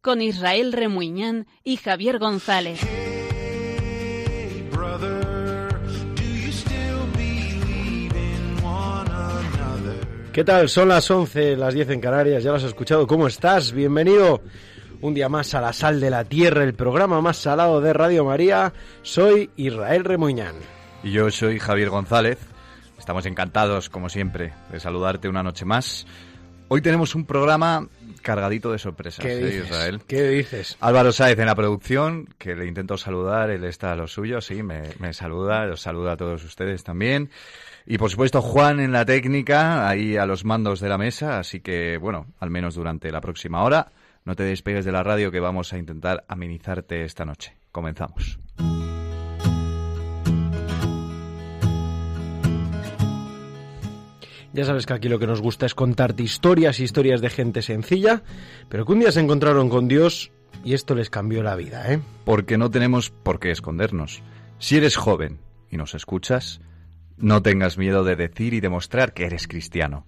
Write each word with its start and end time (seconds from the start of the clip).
con 0.00 0.22
Israel 0.22 0.72
Remuñán 0.72 1.46
y 1.64 1.76
Javier 1.76 2.18
González. 2.18 2.80
Hey, 2.82 4.68
brother? 4.72 5.30
¿Qué 10.32 10.44
tal? 10.44 10.68
Son 10.68 10.88
las 10.88 11.10
11, 11.10 11.56
las 11.56 11.74
10 11.74 11.90
en 11.90 12.00
Canarias, 12.00 12.44
ya 12.44 12.50
lo 12.50 12.56
has 12.56 12.62
escuchado. 12.62 13.04
¿Cómo 13.08 13.26
estás? 13.26 13.72
Bienvenido 13.72 14.40
un 15.00 15.12
día 15.12 15.28
más 15.28 15.54
a 15.54 15.60
La 15.60 15.72
Sal 15.72 16.00
de 16.00 16.08
la 16.08 16.22
Tierra, 16.24 16.62
el 16.62 16.74
programa 16.74 17.20
más 17.20 17.36
salado 17.36 17.80
de 17.80 17.92
Radio 17.92 18.24
María. 18.24 18.72
Soy 19.02 19.50
Israel 19.56 20.04
Remuñán. 20.04 20.54
Y 21.02 21.10
yo 21.10 21.28
soy 21.32 21.58
Javier 21.58 21.90
González. 21.90 22.38
Estamos 22.96 23.26
encantados, 23.26 23.90
como 23.90 24.08
siempre, 24.08 24.52
de 24.70 24.78
saludarte 24.78 25.28
una 25.28 25.42
noche 25.42 25.64
más. 25.64 26.06
Hoy 26.68 26.80
tenemos 26.80 27.16
un 27.16 27.24
programa 27.24 27.88
cargadito 28.20 28.72
de 28.72 28.78
sorpresas, 28.78 29.24
¿Qué 29.24 29.32
¿eh, 29.32 29.44
dices? 29.44 29.66
Israel? 29.66 30.00
¿Qué 30.06 30.28
dices? 30.28 30.76
Álvaro 30.80 31.12
Sáez 31.12 31.38
en 31.38 31.46
la 31.46 31.54
producción, 31.54 32.28
que 32.38 32.54
le 32.54 32.66
intento 32.66 32.96
saludar, 32.96 33.50
él 33.50 33.64
está 33.64 33.92
a 33.92 33.96
lo 33.96 34.06
suyo, 34.06 34.40
sí, 34.40 34.62
me, 34.62 34.82
me 34.98 35.12
saluda, 35.12 35.66
los 35.66 35.80
saluda 35.80 36.12
a 36.12 36.16
todos 36.16 36.44
ustedes 36.44 36.84
también. 36.84 37.30
Y 37.86 37.98
por 37.98 38.10
supuesto 38.10 38.42
Juan 38.42 38.80
en 38.80 38.92
la 38.92 39.04
técnica, 39.04 39.88
ahí 39.88 40.16
a 40.16 40.26
los 40.26 40.44
mandos 40.44 40.80
de 40.80 40.88
la 40.88 40.98
mesa, 40.98 41.38
así 41.38 41.60
que 41.60 41.96
bueno, 41.98 42.26
al 42.38 42.50
menos 42.50 42.74
durante 42.74 43.10
la 43.10 43.20
próxima 43.20 43.62
hora, 43.62 43.92
no 44.24 44.36
te 44.36 44.42
despegues 44.44 44.84
de 44.84 44.92
la 44.92 45.02
radio 45.02 45.30
que 45.30 45.40
vamos 45.40 45.72
a 45.72 45.78
intentar 45.78 46.24
amenizarte 46.28 47.04
esta 47.04 47.24
noche. 47.24 47.56
Comenzamos. 47.72 48.38
Ya 54.52 54.64
sabes 54.64 54.84
que 54.84 54.94
aquí 54.94 55.08
lo 55.08 55.18
que 55.18 55.26
nos 55.26 55.40
gusta 55.40 55.66
es 55.66 55.74
contarte 55.74 56.22
historias, 56.22 56.80
historias 56.80 57.20
de 57.20 57.30
gente 57.30 57.62
sencilla, 57.62 58.22
pero 58.68 58.84
que 58.84 58.92
un 58.92 59.00
día 59.00 59.12
se 59.12 59.20
encontraron 59.20 59.68
con 59.68 59.86
Dios 59.86 60.32
y 60.64 60.74
esto 60.74 60.94
les 60.94 61.08
cambió 61.08 61.42
la 61.42 61.54
vida, 61.54 61.92
¿eh? 61.92 62.00
Porque 62.24 62.58
no 62.58 62.70
tenemos 62.70 63.10
por 63.10 63.38
qué 63.38 63.50
escondernos. 63.52 64.22
Si 64.58 64.76
eres 64.76 64.96
joven 64.96 65.38
y 65.70 65.76
nos 65.76 65.94
escuchas, 65.94 66.60
no 67.16 67.42
tengas 67.42 67.78
miedo 67.78 68.02
de 68.02 68.16
decir 68.16 68.52
y 68.54 68.60
demostrar 68.60 69.14
que 69.14 69.24
eres 69.24 69.46
cristiano. 69.46 70.06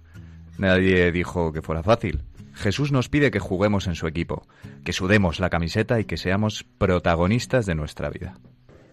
Nadie 0.57 1.11
dijo 1.11 1.53
que 1.53 1.61
fuera 1.61 1.81
fácil. 1.81 2.23
Jesús 2.53 2.91
nos 2.91 3.09
pide 3.09 3.31
que 3.31 3.39
juguemos 3.39 3.87
en 3.87 3.95
su 3.95 4.07
equipo, 4.07 4.45
que 4.83 4.93
sudemos 4.93 5.39
la 5.39 5.49
camiseta 5.49 5.99
y 5.99 6.05
que 6.05 6.17
seamos 6.17 6.65
protagonistas 6.77 7.65
de 7.65 7.75
nuestra 7.75 8.09
vida. 8.09 8.37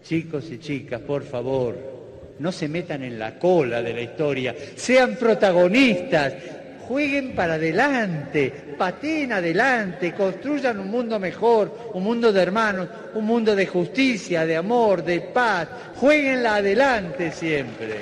Chicos 0.03 0.49
y 0.49 0.57
chicas, 0.57 1.01
por 1.01 1.23
favor, 1.23 1.77
no 2.41 2.51
se 2.51 2.67
metan 2.67 3.03
en 3.03 3.19
la 3.19 3.37
cola 3.37 3.81
de 3.81 3.93
la 3.93 4.01
historia, 4.01 4.55
sean 4.75 5.15
protagonistas, 5.15 6.33
jueguen 6.87 7.35
para 7.35 7.53
adelante, 7.53 8.51
pateen 8.77 9.31
adelante, 9.31 10.13
construyan 10.13 10.79
un 10.79 10.89
mundo 10.89 11.19
mejor, 11.19 11.91
un 11.93 12.03
mundo 12.03 12.33
de 12.33 12.41
hermanos, 12.41 12.89
un 13.13 13.25
mundo 13.25 13.55
de 13.55 13.67
justicia, 13.67 14.45
de 14.45 14.57
amor, 14.57 15.03
de 15.03 15.21
paz, 15.21 15.69
jueguenla 15.95 16.55
adelante 16.55 17.31
siempre. 17.31 17.99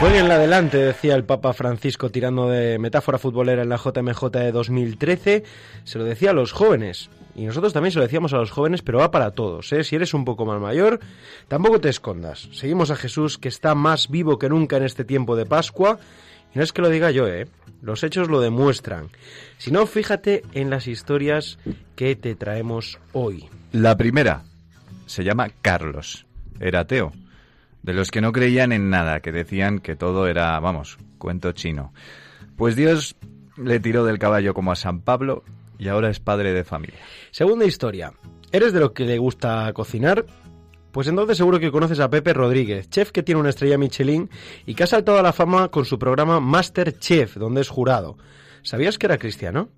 Jueguenla 0.00 0.34
adelante, 0.34 0.76
decía 0.76 1.14
el 1.14 1.24
Papa 1.24 1.52
Francisco 1.52 2.10
tirando 2.10 2.50
de 2.50 2.78
metáfora 2.78 3.18
futbolera 3.18 3.62
en 3.62 3.68
la 3.68 3.76
JMJ 3.76 4.30
de 4.30 4.52
2013. 4.52 5.44
Se 5.84 5.98
lo 5.98 6.04
decía 6.04 6.30
a 6.30 6.34
los 6.34 6.52
jóvenes. 6.52 7.08
Y 7.36 7.44
nosotros 7.44 7.74
también 7.74 7.92
se 7.92 7.98
lo 7.98 8.04
decíamos 8.04 8.32
a 8.32 8.38
los 8.38 8.50
jóvenes, 8.50 8.80
pero 8.80 8.98
va 8.98 9.10
para 9.10 9.32
todos. 9.32 9.70
¿eh? 9.74 9.84
Si 9.84 9.94
eres 9.94 10.14
un 10.14 10.24
poco 10.24 10.46
más 10.46 10.58
mayor, 10.58 11.00
tampoco 11.48 11.82
te 11.82 11.90
escondas. 11.90 12.48
Seguimos 12.52 12.90
a 12.90 12.96
Jesús, 12.96 13.36
que 13.36 13.48
está 13.48 13.74
más 13.74 14.08
vivo 14.08 14.38
que 14.38 14.48
nunca 14.48 14.78
en 14.78 14.84
este 14.84 15.04
tiempo 15.04 15.36
de 15.36 15.44
Pascua. 15.44 15.98
Y 16.54 16.58
no 16.58 16.64
es 16.64 16.72
que 16.72 16.80
lo 16.80 16.88
diga 16.88 17.10
yo, 17.10 17.28
¿eh? 17.28 17.46
Los 17.82 18.02
hechos 18.04 18.28
lo 18.28 18.40
demuestran. 18.40 19.10
Si 19.58 19.70
no, 19.70 19.86
fíjate 19.86 20.44
en 20.54 20.70
las 20.70 20.86
historias 20.86 21.58
que 21.94 22.16
te 22.16 22.34
traemos 22.36 22.98
hoy. 23.12 23.44
La 23.70 23.98
primera 23.98 24.44
se 25.04 25.22
llama 25.22 25.50
Carlos. 25.60 26.26
Era 26.58 26.80
ateo. 26.80 27.12
De 27.82 27.92
los 27.92 28.10
que 28.10 28.22
no 28.22 28.32
creían 28.32 28.72
en 28.72 28.88
nada, 28.88 29.20
que 29.20 29.30
decían 29.30 29.80
que 29.80 29.94
todo 29.94 30.26
era, 30.26 30.58
vamos, 30.58 30.96
cuento 31.18 31.52
chino. 31.52 31.92
Pues 32.56 32.76
Dios 32.76 33.14
le 33.58 33.78
tiró 33.78 34.06
del 34.06 34.18
caballo 34.18 34.54
como 34.54 34.72
a 34.72 34.76
San 34.76 35.02
Pablo 35.02 35.44
y 35.78 35.88
ahora 35.88 36.10
es 36.10 36.20
padre 36.20 36.52
de 36.52 36.64
familia. 36.64 36.98
Segunda 37.30 37.64
historia. 37.64 38.12
¿Eres 38.52 38.72
de 38.72 38.80
lo 38.80 38.92
que 38.92 39.04
le 39.04 39.18
gusta 39.18 39.72
cocinar? 39.72 40.24
Pues 40.92 41.08
entonces 41.08 41.36
seguro 41.36 41.60
que 41.60 41.70
conoces 41.70 42.00
a 42.00 42.08
Pepe 42.08 42.32
Rodríguez, 42.32 42.88
chef 42.88 43.10
que 43.10 43.22
tiene 43.22 43.40
una 43.40 43.50
estrella 43.50 43.76
Michelin 43.76 44.30
y 44.64 44.74
que 44.74 44.84
ha 44.84 44.86
saltado 44.86 45.18
a 45.18 45.22
la 45.22 45.34
fama 45.34 45.68
con 45.68 45.84
su 45.84 45.98
programa 45.98 46.40
Master 46.40 46.98
Chef, 46.98 47.36
donde 47.36 47.60
es 47.60 47.68
jurado. 47.68 48.16
¿Sabías 48.62 48.96
que 48.96 49.06
era 49.06 49.18
cristiano? 49.18 49.68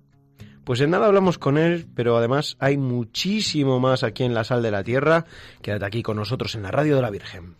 Pues 0.63 0.79
en 0.81 0.91
nada 0.91 1.07
hablamos 1.07 1.37
con 1.37 1.57
él, 1.57 1.87
pero 1.93 2.15
además 2.15 2.55
hay 2.59 2.77
muchísimo 2.77 3.79
más 3.79 4.03
aquí 4.03 4.23
en 4.23 4.33
la 4.33 4.43
sal 4.43 4.61
de 4.61 4.71
la 4.71 4.83
tierra. 4.83 5.25
Quédate 5.61 5.85
aquí 5.85 6.03
con 6.03 6.15
nosotros 6.15 6.55
en 6.55 6.63
la 6.63 6.71
radio 6.71 6.95
de 6.95 7.01
la 7.01 7.09
Virgen. 7.09 7.55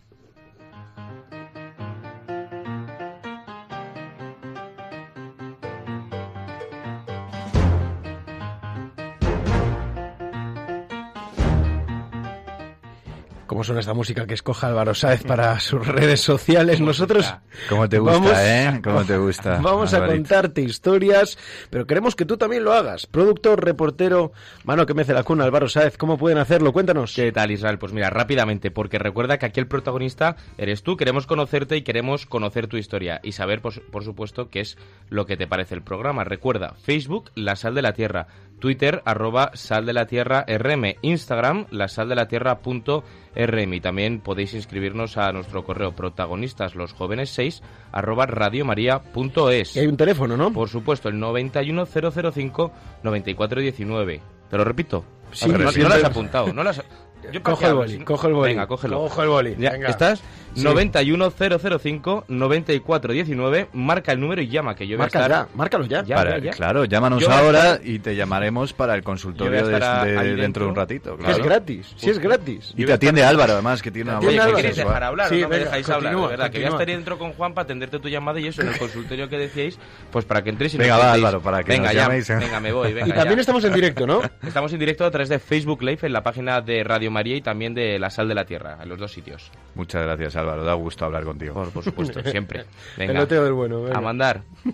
¿Cómo 13.60 13.66
suena 13.66 13.80
esta 13.80 13.92
música 13.92 14.26
que 14.26 14.32
escoja 14.32 14.68
Álvaro 14.68 14.94
Sáez 14.94 15.22
para 15.22 15.60
sus 15.60 15.86
redes 15.86 16.22
sociales? 16.22 16.80
Nosotros 16.80 17.34
¿Cómo 17.68 17.86
te 17.90 17.98
gusta, 17.98 18.18
vamos- 18.18 18.32
eh? 18.38 18.80
¿Cómo 18.82 19.04
te 19.04 19.18
gusta? 19.18 19.58
Vamos 19.62 19.92
a 19.92 20.06
contarte 20.06 20.62
historias, 20.62 21.36
pero 21.68 21.86
queremos 21.86 22.16
que 22.16 22.24
tú 22.24 22.38
también 22.38 22.64
lo 22.64 22.72
hagas. 22.72 23.04
Productor, 23.04 23.62
reportero, 23.62 24.32
mano 24.64 24.86
que 24.86 24.94
mece 24.94 25.12
la 25.12 25.24
cuna, 25.24 25.44
Álvaro 25.44 25.68
Sáez, 25.68 25.98
¿cómo 25.98 26.16
pueden 26.16 26.38
hacerlo? 26.38 26.72
Cuéntanos. 26.72 27.12
¿Qué 27.14 27.30
tal, 27.32 27.50
Israel? 27.50 27.78
Pues 27.78 27.92
mira, 27.92 28.08
rápidamente, 28.08 28.70
porque 28.70 28.98
recuerda 28.98 29.36
que 29.38 29.44
aquí 29.44 29.60
el 29.60 29.66
protagonista 29.66 30.36
eres 30.56 30.82
tú, 30.82 30.96
queremos 30.96 31.26
conocerte 31.26 31.76
y 31.76 31.82
queremos 31.82 32.24
conocer 32.24 32.66
tu 32.66 32.78
historia 32.78 33.20
y 33.22 33.32
saber, 33.32 33.60
por 33.60 34.04
supuesto, 34.04 34.48
qué 34.48 34.60
es 34.60 34.78
lo 35.10 35.26
que 35.26 35.36
te 35.36 35.46
parece 35.46 35.74
el 35.74 35.82
programa. 35.82 36.24
Recuerda, 36.24 36.76
Facebook, 36.82 37.30
La 37.34 37.56
Sal 37.56 37.74
de 37.74 37.82
la 37.82 37.92
Tierra, 37.92 38.26
Twitter, 38.60 39.02
arroba 39.04 39.50
Sal 39.54 39.86
de 39.86 39.92
la 39.92 40.06
Tierra 40.06 40.44
RM, 40.46 40.96
Instagram, 41.02 41.66
la 41.70 41.88
sal 41.88 42.08
de 42.08 42.14
la 42.14 42.28
tierra 42.28 42.58
punto 42.58 43.02
RM. 43.34 43.74
Y 43.74 43.80
también 43.80 44.20
podéis 44.20 44.54
inscribirnos 44.54 45.16
a 45.16 45.32
nuestro 45.32 45.64
correo 45.64 45.92
protagonistas 45.92 46.74
los 46.76 46.92
jóvenes 46.92 47.30
6 47.30 47.62
arroba 47.90 48.26
radiomaria.es. 48.26 49.76
Y 49.76 49.80
hay 49.80 49.86
un 49.86 49.96
teléfono, 49.96 50.36
¿no? 50.36 50.52
Por 50.52 50.68
supuesto, 50.68 51.08
el 51.08 51.18
91005 51.18 52.72
9419. 53.02 54.20
Te 54.48 54.56
lo 54.56 54.64
repito. 54.64 55.04
Sí, 55.32 55.48
no, 55.48 55.58
no 55.58 55.70
lo 55.70 55.94
has 55.94 56.04
apuntado. 56.04 56.52
No 56.52 56.62
lo 56.62 56.70
has... 56.70 56.82
Yo 57.32 57.42
Coge 57.42 57.66
el 57.66 57.74
boli, 57.74 57.98
coge 57.98 58.26
el 58.28 58.32
boli. 58.32 58.52
Venga, 58.52 58.66
cógelo. 58.66 58.98
Coge 59.02 59.22
el 59.22 59.28
boli, 59.28 59.56
Ya, 59.58 59.72
venga. 59.72 59.88
¿Estás? 59.88 60.22
Sí. 60.54 60.62
91005 60.64 62.24
9419. 62.28 63.68
Marca 63.72 64.12
el 64.12 64.20
número 64.20 64.42
y 64.42 64.48
llama, 64.48 64.74
que 64.74 64.86
yo 64.86 64.96
voy 64.96 65.02
a 65.02 65.04
Marca 65.04 65.18
estar... 65.20 65.30
ya, 65.30 65.48
márcalo 65.56 65.84
ya. 65.86 66.02
Ya, 66.04 66.16
Para- 66.16 66.38
ya, 66.38 66.44
ya. 66.44 66.50
Claro, 66.52 66.84
llámanos 66.84 67.20
Yo 67.22 67.30
a 67.30 67.38
ahora 67.38 67.74
estar- 67.74 67.86
y 67.88 67.98
te 67.98 68.16
llamaremos 68.16 68.72
para 68.72 68.94
el 68.94 69.02
consultorio 69.02 69.60
a 69.64 70.04
de, 70.04 70.18
ahí 70.18 70.26
dentro 70.28 70.42
dentro. 70.42 70.64
de 70.64 70.70
un 70.70 70.76
ratito. 70.76 71.16
Que 71.16 71.30
es 71.30 71.38
gratis, 71.38 71.92
sí 71.96 72.10
es 72.10 72.18
gratis. 72.18 72.74
Y 72.76 72.84
te 72.84 72.92
atiende 72.92 73.22
Álvaro, 73.24 73.52
además, 73.54 73.82
que 73.82 73.90
tiene 73.90 74.10
una 74.10 74.20
voz. 74.20 74.28
¿qué 74.30 74.54
queréis 74.56 74.76
dejar 74.76 75.02
hablar? 75.04 75.28
Sí, 75.28 75.38
o 75.38 75.42
no 75.42 75.48
me 75.48 75.58
dejáis 75.58 75.88
hablar, 75.88 76.14
de 76.16 76.26
verdad. 76.26 76.50
Que 76.50 76.58
voy 76.58 76.66
a 76.66 76.70
estar 76.70 76.86
dentro 76.86 77.18
con 77.18 77.32
Juan 77.32 77.54
para 77.54 77.64
atenderte 77.64 77.98
tu 78.00 78.08
llamada 78.08 78.40
y 78.40 78.46
eso 78.48 78.62
en 78.62 78.68
el 78.68 78.78
consultorio 78.78 79.28
que 79.28 79.38
decíais, 79.38 79.78
pues 80.10 80.24
para 80.24 80.42
que 80.42 80.50
entréis 80.50 80.74
y 80.74 80.78
Venga, 80.78 80.96
va. 80.98 81.12
Álvaro, 81.12 81.40
para 81.40 81.62
que 81.62 81.72
venga, 81.72 81.86
nos 81.86 81.94
ya, 81.94 82.02
llaméis, 82.02 82.30
¿eh? 82.30 82.36
Venga, 82.36 82.60
me 82.60 82.72
voy, 82.72 82.92
venga, 82.92 83.08
Y 83.08 83.12
también 83.12 83.36
ya. 83.36 83.40
estamos 83.42 83.64
en 83.64 83.72
directo, 83.74 84.06
¿no? 84.06 84.22
Estamos 84.46 84.72
en 84.72 84.78
directo 84.78 85.04
a 85.04 85.10
través 85.10 85.28
de 85.28 85.38
Facebook 85.38 85.82
Live 85.82 86.00
en 86.02 86.12
la 86.12 86.22
página 86.22 86.60
de 86.60 86.82
Radio 86.84 87.10
María 87.10 87.36
y 87.36 87.40
también 87.40 87.74
de 87.74 87.98
La 87.98 88.10
Sal 88.10 88.28
de 88.28 88.34
la 88.34 88.44
Tierra, 88.44 88.78
en 88.82 88.88
los 88.88 88.98
dos 88.98 89.12
sitios. 89.12 89.50
Muchas 89.74 90.02
gracias, 90.02 90.34
Álvaro. 90.40 90.64
Da 90.64 90.74
gusto 90.74 91.04
hablar 91.04 91.24
contigo. 91.24 91.54
Por, 91.54 91.70
por 91.70 91.84
supuesto, 91.84 92.22
siempre. 92.22 92.64
Venga, 92.96 93.12
Peloteo 93.12 93.44
del 93.44 93.52
bueno. 93.52 93.82
venga. 93.82 93.98
a 93.98 94.00
mandar. 94.00 94.42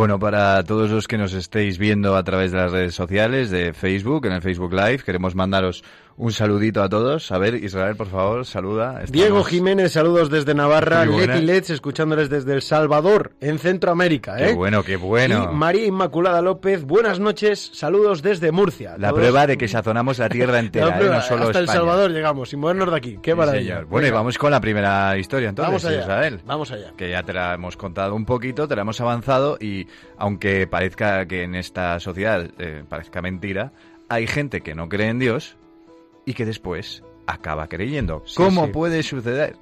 Bueno, 0.00 0.18
para 0.18 0.64
todos 0.64 0.90
los 0.90 1.06
que 1.06 1.18
nos 1.18 1.34
estéis 1.34 1.76
viendo 1.76 2.16
a 2.16 2.24
través 2.24 2.52
de 2.52 2.56
las 2.56 2.72
redes 2.72 2.94
sociales, 2.94 3.50
de 3.50 3.74
Facebook, 3.74 4.24
en 4.24 4.32
el 4.32 4.40
Facebook 4.40 4.72
Live, 4.72 5.00
queremos 5.00 5.34
mandaros 5.34 5.84
un 6.22 6.32
saludito 6.32 6.82
a 6.82 6.88
todos. 6.90 7.32
A 7.32 7.38
ver, 7.38 7.54
Israel, 7.54 7.96
por 7.96 8.08
favor, 8.08 8.44
saluda. 8.44 8.88
Estamos- 9.04 9.10
Diego 9.12 9.42
Jiménez, 9.42 9.92
saludos 9.92 10.28
desde 10.28 10.52
Navarra. 10.54 11.06
Leti 11.06 11.40
Letz, 11.40 11.70
escuchándoles 11.70 12.28
desde 12.28 12.52
El 12.52 12.60
Salvador, 12.60 13.32
en 13.40 13.58
Centroamérica. 13.58 14.36
Qué 14.36 14.50
¿eh? 14.50 14.54
bueno, 14.54 14.82
qué 14.82 14.96
bueno. 14.96 15.48
Y 15.50 15.54
María 15.56 15.86
Inmaculada 15.86 16.42
López, 16.42 16.84
buenas 16.84 17.18
noches, 17.20 17.70
saludos 17.72 18.20
desde 18.20 18.52
Murcia. 18.52 18.98
La 18.98 19.08
Todos- 19.08 19.20
prueba 19.20 19.46
de 19.46 19.56
que 19.56 19.66
sazonamos 19.66 20.18
la 20.18 20.28
tierra 20.28 20.58
entera, 20.60 20.88
La 20.88 20.94
¿eh? 20.96 20.98
prueba, 20.98 21.16
no 21.16 21.22
solo 21.22 21.44
hasta 21.46 21.58
El. 21.60 21.66
Salvador 21.68 22.10
llegamos, 22.10 22.50
sin 22.50 22.60
movernos 22.60 22.90
de 22.90 22.96
aquí. 22.98 23.18
Qué 23.22 23.30
Sí, 23.30 23.36
maravilla. 23.38 23.74
señor. 23.76 23.86
Bueno, 23.86 24.08
y 24.08 24.10
vamos 24.10 24.36
con 24.36 24.50
la 24.50 24.60
primera 24.60 25.16
historia 25.16 25.48
entonces, 25.48 25.68
Vamos 25.70 25.84
allá. 25.86 26.00
Israel. 26.00 26.40
Vamos 26.44 26.70
allá. 26.70 26.92
que 26.98 27.08
ya 27.10 27.22
te 27.22 27.32
la 27.32 27.54
hemos 27.54 27.78
contado 27.78 28.14
un 28.14 28.26
poquito, 28.26 28.68
te 28.68 28.76
la 28.76 28.82
hemos 28.82 29.00
avanzado 29.00 29.56
y 29.58 29.86
aunque 30.18 30.66
parezca 30.66 31.24
que 31.24 31.44
en 31.44 31.54
esta 31.54 31.98
sociedad 31.98 32.46
eh, 32.58 32.84
parezca 32.86 33.22
mentira, 33.22 33.72
hay 34.10 34.26
gente 34.26 34.60
que 34.60 34.74
no 34.74 34.88
cree 34.90 35.08
en 35.08 35.18
Dios 35.18 35.56
y 36.30 36.34
que 36.34 36.44
después 36.44 37.02
acaba 37.26 37.66
creyendo. 37.66 38.22
Sí, 38.24 38.36
¿Cómo 38.36 38.66
sí. 38.66 38.72
puede 38.72 39.02
suceder? 39.02 39.56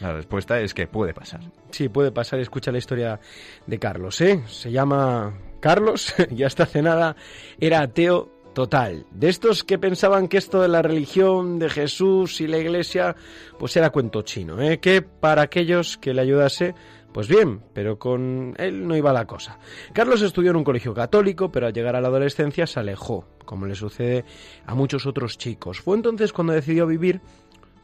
La 0.00 0.12
respuesta 0.12 0.60
es 0.60 0.72
que 0.72 0.86
puede 0.86 1.12
pasar. 1.12 1.40
Sí, 1.70 1.88
puede 1.88 2.12
pasar. 2.12 2.38
Escucha 2.38 2.70
la 2.70 2.78
historia 2.78 3.20
de 3.66 3.78
Carlos, 3.78 4.20
¿eh? 4.20 4.42
Se 4.46 4.70
llama 4.70 5.36
Carlos, 5.58 6.14
ya 6.30 6.46
hasta 6.46 6.62
hace 6.62 6.80
nada 6.80 7.16
era 7.58 7.80
ateo 7.80 8.30
total. 8.54 9.04
De 9.10 9.28
estos 9.28 9.64
que 9.64 9.78
pensaban 9.78 10.28
que 10.28 10.38
esto 10.38 10.62
de 10.62 10.68
la 10.68 10.80
religión, 10.80 11.58
de 11.58 11.68
Jesús 11.68 12.40
y 12.40 12.46
la 12.46 12.58
iglesia, 12.58 13.16
pues 13.58 13.76
era 13.76 13.90
cuento 13.90 14.22
chino, 14.22 14.62
¿eh? 14.62 14.78
Que 14.78 15.02
para 15.02 15.42
aquellos 15.42 15.98
que 15.98 16.14
le 16.14 16.22
ayudase, 16.22 16.74
pues 17.12 17.28
bien, 17.28 17.62
pero 17.72 17.98
con 17.98 18.54
él 18.58 18.86
no 18.86 18.96
iba 18.96 19.12
la 19.12 19.26
cosa. 19.26 19.58
Carlos 19.92 20.22
estudió 20.22 20.50
en 20.50 20.56
un 20.56 20.64
colegio 20.64 20.94
católico, 20.94 21.50
pero 21.50 21.66
al 21.66 21.72
llegar 21.72 21.96
a 21.96 22.00
la 22.00 22.08
adolescencia 22.08 22.66
se 22.66 22.80
alejó, 22.80 23.26
como 23.44 23.66
le 23.66 23.74
sucede 23.74 24.24
a 24.66 24.74
muchos 24.74 25.06
otros 25.06 25.38
chicos. 25.38 25.80
Fue 25.80 25.96
entonces 25.96 26.32
cuando 26.32 26.52
decidió 26.52 26.86
vivir 26.86 27.20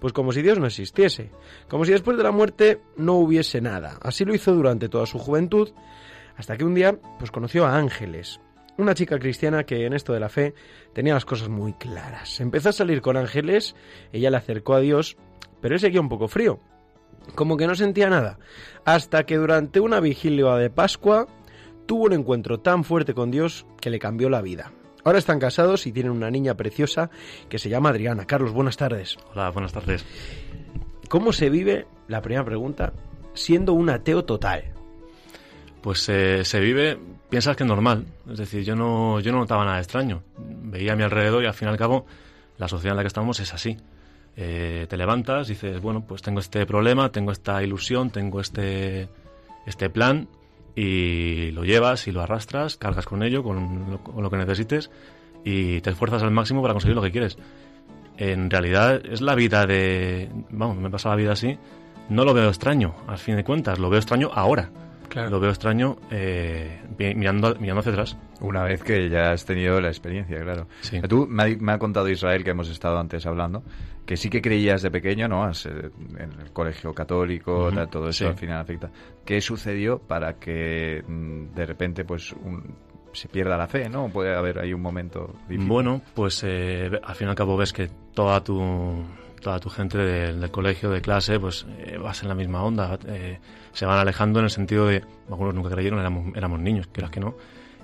pues 0.01 0.13
como 0.13 0.33
si 0.33 0.43
Dios 0.43 0.59
no 0.59 0.67
existiese, 0.67 1.31
como 1.69 1.85
si 1.85 1.93
después 1.93 2.17
de 2.17 2.23
la 2.23 2.31
muerte 2.31 2.81
no 2.97 3.15
hubiese 3.15 3.61
nada. 3.61 3.99
Así 4.03 4.25
lo 4.25 4.35
hizo 4.35 4.55
durante 4.55 4.89
toda 4.89 5.07
su 5.07 5.19
juventud, 5.19 5.71
hasta 6.37 6.57
que 6.57 6.65
un 6.65 6.75
día 6.75 6.99
pues 7.19 7.31
conoció 7.31 7.67
a 7.67 7.77
Ángeles, 7.77 8.41
una 8.79 8.95
chica 8.95 9.19
cristiana 9.19 9.65
que 9.65 9.87
en 9.87 9.95
esto 9.95 10.13
de 10.13 10.21
la 10.21 10.29
fe 10.29 10.55
tenía 10.93 11.15
las 11.15 11.25
cosas 11.25 11.49
muy 11.49 11.73
claras. 11.73 12.41
Empezó 12.41 12.69
a 12.69 12.73
salir 12.73 13.01
con 13.01 13.17
Ángeles, 13.17 13.75
ella 14.13 14.31
le 14.31 14.37
acercó 14.37 14.75
a 14.75 14.81
Dios, 14.81 15.17
pero 15.61 15.75
él 15.75 15.81
seguía 15.81 16.01
un 16.01 16.11
poco 16.11 16.29
frío, 16.29 16.61
como 17.35 17.57
que 17.57 17.67
no 17.67 17.75
sentía 17.75 18.09
nada, 18.09 18.39
hasta 18.85 19.25
que 19.25 19.37
durante 19.37 19.81
una 19.81 20.01
vigilia 20.01 20.55
de 20.55 20.71
Pascua 20.71 21.27
tuvo 21.87 22.05
un 22.05 22.13
encuentro 22.13 22.61
tan 22.61 22.85
fuerte 22.85 23.15
con 23.15 23.31
Dios 23.31 23.67
que 23.81 23.91
le 23.91 23.99
cambió 23.99 24.29
la 24.29 24.43
vida. 24.43 24.73
Ahora 25.05 25.19
están 25.19 25.39
casados 25.39 25.87
y 25.87 25.93
tienen 25.93 26.13
una 26.13 26.31
niña 26.31 26.57
preciosa 26.57 27.11
que 27.49 27.59
se 27.59 27.69
llama 27.69 27.91
Adriana. 27.91 28.27
Carlos, 28.27 28.53
buenas 28.53 28.77
tardes. 28.77 29.17
Hola, 29.33 29.51
buenas 29.51 29.73
tardes. 29.73 30.05
¿Cómo 31.09 31.33
se 31.33 31.49
vive, 31.49 31.87
la 32.09 32.21
primera 32.21 32.45
pregunta, 32.45 32.93
siendo 33.33 33.73
un 33.73 33.89
ateo 33.89 34.25
total? 34.25 34.65
Pues 35.81 36.09
eh, 36.09 36.45
se 36.45 36.59
vive, 36.59 36.99
piensas 37.31 37.57
que 37.57 37.63
es 37.63 37.69
normal. 37.69 38.07
Es 38.29 38.39
decir, 38.39 38.65
yo 38.65 38.75
no, 38.75 39.21
yo 39.21 39.31
no 39.31 39.39
notaba 39.39 39.65
nada 39.65 39.79
extraño. 39.79 40.25
Veía 40.37 40.95
a 40.95 40.97
mi 40.97 41.05
alrededor 41.05 41.45
y 41.45 41.47
al 41.47 41.55
fin 41.55 41.69
y 41.69 41.71
al 41.71 41.77
cabo 41.77 42.07
la 42.59 42.67
sociedad 42.67 42.95
en 42.95 42.97
la 42.97 43.03
que 43.05 43.09
estamos 43.09 43.39
es 43.39 43.55
así. 43.55 43.77
Eh, 44.37 44.87
te 44.89 44.97
levantas, 44.97 45.49
dices, 45.49 45.81
bueno, 45.81 46.05
pues 46.07 46.23
tengo 46.23 46.41
este 46.41 46.67
problema, 46.67 47.11
tengo 47.11 47.33
esta 47.33 47.63
ilusión, 47.63 48.11
tengo 48.11 48.41
este, 48.41 49.09
este 49.67 49.89
plan 49.89 50.29
y 50.75 51.51
lo 51.53 51.65
llevas 51.65 52.07
y 52.07 52.13
lo 52.13 52.21
arrastras, 52.21 52.77
cargas 52.77 53.07
con 53.07 53.23
ello, 53.23 53.43
con 53.43 53.91
lo, 53.91 53.99
con 54.03 54.23
lo 54.23 54.31
que 54.31 54.37
necesites 54.37 54.91
y 55.43 55.81
te 55.81 55.91
esfuerzas 55.91 56.23
al 56.23 56.33
máximo 56.33 56.61
para 56.61 56.75
conseguir 56.75 56.97
lo 56.97 57.03
que 57.03 57.13
quieres. 57.13 57.39
En 58.19 58.51
realidad 58.51 59.01
es 59.07 59.21
la 59.21 59.35
vida 59.35 59.67
de... 59.67 60.29
Vamos, 60.51 60.77
me 60.77 60.91
pasa 60.91 61.09
la 61.11 61.17
vida 61.17 61.33
así. 61.33 61.59
No 62.09 62.25
lo 62.25 62.35
veo 62.35 62.49
extraño, 62.49 62.95
al 63.07 63.19
fin 63.19 63.37
de 63.37 63.45
cuentas, 63.45 63.79
lo 63.79 63.89
veo 63.89 63.99
extraño 63.99 64.31
ahora. 64.35 64.71
Lo 65.15 65.41
veo 65.41 65.49
extraño 65.49 65.97
eh, 66.11 66.83
mirando, 66.99 67.55
mirando 67.59 67.81
hacia 67.81 67.93
atrás. 67.93 68.19
Una 68.41 68.65
vez 68.65 68.83
que 68.83 69.09
ya 69.09 69.33
has 69.33 69.47
tenido 69.47 69.81
la 69.81 69.89
experiencia, 69.89 70.39
claro. 70.43 70.67
Sí. 70.83 71.01
Tú 71.09 71.27
me 71.27 71.43
ha, 71.43 71.47
me 71.59 71.73
ha 71.73 71.79
contado 71.79 72.09
Israel, 72.11 72.45
que 72.45 72.51
hemos 72.51 72.69
estado 72.69 72.99
antes 72.99 73.25
hablando, 73.25 73.63
que 74.07 74.17
sí 74.17 74.31
que 74.31 74.41
creías 74.41 74.83
de 74.83 74.91
pequeño, 74.91 75.27
¿no? 75.29 75.51
Eh, 75.51 75.53
en 76.19 76.33
el 76.41 76.53
colegio 76.53 76.95
católico, 76.95 77.71
tal, 77.75 77.89
todo 77.91 78.09
eso 78.09 78.25
sí. 78.25 78.25
al 78.25 78.37
final 78.37 78.61
afecta. 78.61 78.91
¿Qué 79.25 79.41
sucedió 79.41 79.99
para 79.99 80.39
que 80.39 81.03
mm, 81.07 81.55
de 81.55 81.67
repente 81.67 82.05
pues 82.05 82.33
un- 82.33 82.75
se 83.13 83.29
pierda 83.29 83.57
la 83.57 83.67
fe, 83.67 83.89
¿no? 83.89 84.09
Puede 84.09 84.35
haber 84.37 84.59
ahí 84.59 84.73
un 84.75 84.83
momento 84.83 85.35
difícil. 85.49 85.69
Bueno, 85.69 86.03
pues 86.15 86.43
eh, 86.45 86.91
al 87.03 87.15
fin 87.15 87.27
y 87.27 87.31
al 87.31 87.37
cabo 87.37 87.57
ves 87.57 87.73
que 87.73 87.89
toda 88.15 88.45
tu, 88.45 89.03
toda 89.41 89.59
tu 89.59 89.71
gente 89.71 89.97
del, 89.99 90.41
del 90.41 90.51
colegio, 90.51 90.91
de 90.91 91.01
clase, 91.01 91.41
pues 91.41 91.67
eh, 91.79 91.97
vas 91.99 92.23
en 92.23 92.29
la 92.29 92.35
misma 92.35 92.63
onda. 92.63 92.99
eh, 93.09 93.39
se 93.73 93.87
van 93.87 93.99
alejando 93.99 94.39
en 94.39 94.45
el 94.45 94.51
sentido 94.51 94.87
de, 94.87 95.03
algunos 95.31 95.55
nunca 95.55 95.71
creyeron, 95.71 95.99
éramos, 95.99 96.37
éramos 96.37 96.61
niños, 96.61 96.87
quieras 96.93 97.11
que 97.11 97.21
no. 97.21 97.35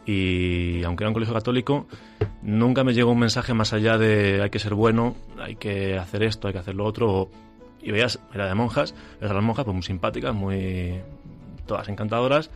Y 0.04 0.82
aunque 0.84 1.04
era 1.04 1.10
un 1.10 1.14
colegio 1.14 1.34
católico, 1.34 1.86
nunca 2.42 2.82
me 2.84 2.92
llegó 2.92 3.12
un 3.12 3.20
mensaje 3.20 3.54
más 3.54 3.72
allá 3.72 3.98
de 3.98 4.40
hay 4.42 4.50
que 4.50 4.58
ser 4.58 4.74
bueno, 4.74 5.14
hay 5.38 5.56
que 5.56 5.96
hacer 5.98 6.22
esto, 6.24 6.48
hay 6.48 6.52
que 6.54 6.58
hacer 6.60 6.74
lo 6.74 6.84
otro. 6.84 7.30
y 7.80 7.90
veías, 7.92 8.18
era 8.34 8.46
de 8.46 8.54
monjas, 8.54 8.94
a 9.20 9.26
las 9.32 9.42
monjas 9.42 9.64
pues 9.64 9.74
muy 9.74 9.82
simpáticas, 9.82 10.34
muy 10.34 11.00
todas 11.66 11.88
encantadoras, 11.88 12.50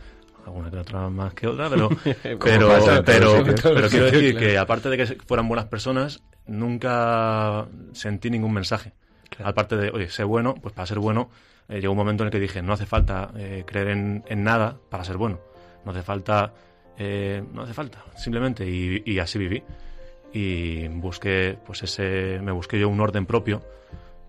alguna 0.45 0.69
que 0.69 0.77
otra 0.77 1.09
más 1.09 1.33
que 1.33 1.47
otra, 1.47 1.69
pero 1.69 1.89
pero, 2.43 2.67
pasa 2.67 3.01
pero, 3.03 3.37
sitios. 3.45 3.61
pero 3.61 3.89
quiero 3.89 4.05
decir 4.05 4.31
Claro. 4.35 4.47
que 4.47 4.57
aparte 4.57 4.89
de 4.89 4.97
que 4.97 5.05
fueran 5.25 5.47
buenas 5.47 5.65
personas, 5.67 6.21
nunca 6.47 7.65
sentí 7.93 8.29
ningún 8.29 8.53
mensaje. 8.53 8.91
Aparte 9.43 9.75
de, 9.77 9.89
oye, 9.91 10.09
sé 10.09 10.23
bueno, 10.23 10.55
pues 10.55 10.73
para 10.73 10.85
ser 10.85 10.99
bueno, 10.99 11.29
eh, 11.69 11.79
llegó 11.79 11.91
un 11.91 11.97
momento 11.97 12.23
en 12.23 12.27
el 12.27 12.31
que 12.31 12.39
dije, 12.39 12.61
no 12.61 12.73
hace 12.73 12.85
falta 12.85 13.31
eh, 13.37 13.63
creer 13.65 13.89
en, 13.89 14.23
en 14.27 14.43
nada 14.43 14.77
para 14.89 15.03
ser 15.03 15.17
bueno. 15.17 15.39
No 15.85 15.91
hace 15.91 16.01
falta, 16.03 16.53
eh, 16.97 17.43
no 17.53 17.61
hace 17.61 17.73
falta, 17.73 18.03
simplemente. 18.15 18.67
Y, 18.67 19.19
así 19.19 19.37
viví. 19.37 19.63
Y 20.33 20.87
busqué, 20.87 21.57
pues 21.65 21.83
ese, 21.83 22.39
me 22.41 22.51
busqué 22.51 22.79
yo 22.79 22.89
un 22.89 22.99
orden 22.99 23.25
propio. 23.25 23.61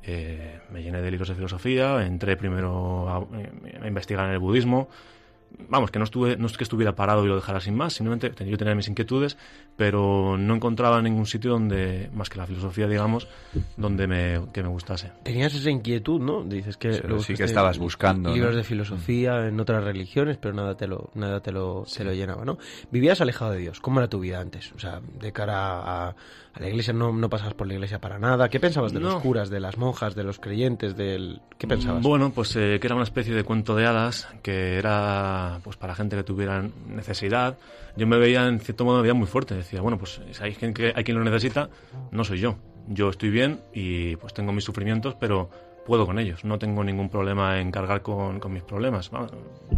Eh, 0.02 0.60
me 0.70 0.82
llené 0.82 1.02
de 1.02 1.10
libros 1.10 1.28
de 1.28 1.34
filosofía, 1.34 2.06
entré 2.06 2.36
primero 2.36 3.08
a, 3.08 3.16
a 3.82 3.88
investigar 3.88 4.26
en 4.26 4.32
el 4.32 4.38
budismo, 4.38 4.88
vamos, 5.68 5.90
que 5.90 5.98
no 5.98 6.04
estuve, 6.04 6.36
no 6.36 6.46
es 6.46 6.56
que 6.56 6.64
estuviera 6.64 6.94
parado 6.94 7.24
y 7.24 7.28
lo 7.28 7.36
dejara 7.36 7.60
sin 7.60 7.74
más, 7.74 7.94
simplemente 7.94 8.32
yo 8.44 8.56
tenía 8.56 8.74
mis 8.74 8.88
inquietudes, 8.88 9.36
pero 9.76 10.36
no 10.38 10.54
encontraba 10.54 11.00
ningún 11.02 11.26
sitio 11.26 11.52
donde, 11.52 12.10
más 12.14 12.28
que 12.28 12.38
la 12.38 12.46
filosofía, 12.46 12.86
digamos, 12.86 13.28
donde 13.76 14.06
me, 14.06 14.40
que 14.52 14.62
me 14.62 14.68
gustase. 14.68 15.12
Tenías 15.22 15.54
esa 15.54 15.70
inquietud, 15.70 16.20
¿no? 16.20 16.42
Dices 16.42 16.76
que 16.76 16.92
Sí, 16.92 17.02
sí 17.20 17.34
que 17.34 17.44
estabas 17.44 17.78
buscando, 17.78 18.32
libros 18.32 18.52
¿no? 18.52 18.56
de 18.58 18.64
filosofía 18.64 19.46
en 19.46 19.58
otras 19.60 19.84
religiones, 19.84 20.38
pero 20.38 20.54
nada 20.54 20.76
te 20.76 20.86
lo 20.86 21.10
nada 21.14 21.40
te 21.40 21.52
lo, 21.52 21.84
te 21.84 22.04
lo 22.04 22.12
llenaba, 22.12 22.44
¿no? 22.44 22.58
Vivías 22.90 23.20
alejado 23.20 23.52
de 23.52 23.58
Dios. 23.58 23.80
¿Cómo 23.80 24.00
era 24.00 24.08
tu 24.08 24.20
vida 24.20 24.40
antes? 24.40 24.72
O 24.72 24.78
sea, 24.78 25.00
de 25.20 25.32
cara 25.32 26.08
a, 26.08 26.16
a 26.58 26.62
la 26.62 26.68
iglesia 26.68 26.92
no, 26.92 27.12
no 27.12 27.30
pasabas 27.30 27.54
por 27.54 27.68
la 27.68 27.74
iglesia 27.74 28.00
para 28.00 28.18
nada. 28.18 28.48
¿Qué 28.48 28.58
pensabas 28.58 28.92
de 28.92 28.98
los 28.98 29.14
curas, 29.22 29.48
de 29.48 29.60
las 29.60 29.78
monjas, 29.78 30.16
de 30.16 30.24
los 30.24 30.40
creyentes, 30.40 30.96
del 30.96 31.40
qué 31.56 31.68
pensabas? 31.68 32.02
Bueno, 32.02 32.32
pues 32.34 32.56
eh, 32.56 32.78
que 32.80 32.86
era 32.86 32.96
una 32.96 33.04
especie 33.04 33.32
de 33.32 33.44
cuento 33.44 33.76
de 33.76 33.86
hadas, 33.86 34.26
que 34.42 34.76
era 34.76 35.60
pues 35.62 35.76
para 35.76 35.94
gente 35.94 36.16
que 36.16 36.24
tuviera 36.24 36.68
necesidad. 36.88 37.56
Yo 37.96 38.08
me 38.08 38.18
veía, 38.18 38.48
en 38.48 38.58
cierto 38.58 38.84
modo, 38.84 38.96
me 38.96 39.02
veía 39.02 39.14
muy 39.14 39.28
fuerte. 39.28 39.54
Decía, 39.54 39.80
bueno, 39.80 39.98
pues 39.98 40.20
si 40.32 40.42
hay, 40.42 40.54
quien, 40.54 40.74
hay 40.94 41.04
quien 41.04 41.16
lo 41.16 41.24
necesita, 41.24 41.70
no 42.10 42.24
soy 42.24 42.40
yo. 42.40 42.56
Yo 42.88 43.08
estoy 43.10 43.30
bien 43.30 43.60
y 43.72 44.16
pues 44.16 44.34
tengo 44.34 44.52
mis 44.52 44.64
sufrimientos, 44.64 45.14
pero 45.14 45.50
puedo 45.86 46.06
con 46.06 46.18
ellos. 46.18 46.44
No 46.44 46.58
tengo 46.58 46.82
ningún 46.82 47.08
problema 47.08 47.60
en 47.60 47.70
cargar 47.70 48.02
con, 48.02 48.40
con 48.40 48.52
mis 48.52 48.64
problemas, 48.64 49.12
¿no? 49.12 49.28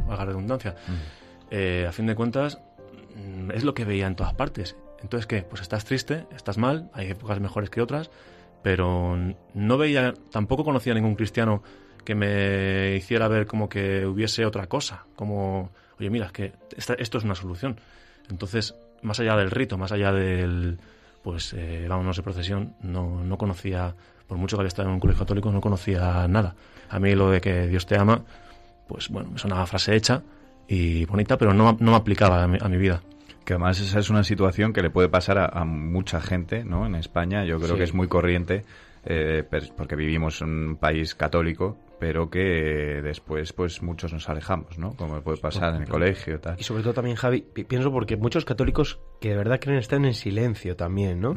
haga 0.09 0.25
redundancia. 0.25 0.77
Eh, 1.51 1.85
a 1.87 1.93
fin 1.93 2.07
de 2.07 2.15
cuentas, 2.15 2.59
mm, 3.17 3.51
es 3.51 3.65
lo 3.65 3.75
que 3.75 3.85
veía 3.85 4.07
en 4.07 4.17
todas 4.17 4.33
partes. 4.33 4.77
Entonces, 5.03 5.27
¿qué? 5.27 5.43
Pues 5.43 5.63
estás 5.63 5.85
triste, 5.85 6.27
estás 6.35 6.59
mal, 6.59 6.91
hay 6.93 7.11
épocas 7.11 7.41
mejores 7.41 7.71
que 7.71 7.81
otras, 7.81 8.11
pero 8.63 9.17
no 9.55 9.79
veía, 9.79 10.15
tampoco 10.31 10.65
conocía 10.65 10.93
a 10.93 10.97
ningún 10.97 11.15
cristiano 11.15 11.63
que 12.05 12.15
me 12.15 12.97
hiciera 12.97 13.29
ver 13.29 13.47
como 13.47 13.69
que 13.69 14.07
hubiese 14.07 14.45
otra 14.45 14.67
cosa, 14.67 15.05
como, 15.17 15.71
oye, 15.99 16.11
mira, 16.11 16.31
que 16.33 16.53
esto 16.77 17.19
es 17.19 17.25
una 17.25 17.35
solución. 17.35 17.81
Entonces, 18.29 18.75
más 19.03 19.21
allá 19.21 19.37
del 19.37 19.51
rito, 19.51 19.79
más 19.79 19.93
allá 19.93 20.13
del, 20.13 20.79
pues, 21.23 21.53
eh, 21.55 21.87
vámonos 21.89 22.17
de 22.17 22.23
procesión, 22.23 22.75
no, 22.83 23.25
no 23.25 23.39
conocía, 23.39 23.95
por 24.27 24.39
mucho 24.39 24.57
que 24.57 24.63
había 24.63 24.69
estado 24.69 24.89
en 24.89 24.95
un 24.95 25.01
colegio 25.01 25.25
católico, 25.25 25.51
no 25.51 25.61
conocía 25.61 26.27
nada. 26.29 26.55
A 26.89 26.99
mí 26.99 27.15
lo 27.15 27.31
de 27.31 27.41
que 27.41 27.67
Dios 27.67 27.87
te 27.87 27.97
ama, 27.97 28.23
pues 28.87 29.09
bueno, 29.09 29.31
es 29.37 29.45
una 29.45 29.67
frase 29.67 29.95
hecha 29.95 30.23
y 30.69 31.05
bonita, 31.07 31.37
pero 31.37 31.55
no, 31.55 31.77
no 31.79 31.91
me 31.91 31.97
aplicaba 31.97 32.43
a 32.45 32.69
mi 32.69 32.77
vida. 32.77 33.03
Que 33.45 33.55
además 33.55 33.81
esa 33.81 33.99
es 33.99 34.11
una 34.11 34.23
situación 34.23 34.73
que 34.73 34.83
le 34.83 34.91
puede 34.91 35.09
pasar 35.09 35.39
a, 35.39 35.47
a 35.47 35.65
mucha 35.65 36.21
gente, 36.21 36.65
¿no? 36.65 36.87
En 36.87 36.95
España 36.95 37.45
yo 37.45 37.57
creo 37.59 37.71
Sí. 37.73 37.77
que 37.79 37.85
es 37.85 37.95
muy 37.95 38.07
corriente, 38.09 38.65
eh, 39.05 39.43
porque 39.77 39.97
vivimos 39.97 40.41
en 40.43 40.49
un 40.69 40.77
país 40.77 41.15
católico, 41.15 41.79
pero 41.99 42.31
que 42.31 43.01
después 43.03 43.53
pues 43.53 43.83
muchos 43.83 44.13
nos 44.13 44.29
alejamos, 44.29 44.79
¿no? 44.79 44.95
Como 44.95 45.21
puede 45.23 45.39
pasar 45.39 45.75
en 45.75 45.83
el 45.83 45.89
colegio 45.89 46.37
y 46.37 46.39
tal. 46.39 46.57
Y 46.59 46.63
sobre 46.63 46.83
todo 46.83 46.95
también, 46.95 47.17
Javi, 47.17 47.41
pi- 47.43 47.65
pienso 47.65 47.91
porque 47.93 48.17
muchos 48.17 48.45
católicos 48.45 49.01
que 49.21 49.31
de 49.31 49.37
verdad 49.37 49.59
creen 49.61 49.79
estar 49.79 50.03
en 50.05 50.15
silencio 50.15 50.77
también, 50.77 51.21
¿no? 51.21 51.37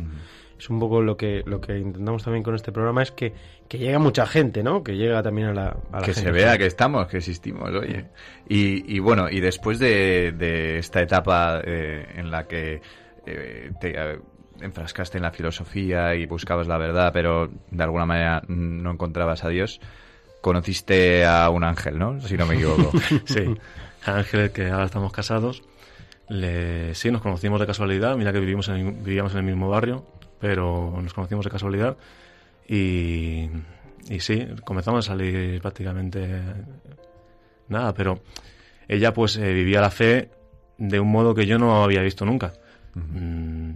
Es 0.64 0.70
un 0.70 0.80
poco 0.80 1.02
lo 1.02 1.18
que, 1.18 1.44
lo 1.46 1.60
que 1.60 1.78
intentamos 1.78 2.24
también 2.24 2.42
con 2.42 2.56
este 2.56 2.72
programa, 2.72 3.04
es 3.04 3.12
que, 3.12 3.34
que 3.68 3.78
llega 3.78 4.00
mucha 4.00 4.26
gente, 4.26 4.64
¿no? 4.64 4.82
Que 4.82 4.96
llega 4.96 5.22
también 5.22 5.50
a 5.50 5.54
la, 5.54 5.68
a 5.92 6.00
la 6.00 6.06
que 6.06 6.14
gente. 6.14 6.22
se 6.22 6.32
vea 6.32 6.58
que 6.58 6.66
estamos, 6.68 7.08
que 7.08 7.18
existimos, 7.18 7.70
oye. 7.70 8.06
Y, 8.48 8.96
y 8.96 9.00
bueno, 9.00 9.30
y 9.30 9.42
después 9.42 9.78
de, 9.78 10.32
de 10.32 10.78
esta 10.78 11.02
etapa 11.02 11.60
eh, 11.66 12.06
en 12.16 12.32
la 12.32 12.48
que 12.48 12.82
eh, 13.26 13.72
te 13.82 13.90
eh, 13.94 14.20
enfrascaste 14.62 15.18
en 15.18 15.24
la 15.24 15.32
filosofía 15.32 16.16
y 16.16 16.26
buscabas 16.28 16.66
la 16.68 16.78
verdad, 16.78 17.12
pero 17.12 17.50
de 17.70 17.84
alguna 17.84 18.06
manera 18.06 18.42
no 18.48 18.92
encontrabas 18.92 19.44
a 19.44 19.50
Dios, 19.50 19.82
conociste 20.40 21.26
a 21.26 21.50
un 21.50 21.66
ángel, 21.66 22.00
¿no? 22.00 22.22
Si 22.22 22.38
no 22.38 22.46
me 22.46 22.56
equivoco. 22.56 22.90
Sí, 23.26 23.54
Ángel, 24.06 24.52
que 24.52 24.68
ahora 24.70 24.86
estamos 24.86 25.12
casados. 25.12 25.62
Le, 26.30 26.96
sí, 26.96 27.12
nos 27.12 27.22
conocimos 27.22 27.60
de 27.60 27.66
casualidad. 27.68 28.16
Mira 28.16 28.32
que 28.32 28.40
vivimos 28.40 28.70
en 28.70 28.76
el- 28.76 28.92
vivíamos 28.94 29.34
en 29.34 29.40
el 29.40 29.44
mismo 29.46 29.70
barrio, 29.70 30.06
pero 30.44 31.00
nos 31.02 31.14
conocimos 31.14 31.46
de 31.46 31.52
casualidad. 31.52 31.96
Y, 32.68 33.48
y 34.10 34.20
sí, 34.20 34.46
comenzamos 34.66 35.08
a 35.08 35.12
salir 35.14 35.62
prácticamente 35.62 36.42
nada, 37.70 37.94
pero 37.94 38.20
ella 38.90 39.14
pues 39.14 39.38
eh, 39.38 39.54
vivía 39.54 39.80
la 39.80 39.90
fe 39.90 40.30
de 40.78 41.00
un 41.00 41.10
modo 41.10 41.34
que 41.34 41.46
yo 41.46 41.58
no 41.58 41.82
había 41.82 42.02
visto 42.02 42.26
nunca. 42.26 42.52
Mm, 42.94 43.72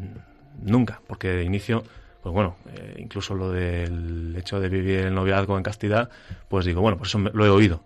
nunca, 0.64 1.00
porque 1.08 1.30
de 1.30 1.44
inicio, 1.46 1.86
pues 2.22 2.34
bueno, 2.34 2.58
eh, 2.76 2.96
incluso 2.98 3.34
lo 3.34 3.50
del 3.50 4.36
hecho 4.38 4.60
de 4.60 4.68
vivir 4.68 5.00
el 5.00 5.16
noviazgo 5.16 5.56
en 5.56 5.64
castidad, 5.64 6.10
pues 6.50 6.66
digo, 6.66 6.82
bueno, 6.82 6.98
pues 6.98 7.12
eso 7.12 7.18
me- 7.20 7.32
lo 7.32 7.46
he 7.46 7.50
oído. 7.50 7.82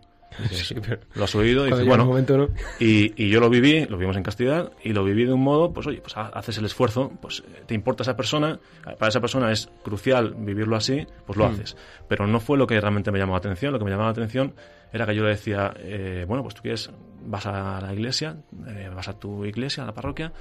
Sí, 0.51 0.75
pero 0.81 0.99
lo 1.15 1.23
has 1.25 1.35
oído 1.35 1.65
y 1.65 1.69
dices, 1.71 1.85
bueno, 1.87 2.05
momento, 2.05 2.37
¿no? 2.37 2.47
y, 2.79 3.13
y 3.21 3.29
yo 3.29 3.39
lo 3.39 3.49
viví, 3.49 3.85
lo 3.85 3.97
vivimos 3.97 4.15
en 4.17 4.23
castidad, 4.23 4.71
y 4.83 4.93
lo 4.93 5.03
viví 5.03 5.25
de 5.25 5.33
un 5.33 5.41
modo, 5.41 5.73
pues 5.73 5.87
oye, 5.87 5.99
pues 6.01 6.15
ha- 6.17 6.27
haces 6.29 6.57
el 6.57 6.65
esfuerzo, 6.65 7.11
pues 7.21 7.43
te 7.65 7.73
importa 7.73 8.03
esa 8.03 8.15
persona, 8.15 8.59
para 8.97 9.09
esa 9.09 9.19
persona 9.19 9.51
es 9.51 9.69
crucial 9.83 10.33
vivirlo 10.37 10.75
así, 10.75 11.05
pues 11.25 11.37
lo 11.37 11.45
haces. 11.45 11.75
Pero 12.07 12.27
no 12.27 12.39
fue 12.39 12.57
lo 12.57 12.65
que 12.67 12.79
realmente 12.79 13.11
me 13.11 13.19
llamó 13.19 13.33
la 13.33 13.39
atención, 13.39 13.73
lo 13.73 13.79
que 13.79 13.85
me 13.85 13.91
llamaba 13.91 14.07
la 14.09 14.13
atención 14.13 14.53
era 14.93 15.05
que 15.05 15.15
yo 15.15 15.23
le 15.23 15.29
decía, 15.29 15.73
eh, 15.77 16.25
bueno, 16.27 16.43
pues 16.43 16.55
tú 16.55 16.61
quieres, 16.61 16.89
vas 17.25 17.45
a 17.45 17.79
la 17.81 17.93
iglesia, 17.93 18.37
eh, 18.67 18.89
vas 18.93 19.07
a 19.09 19.19
tu 19.19 19.45
iglesia, 19.45 19.83
a 19.83 19.85
la 19.85 19.93
parroquia, 19.93 20.31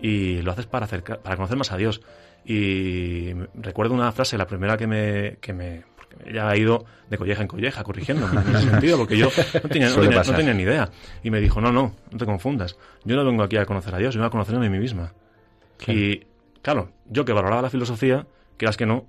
y 0.00 0.42
lo 0.42 0.52
haces 0.52 0.66
para, 0.66 0.84
acercar, 0.86 1.20
para 1.20 1.36
conocer 1.36 1.56
más 1.56 1.72
a 1.72 1.76
Dios. 1.76 2.02
Y 2.44 3.32
recuerdo 3.54 3.94
una 3.94 4.12
frase, 4.12 4.36
la 4.38 4.46
primera 4.46 4.76
que 4.76 4.86
me... 4.86 5.36
Que 5.40 5.52
me 5.52 5.84
ella 6.24 6.48
ha 6.48 6.56
ido 6.56 6.84
de 7.10 7.18
colleja 7.18 7.42
en 7.42 7.48
colleja, 7.48 7.82
corrigiendo 7.84 8.26
en 8.30 8.38
ese 8.56 8.70
sentido, 8.70 8.98
porque 8.98 9.16
yo 9.16 9.28
no 9.62 9.68
tenía, 9.68 9.88
no 9.88 9.94
Suele 9.94 10.08
tenía- 10.08 10.16
no 10.18 10.20
pasar. 10.22 10.36
tenía 10.36 10.54
ni 10.54 10.62
idea. 10.62 10.90
Y 11.22 11.30
me 11.30 11.40
dijo, 11.40 11.60
no, 11.60 11.70
no, 11.72 11.94
no 12.10 12.18
te 12.18 12.24
confundas. 12.24 12.76
Yo 13.04 13.16
no 13.16 13.24
vengo 13.24 13.42
aquí 13.42 13.56
a 13.56 13.66
conocer 13.66 13.94
a 13.94 13.98
Dios, 13.98 14.14
yo 14.14 14.18
vengo 14.20 14.28
a 14.28 14.30
conocerme 14.30 14.66
a 14.66 14.70
mí 14.70 14.78
misma. 14.78 15.12
Y, 15.86 16.22
claro, 16.62 16.90
yo 17.06 17.24
que 17.24 17.32
valoraba 17.32 17.62
la 17.62 17.70
filosofía, 17.70 18.26
quieras 18.56 18.76
que 18.76 18.86
no, 18.86 19.04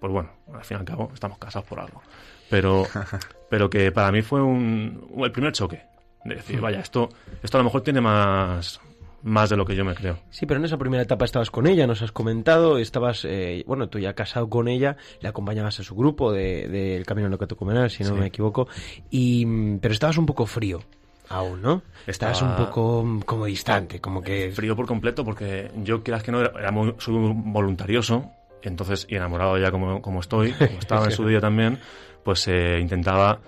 pues 0.00 0.12
bueno, 0.12 0.30
al 0.52 0.64
fin 0.64 0.76
y 0.76 0.80
al 0.80 0.86
cabo 0.86 1.10
estamos 1.14 1.38
casados 1.38 1.68
por 1.68 1.78
algo. 1.80 2.02
Pero, 2.50 2.84
pero 3.50 3.68
que 3.70 3.92
para 3.92 4.10
mí 4.12 4.22
fue 4.22 4.40
un, 4.42 5.08
el 5.18 5.32
primer 5.32 5.52
choque. 5.52 5.82
De 6.24 6.34
decir, 6.34 6.60
vaya, 6.60 6.80
esto, 6.80 7.08
esto 7.42 7.56
a 7.56 7.60
lo 7.60 7.64
mejor 7.64 7.82
tiene 7.82 8.00
más, 8.00 8.80
más 9.26 9.50
de 9.50 9.56
lo 9.56 9.66
que 9.66 9.74
yo 9.74 9.84
me 9.84 9.94
creo. 9.94 10.20
Sí, 10.30 10.46
pero 10.46 10.60
en 10.60 10.66
esa 10.66 10.78
primera 10.78 11.02
etapa 11.02 11.24
estabas 11.24 11.50
con 11.50 11.66
ella, 11.66 11.86
nos 11.88 12.00
has 12.00 12.12
comentado, 12.12 12.78
estabas, 12.78 13.24
eh, 13.24 13.64
bueno, 13.66 13.88
tú 13.88 13.98
ya 13.98 14.14
casado 14.14 14.48
con 14.48 14.68
ella, 14.68 14.96
le 15.20 15.28
acompañabas 15.28 15.80
a 15.80 15.82
su 15.82 15.96
grupo 15.96 16.32
del 16.32 16.70
de, 16.70 16.78
del 16.94 17.04
Camino 17.06 17.26
en 17.26 17.32
lo 17.32 17.38
que 17.38 17.48
tú 17.48 17.56
comerás, 17.56 17.92
si 17.92 18.04
no 18.04 18.10
Sí. 18.10 18.20
me 18.20 18.26
equivoco, 18.26 18.68
y, 19.10 19.44
mm, 19.44 19.78
pero 19.80 19.92
estabas 19.92 20.16
un 20.16 20.26
poco 20.26 20.46
frío 20.46 20.80
aún, 21.28 21.60
¿no? 21.60 21.82
Estabas 22.06 22.40
un 22.40 22.54
poco 22.54 23.02
mm, 23.04 23.20
como 23.22 23.46
distante, 23.46 24.00
como 24.00 24.22
que... 24.22 24.52
Frío 24.52 24.76
por 24.76 24.86
completo 24.86 25.24
porque 25.24 25.72
yo, 25.82 26.04
quieras 26.04 26.22
que 26.22 26.30
no, 26.30 26.40
era, 26.40 26.52
era 26.56 26.70
muy, 26.70 26.94
soy 26.98 27.14
muy 27.14 27.52
voluntarioso, 27.52 28.30
entonces, 28.62 29.08
y 29.10 29.16
enamorado 29.16 29.58
ya 29.58 29.72
como, 29.72 30.00
como 30.00 30.20
estoy, 30.20 30.52
como 30.58 30.78
estaba 30.78 31.06
en 31.06 31.10
su 31.10 31.26
día 31.26 31.40
también, 31.40 31.80
pues 32.22 32.46
eh, 32.46 32.78
intentaba, 32.80 33.40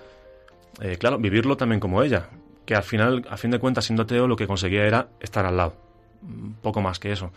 eh, 0.81 0.97
claro, 0.97 1.17
vivirlo 1.19 1.55
también 1.55 1.79
como 1.79 2.03
ella, 2.03 2.29
que 2.69 2.75
al 2.75 2.83
final, 2.83 3.25
a 3.31 3.35
fin 3.35 3.49
de 3.49 3.57
cuentas, 3.57 3.85
siendo 3.85 4.03
ateo, 4.03 4.27
lo 4.27 4.35
que 4.35 4.45
conseguía 4.45 4.85
era 4.85 5.07
estar 5.19 5.43
al 5.43 5.57
lado, 5.57 5.73
poco 6.61 6.81
más 6.81 6.99
que 6.99 7.11
eso. 7.11 7.31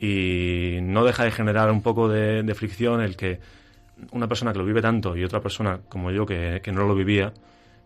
Y 0.00 0.78
no 0.82 1.04
deja 1.04 1.22
de 1.22 1.30
generar 1.30 1.70
un 1.70 1.80
poco 1.80 2.08
de, 2.08 2.42
de 2.42 2.54
fricción 2.56 3.00
el 3.00 3.16
que 3.16 3.38
una 4.10 4.26
persona 4.26 4.52
que 4.52 4.58
lo 4.58 4.64
vive 4.64 4.82
tanto 4.82 5.16
y 5.16 5.22
otra 5.22 5.40
persona 5.40 5.78
como 5.88 6.10
yo 6.10 6.26
que, 6.26 6.60
que 6.60 6.72
no 6.72 6.88
lo 6.88 6.96
vivía, 6.96 7.32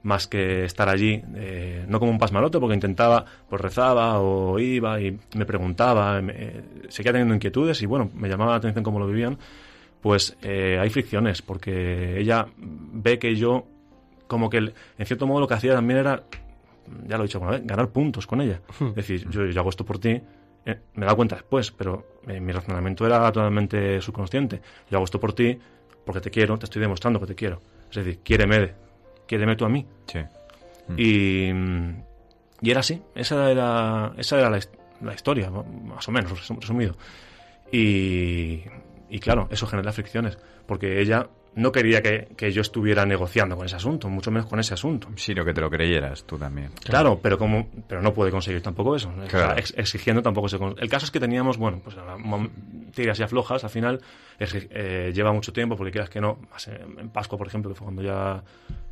más 0.02 0.26
que 0.28 0.64
estar 0.64 0.88
allí, 0.88 1.22
eh, 1.34 1.84
no 1.88 1.98
como 2.00 2.10
un 2.10 2.18
pasmarote, 2.18 2.58
porque 2.58 2.72
intentaba, 2.72 3.22
pues 3.50 3.60
rezaba 3.60 4.18
o 4.20 4.58
iba 4.58 4.98
y 4.98 5.18
me 5.36 5.44
preguntaba, 5.44 6.22
me- 6.22 6.32
eh, 6.36 6.62
seguía 6.88 7.12
teniendo 7.12 7.34
inquietudes 7.34 7.82
y 7.82 7.86
bueno, 7.86 8.10
me 8.14 8.30
llamaba 8.30 8.52
la 8.52 8.56
atención 8.56 8.82
cómo 8.82 8.98
lo 8.98 9.06
vivían, 9.06 9.36
pues 10.00 10.38
eh, 10.40 10.78
hay 10.80 10.88
fricciones, 10.88 11.42
porque 11.42 12.18
ella 12.18 12.46
ve 12.56 13.18
que 13.18 13.36
yo, 13.36 13.66
como 14.26 14.48
que 14.48 14.56
en 14.56 14.72
cierto 15.04 15.26
modo 15.26 15.40
lo 15.40 15.48
que 15.48 15.52
hacía 15.54 15.74
también 15.74 15.98
era, 15.98 16.22
ya 17.06 17.16
lo 17.16 17.24
he 17.24 17.26
dicho 17.26 17.38
alguna 17.38 17.58
vez, 17.58 17.66
ganar 17.66 17.88
puntos 17.90 18.26
con 18.26 18.40
ella. 18.40 18.60
Es 18.80 18.94
decir, 18.94 19.28
yo, 19.30 19.46
yo 19.46 19.60
hago 19.60 19.70
esto 19.70 19.84
por 19.84 19.98
ti, 19.98 20.20
eh, 20.66 20.80
me 20.94 21.02
he 21.02 21.04
dado 21.04 21.16
cuenta 21.16 21.36
después, 21.36 21.70
pero 21.70 22.06
eh, 22.26 22.40
mi 22.40 22.52
razonamiento 22.52 23.06
era 23.06 23.30
totalmente 23.32 24.00
subconsciente. 24.00 24.60
Yo 24.90 24.98
hago 24.98 25.04
esto 25.04 25.18
por 25.20 25.32
ti 25.32 25.58
porque 26.04 26.20
te 26.20 26.30
quiero, 26.30 26.58
te 26.58 26.64
estoy 26.66 26.80
demostrando 26.82 27.20
que 27.20 27.26
te 27.26 27.34
quiero. 27.34 27.60
Es 27.90 27.96
decir, 27.96 28.18
quiéreme, 28.22 28.72
quiéreme 29.26 29.56
tú 29.56 29.64
a 29.64 29.68
mí. 29.68 29.86
Sí. 30.06 30.18
Y, 30.96 31.52
mm, 31.52 32.02
y 32.62 32.70
era 32.70 32.80
así, 32.80 33.02
esa 33.14 33.50
era, 33.50 34.12
esa 34.16 34.38
era 34.40 34.50
la, 34.50 34.58
la 35.02 35.14
historia, 35.14 35.50
más 35.50 36.08
o 36.08 36.12
menos, 36.12 36.32
resum- 36.32 36.58
resumido. 36.60 36.96
Y, 37.70 38.62
y 39.10 39.18
claro, 39.20 39.48
eso 39.50 39.66
genera 39.66 39.92
fricciones, 39.92 40.38
porque 40.66 41.00
ella 41.00 41.28
no 41.54 41.72
quería 41.72 42.02
que, 42.02 42.28
que 42.36 42.52
yo 42.52 42.62
estuviera 42.62 43.04
negociando 43.04 43.56
con 43.56 43.66
ese 43.66 43.76
asunto, 43.76 44.08
mucho 44.08 44.30
menos 44.30 44.48
con 44.48 44.60
ese 44.60 44.74
asunto. 44.74 45.08
Sino 45.16 45.44
que 45.44 45.52
te 45.52 45.60
lo 45.60 45.68
creyeras 45.70 46.24
tú 46.24 46.38
también. 46.38 46.70
Claro, 46.84 47.18
pero 47.22 47.36
como 47.38 47.68
pero 47.88 48.00
no 48.00 48.12
puede 48.14 48.30
conseguir 48.30 48.62
tampoco 48.62 48.94
eso. 48.94 49.08
O 49.10 49.14
sea, 49.20 49.26
Claro. 49.26 49.58
ex- 49.58 49.74
exigiendo 49.76 50.22
tampoco 50.22 50.48
se 50.48 50.56
El 50.56 50.88
caso 50.88 51.06
es 51.06 51.10
que 51.10 51.18
teníamos, 51.20 51.56
bueno, 51.58 51.80
pues 51.82 51.96
tiras 52.94 53.18
y 53.18 53.22
aflojas, 53.22 53.64
al 53.64 53.70
final 53.70 54.00
eh, 54.40 55.10
lleva 55.14 55.32
mucho 55.32 55.52
tiempo, 55.52 55.76
porque 55.76 55.90
quieras 55.90 56.10
que 56.10 56.20
no, 56.20 56.38
en, 56.98 57.08
Pascua, 57.10 57.36
por 57.38 57.46
ejemplo, 57.48 57.70
que 57.70 57.74
fue 57.76 57.84
cuando 57.86 58.02
ya 58.02 58.42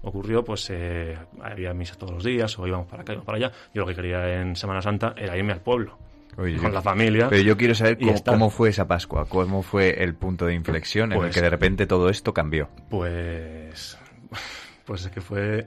ocurrió, 0.02 0.44
pues 0.44 0.68
eh, 0.70 1.16
había 1.42 1.72
misas 1.75 1.98
todos 1.98 2.12
los 2.14 2.25
días, 2.25 2.58
o 2.58 2.66
íbamos 2.66 2.86
para 2.88 3.02
acá, 3.02 3.12
íbamos 3.12 3.26
para 3.26 3.38
allá. 3.38 3.52
Yo 3.75 3.82
lo 3.82 3.86
que 3.86 3.94
quería 3.94 4.40
en 4.40 4.56
Semana 4.56 4.82
Santa 4.82 5.14
era 5.16 5.36
irme 5.36 5.52
al 5.52 5.60
pueblo, 5.60 5.98
Oye, 6.38 6.56
con 6.56 6.66
yo- 6.66 6.72
la 6.74 6.82
familia. 6.82 7.28
Pero 7.28 7.42
yo 7.42 7.56
quiero 7.56 7.74
saber 7.74 7.98
cómo, 8.24 8.50
fue 8.50 8.68
esa 8.70 8.86
Pascua, 8.86 9.26
cómo 9.28 9.62
fue 9.62 10.02
el 10.02 10.14
punto 10.14 10.46
de 10.46 10.54
inflexión 10.54 11.12
en 11.12 11.18
el 11.18 11.18
Pues- 11.24 11.34
que 11.34 11.40
de 11.42 11.50
repente 11.50 11.86
todo 11.86 12.08
esto 12.10 12.34
cambió. 12.34 12.68
Pues, 12.90 13.98
pues 14.84 15.04
es 15.06 15.10
que 15.10 15.20
fue, 15.20 15.66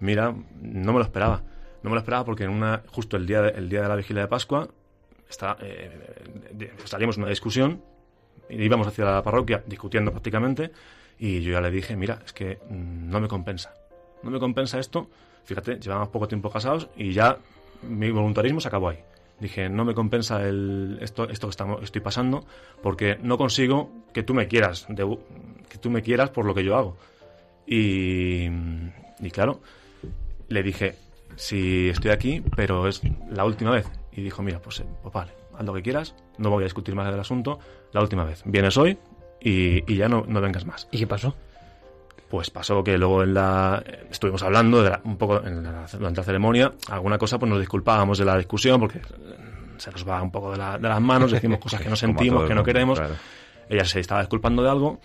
mira, 0.00 0.34
no 0.60 0.92
me 0.92 0.98
lo 0.98 1.02
esperaba. 1.04 1.42
No 1.82 1.90
me 1.90 1.94
lo 1.96 2.00
esperaba 2.00 2.24
porque 2.24 2.44
en 2.44 2.50
una, 2.50 2.82
justo 2.86 3.16
el 3.16 3.26
día 3.26 3.42
de, 3.42 3.50
el 3.58 3.68
día 3.68 3.82
de 3.82 3.88
la 3.88 3.96
vigilia 3.96 4.22
de 4.22 4.28
Pascua, 4.28 4.68
está, 5.28 5.56
eh, 5.60 6.72
salíamos 6.84 7.16
en 7.16 7.24
una 7.24 7.30
discusión, 7.30 7.82
y 8.48 8.62
íbamos 8.62 8.86
hacia 8.86 9.04
la 9.04 9.22
parroquia 9.22 9.62
discutiendo 9.66 10.10
prácticamente, 10.10 10.70
y 11.18 11.40
yo 11.42 11.52
ya 11.52 11.60
le 11.60 11.70
dije, 11.70 11.96
mira, 11.96 12.20
es 12.24 12.32
que 12.32 12.58
no 12.70 13.20
me 13.20 13.28
compensa. 13.28 13.74
No 14.22 14.30
me 14.30 14.38
compensa 14.38 14.78
esto. 14.78 15.10
Fíjate, 15.44 15.78
llevamos 15.78 16.08
poco 16.08 16.26
tiempo 16.26 16.50
casados 16.50 16.88
y 16.96 17.12
ya 17.12 17.36
mi 17.82 18.10
voluntarismo 18.10 18.60
se 18.60 18.68
acabó 18.68 18.88
ahí. 18.88 18.98
Dije, 19.40 19.68
no 19.68 19.84
me 19.84 19.94
compensa 19.94 20.46
el, 20.46 20.98
esto, 21.00 21.28
esto 21.28 21.48
que 21.48 21.50
estamos, 21.50 21.82
estoy 21.82 22.00
pasando 22.00 22.46
porque 22.82 23.18
no 23.20 23.36
consigo 23.36 23.90
que 24.12 24.22
tú 24.22 24.32
me 24.32 24.46
quieras, 24.46 24.86
que 24.86 25.78
tú 25.78 25.90
me 25.90 26.02
quieras 26.02 26.30
por 26.30 26.44
lo 26.44 26.54
que 26.54 26.64
yo 26.64 26.76
hago. 26.76 26.96
Y, 27.66 28.46
y 29.20 29.30
claro, 29.32 29.60
le 30.48 30.62
dije, 30.62 30.94
si 31.36 31.88
estoy 31.88 32.10
aquí, 32.10 32.42
pero 32.54 32.86
es 32.86 33.02
la 33.30 33.44
última 33.44 33.70
vez. 33.70 33.90
Y 34.12 34.22
dijo, 34.22 34.42
mira, 34.42 34.60
pues, 34.60 34.80
eh, 34.80 34.86
pues 35.02 35.12
vale, 35.12 35.32
haz 35.58 35.64
lo 35.64 35.74
que 35.74 35.82
quieras, 35.82 36.14
no 36.38 36.50
voy 36.50 36.62
a 36.62 36.66
discutir 36.66 36.94
más 36.94 37.10
del 37.10 37.18
asunto, 37.18 37.58
la 37.92 38.00
última 38.00 38.24
vez. 38.24 38.42
Vienes 38.44 38.76
hoy 38.76 38.98
y, 39.40 39.92
y 39.92 39.96
ya 39.96 40.08
no, 40.08 40.24
no 40.26 40.40
vengas 40.40 40.64
más. 40.64 40.88
¿Y 40.92 40.98
qué 40.98 41.06
pasó? 41.06 41.34
Pues 42.28 42.50
pasó 42.50 42.82
que 42.82 42.98
luego 42.98 43.22
en 43.22 43.34
la 43.34 43.82
estuvimos 44.10 44.42
hablando 44.42 44.82
de 44.82 44.90
la- 44.90 45.00
un 45.04 45.16
poco 45.16 45.44
en 45.44 45.62
la, 45.62 45.86
durante 45.92 46.20
la 46.20 46.24
ceremonia, 46.24 46.72
alguna 46.90 47.18
cosa 47.18 47.38
pues 47.38 47.48
nos 47.50 47.60
disculpábamos 47.60 48.18
de 48.18 48.24
la 48.24 48.36
discusión 48.36 48.80
porque 48.80 48.98
eh, 48.98 49.02
se 49.76 49.90
nos 49.92 50.08
va 50.08 50.20
un 50.22 50.30
poco 50.32 50.50
de, 50.52 50.58
la- 50.58 50.78
de 50.78 50.88
las 50.88 51.00
manos, 51.00 51.30
decimos 51.30 51.58
cosas 51.58 51.80
que 51.80 51.88
no 51.88 51.96
sentimos, 51.96 52.42
que 52.44 52.48
no 52.50 52.56
mundo, 52.56 52.64
queremos. 52.64 52.98
claro. 52.98 53.14
Ella 53.68 53.84
se 53.84 54.00
estaba 54.00 54.20
disculpando 54.20 54.62
de 54.62 54.70
algo 54.70 55.00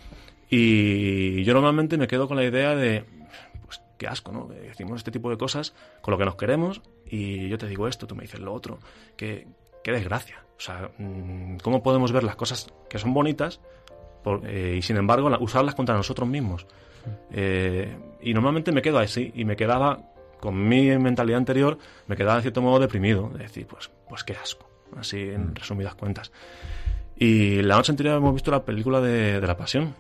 y 0.50 1.44
yo 1.44 1.54
normalmente 1.54 1.98
me 1.98 2.08
quedo 2.08 2.28
con 2.28 2.38
la 2.38 2.44
idea 2.44 2.76
de 2.76 3.06
pues 3.66 3.82
qué 3.98 4.08
asco, 4.08 4.32
¿no? 4.32 4.48
Que 4.48 4.56
Decimos 4.56 4.98
este 4.98 5.12
tipo 5.12 5.30
de 5.30 5.38
cosas 5.38 5.74
con 6.02 6.12
lo 6.14 6.18
que 6.18 6.26
nos 6.26 6.36
queremos 6.36 6.82
y 7.06 7.48
yo 7.50 7.58
te 7.58 7.68
digo 7.68 7.88
esto, 7.88 8.08
tú 8.08 8.16
me 8.16 8.24
dices 8.24 8.40
lo 8.40 8.54
otro, 8.54 8.80
que 9.16 9.48
qué 9.84 9.92
desgracia. 9.92 10.44
O 10.58 10.62
sea, 10.62 10.90
mm, 10.98 11.58
¿cómo 11.58 11.82
podemos 11.84 12.12
ver 12.12 12.24
las 12.24 12.36
cosas 12.36 12.68
que 12.90 12.98
son 13.00 13.14
bonitas 13.14 13.60
por- 14.24 14.42
eh, 14.46 14.76
y 14.78 14.82
sin 14.82 14.98
embargo 14.98 15.30
la- 15.30 15.38
usarlas 15.40 15.76
contra 15.76 15.96
nosotros 15.96 16.28
mismos. 16.28 16.66
Eh, 17.32 17.96
y 18.22 18.34
normalmente 18.34 18.72
me 18.72 18.82
quedo 18.82 19.00
así 19.00 19.32
y 19.36 19.46
me 19.46 19.56
quedaba 19.56 20.00
con 20.40 20.68
mi 20.68 20.98
mentalidad 20.98 21.38
anterior, 21.38 21.78
me 22.08 22.16
quedaba 22.16 22.38
de 22.38 22.44
cierto 22.44 22.62
modo 22.62 22.80
deprimido, 22.80 23.30
de 23.30 23.40
decir, 23.40 23.68
pues, 23.68 23.92
pues 24.08 24.24
qué 24.24 24.34
asco, 24.34 24.70
así 24.98 25.20
en 25.20 25.56
resumidas 25.56 25.96
cuentas. 25.96 26.32
Y 27.16 27.62
la 27.62 27.76
noche 27.76 27.92
anterior 27.92 28.18
hemos 28.18 28.34
visto 28.34 28.50
la 28.52 28.64
película 28.64 29.02
de, 29.02 29.42
de 29.42 29.48
La 29.48 29.58
Pasión, 29.58 29.96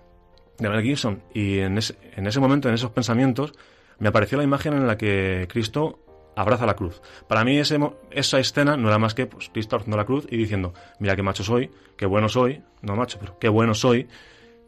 de 0.57 0.69
Mel 0.69 0.81
Gibson, 0.81 1.21
y 1.33 1.59
en 1.59 1.77
ese, 1.77 1.97
en 2.15 2.27
ese 2.27 2.39
momento, 2.39 2.69
en 2.69 2.75
esos 2.75 2.91
pensamientos, 2.91 3.53
me 3.97 4.07
apareció 4.07 4.37
la 4.37 4.45
imagen 4.45 4.73
en 4.73 4.87
la 4.87 4.97
que 4.97 5.47
Cristo 5.49 5.99
abraza 6.35 6.65
la 6.65 6.75
cruz. 6.75 7.01
Para 7.27 7.43
mí 7.43 7.57
ese, 7.57 7.77
esa 8.11 8.39
escena 8.39 8.77
no 8.77 8.87
era 8.87 8.97
más 8.97 9.13
que 9.13 9.25
pues, 9.25 9.49
Cristo 9.49 9.75
abrazando 9.75 9.97
la 9.97 10.05
cruz 10.05 10.25
y 10.29 10.37
diciendo, 10.37 10.73
mira 10.99 11.15
qué 11.15 11.23
macho 11.23 11.43
soy, 11.43 11.69
qué 11.97 12.05
bueno 12.05 12.29
soy, 12.29 12.63
no 12.81 12.95
macho, 12.95 13.17
pero 13.19 13.37
qué 13.39 13.49
bueno 13.49 13.73
soy, 13.73 14.07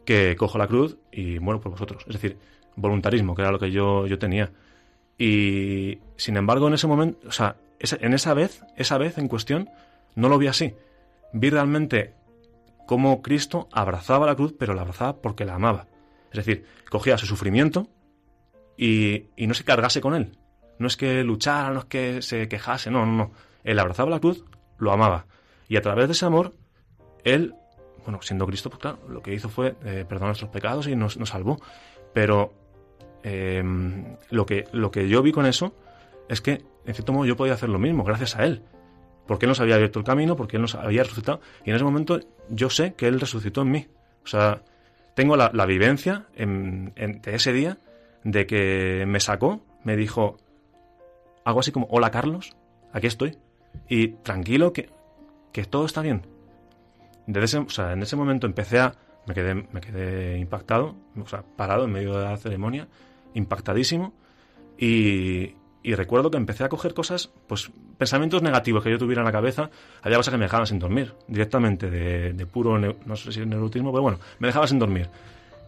que 0.04 0.36
cojo 0.36 0.58
la 0.58 0.66
cruz 0.66 0.96
y 1.10 1.38
muero 1.38 1.60
por 1.60 1.72
vosotros. 1.72 2.04
Es 2.06 2.14
decir, 2.14 2.38
voluntarismo, 2.76 3.34
que 3.34 3.42
era 3.42 3.50
lo 3.50 3.58
que 3.58 3.70
yo, 3.70 4.06
yo 4.06 4.18
tenía. 4.18 4.50
Y 5.18 5.98
sin 6.16 6.36
embargo, 6.36 6.68
en 6.68 6.74
ese 6.74 6.86
momento, 6.86 7.28
o 7.28 7.32
sea, 7.32 7.56
en 7.78 8.14
esa 8.14 8.34
vez, 8.34 8.62
esa 8.76 8.98
vez 8.98 9.18
en 9.18 9.28
cuestión, 9.28 9.70
no 10.14 10.28
lo 10.28 10.38
vi 10.38 10.46
así. 10.46 10.74
Vi 11.32 11.50
realmente 11.50 12.14
cómo 12.86 13.22
Cristo 13.22 13.68
abrazaba 13.72 14.26
la 14.26 14.34
cruz, 14.34 14.54
pero 14.58 14.74
la 14.74 14.82
abrazaba 14.82 15.20
porque 15.20 15.44
la 15.44 15.54
amaba. 15.54 15.86
Es 16.30 16.44
decir, 16.44 16.64
cogía 16.90 17.18
su 17.18 17.26
sufrimiento 17.26 17.88
y, 18.76 19.26
y 19.36 19.46
no 19.46 19.54
se 19.54 19.64
cargase 19.64 20.00
con 20.00 20.14
él. 20.14 20.38
No 20.78 20.86
es 20.86 20.96
que 20.96 21.22
luchara, 21.22 21.70
no 21.70 21.80
es 21.80 21.84
que 21.86 22.22
se 22.22 22.48
quejase, 22.48 22.90
no, 22.90 23.06
no, 23.06 23.12
no. 23.12 23.32
Él 23.64 23.78
abrazaba 23.78 24.10
la 24.10 24.20
cruz, 24.20 24.44
lo 24.78 24.92
amaba. 24.92 25.26
Y 25.68 25.76
a 25.76 25.82
través 25.82 26.08
de 26.08 26.12
ese 26.12 26.26
amor, 26.26 26.54
él, 27.24 27.54
bueno, 28.04 28.20
siendo 28.22 28.46
Cristo, 28.46 28.68
pues 28.70 28.80
claro, 28.80 28.98
lo 29.08 29.22
que 29.22 29.32
hizo 29.34 29.48
fue 29.48 29.74
eh, 29.84 30.04
perdonar 30.08 30.28
nuestros 30.28 30.50
pecados 30.50 30.86
y 30.88 30.96
nos, 30.96 31.16
nos 31.18 31.28
salvó. 31.30 31.60
Pero 32.12 32.52
eh, 33.22 33.62
lo, 34.30 34.46
que, 34.46 34.64
lo 34.72 34.90
que 34.90 35.08
yo 35.08 35.22
vi 35.22 35.32
con 35.32 35.46
eso 35.46 35.74
es 36.28 36.40
que, 36.40 36.62
en 36.84 36.94
cierto 36.94 37.12
modo, 37.12 37.24
yo 37.26 37.36
podía 37.36 37.54
hacer 37.54 37.68
lo 37.68 37.78
mismo, 37.78 38.04
gracias 38.04 38.36
a 38.36 38.44
él. 38.44 38.62
Porque 39.26 39.46
él 39.46 39.50
nos 39.50 39.60
había 39.60 39.76
abierto 39.76 39.98
el 40.00 40.04
camino, 40.04 40.34
porque 40.36 40.56
él 40.56 40.62
nos 40.62 40.74
había 40.74 41.02
resucitado. 41.04 41.40
Y 41.64 41.70
en 41.70 41.76
ese 41.76 41.84
momento 41.84 42.18
yo 42.48 42.68
sé 42.70 42.94
que 42.94 43.06
él 43.06 43.20
resucitó 43.20 43.62
en 43.62 43.70
mí. 43.70 43.86
O 44.24 44.26
sea, 44.26 44.62
tengo 45.14 45.36
la, 45.36 45.50
la 45.54 45.64
vivencia 45.66 46.26
en- 46.34 46.92
en- 46.96 47.20
de 47.22 47.34
ese 47.36 47.52
día 47.52 47.78
de 48.24 48.46
que 48.46 49.04
me 49.06 49.20
sacó, 49.20 49.60
me 49.84 49.96
dijo 49.96 50.38
algo 51.44 51.60
así 51.60 51.70
como, 51.72 51.86
hola 51.90 52.10
Carlos, 52.10 52.56
aquí 52.92 53.06
estoy. 53.06 53.38
Y 53.88 54.08
tranquilo, 54.08 54.72
que, 54.72 54.90
que 55.52 55.64
todo 55.64 55.86
está 55.86 56.02
bien. 56.02 56.26
Desde 57.26 57.44
ese, 57.44 57.58
o 57.58 57.70
sea, 57.70 57.92
en 57.92 58.02
ese 58.02 58.16
momento 58.16 58.46
empecé 58.46 58.80
a... 58.80 58.94
Me 59.26 59.34
quedé, 59.34 59.54
me 59.54 59.80
quedé 59.80 60.38
impactado, 60.38 60.96
o 61.16 61.28
sea, 61.28 61.44
parado 61.56 61.84
en 61.84 61.92
medio 61.92 62.18
de 62.18 62.24
la 62.24 62.36
ceremonia, 62.36 62.88
impactadísimo. 63.34 64.12
Y, 64.76 65.54
y 65.84 65.94
recuerdo 65.94 66.30
que 66.30 66.38
empecé 66.38 66.64
a 66.64 66.68
coger 66.68 66.92
cosas, 66.92 67.30
pues 67.46 67.70
pensamientos 67.98 68.42
negativos 68.42 68.82
que 68.82 68.90
yo 68.90 68.98
tuviera 68.98 69.22
en 69.22 69.26
la 69.26 69.32
cabeza. 69.32 69.70
Había 70.02 70.16
cosas 70.16 70.32
que 70.32 70.38
me 70.38 70.46
dejaban 70.46 70.66
sin 70.66 70.80
dormir, 70.80 71.14
directamente, 71.28 71.88
de, 71.88 72.32
de 72.32 72.46
puro, 72.46 72.78
no 72.78 73.16
sé 73.16 73.30
si 73.30 73.40
es 73.40 73.46
neurotismo, 73.46 73.92
pero 73.92 74.02
bueno, 74.02 74.18
me 74.40 74.48
dejaba 74.48 74.66
sin 74.66 74.80
dormir. 74.80 75.08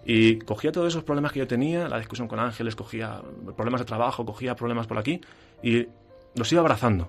Y 0.04 0.38
cogía 0.40 0.72
todos 0.72 0.88
esos 0.88 1.04
problemas 1.04 1.32
que 1.32 1.38
yo 1.38 1.46
tenía, 1.46 1.88
la 1.88 1.98
discusión 1.98 2.28
con 2.28 2.38
Ángeles, 2.40 2.74
cogía 2.76 3.22
problemas 3.56 3.80
de 3.80 3.84
trabajo, 3.86 4.26
cogía 4.26 4.54
problemas 4.56 4.86
por 4.86 4.98
aquí, 4.98 5.20
y 5.62 5.86
los 6.34 6.52
iba 6.52 6.60
abrazando. 6.60 7.08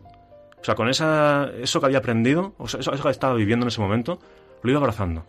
O 0.62 0.64
sea, 0.64 0.76
con 0.76 0.90
esa, 0.90 1.50
eso 1.60 1.80
que 1.80 1.88
había 1.88 1.98
aprendido, 1.98 2.54
o 2.58 2.68
sea, 2.68 2.80
eso, 2.80 2.94
eso 2.94 3.04
que 3.04 3.10
estaba 3.10 3.34
viviendo 3.34 3.66
en 3.66 3.68
ese 3.68 3.82
momento, 3.82 4.20
lo 4.62 4.70
iba 4.70 4.80
abrazando. 4.80 5.26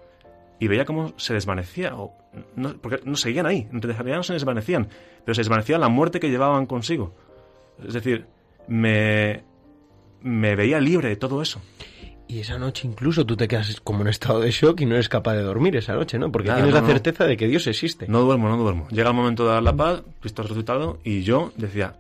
Y 0.59 0.69
veía 0.69 0.85
cómo 0.85 1.13
se 1.17 1.35
desvanecía, 1.35 1.95
o 1.97 2.15
no, 2.55 2.77
porque 2.79 3.01
no 3.05 3.17
seguían 3.17 3.47
ahí, 3.47 3.69
en 3.71 3.83
realidad 3.83 4.17
no 4.17 4.23
se 4.23 4.33
desvanecían, 4.33 4.89
pero 5.25 5.35
se 5.35 5.41
desvanecía 5.41 5.79
la 5.79 5.89
muerte 5.89 6.21
que 6.21 6.31
llevaban 6.31 6.67
consigo. 6.67 7.15
Es 7.87 7.93
decir, 7.93 8.27
me, 8.69 9.45
me 10.23 10.57
veía 10.57 10.81
libre 10.81 11.09
de 11.09 11.17
todo 11.17 11.43
eso. 11.43 11.61
Y 12.29 12.41
esa 12.41 12.59
noche 12.59 12.89
incluso 12.89 13.25
tú 13.25 13.37
te 13.37 13.47
quedas 13.47 13.81
como 13.83 14.03
en 14.03 14.09
estado 14.09 14.41
de 14.41 14.51
shock 14.51 14.81
y 14.81 14.87
no 14.87 14.95
eres 14.95 15.09
capaz 15.09 15.35
de 15.35 15.43
dormir 15.43 15.77
esa 15.77 15.95
noche, 15.95 16.19
¿no? 16.19 16.33
Porque 16.33 16.49
tienes 16.49 16.67
no, 16.67 16.75
la 16.75 16.81
no. 16.81 16.87
certeza 16.89 17.25
de 17.25 17.37
que 17.37 17.47
Dios 17.47 17.67
existe. 17.69 18.09
No 18.09 18.23
duermo, 18.23 18.49
no 18.49 18.57
duermo. 18.57 18.89
Llega 18.91 19.11
el 19.11 19.15
momento 19.15 19.45
de 19.45 19.51
dar 19.53 19.63
la 19.63 19.77
paz, 19.77 20.03
Cristo 20.21 20.43
ha 20.43 20.45
resucitado, 20.45 20.99
y 21.05 21.23
yo 21.23 21.53
decía, 21.57 21.95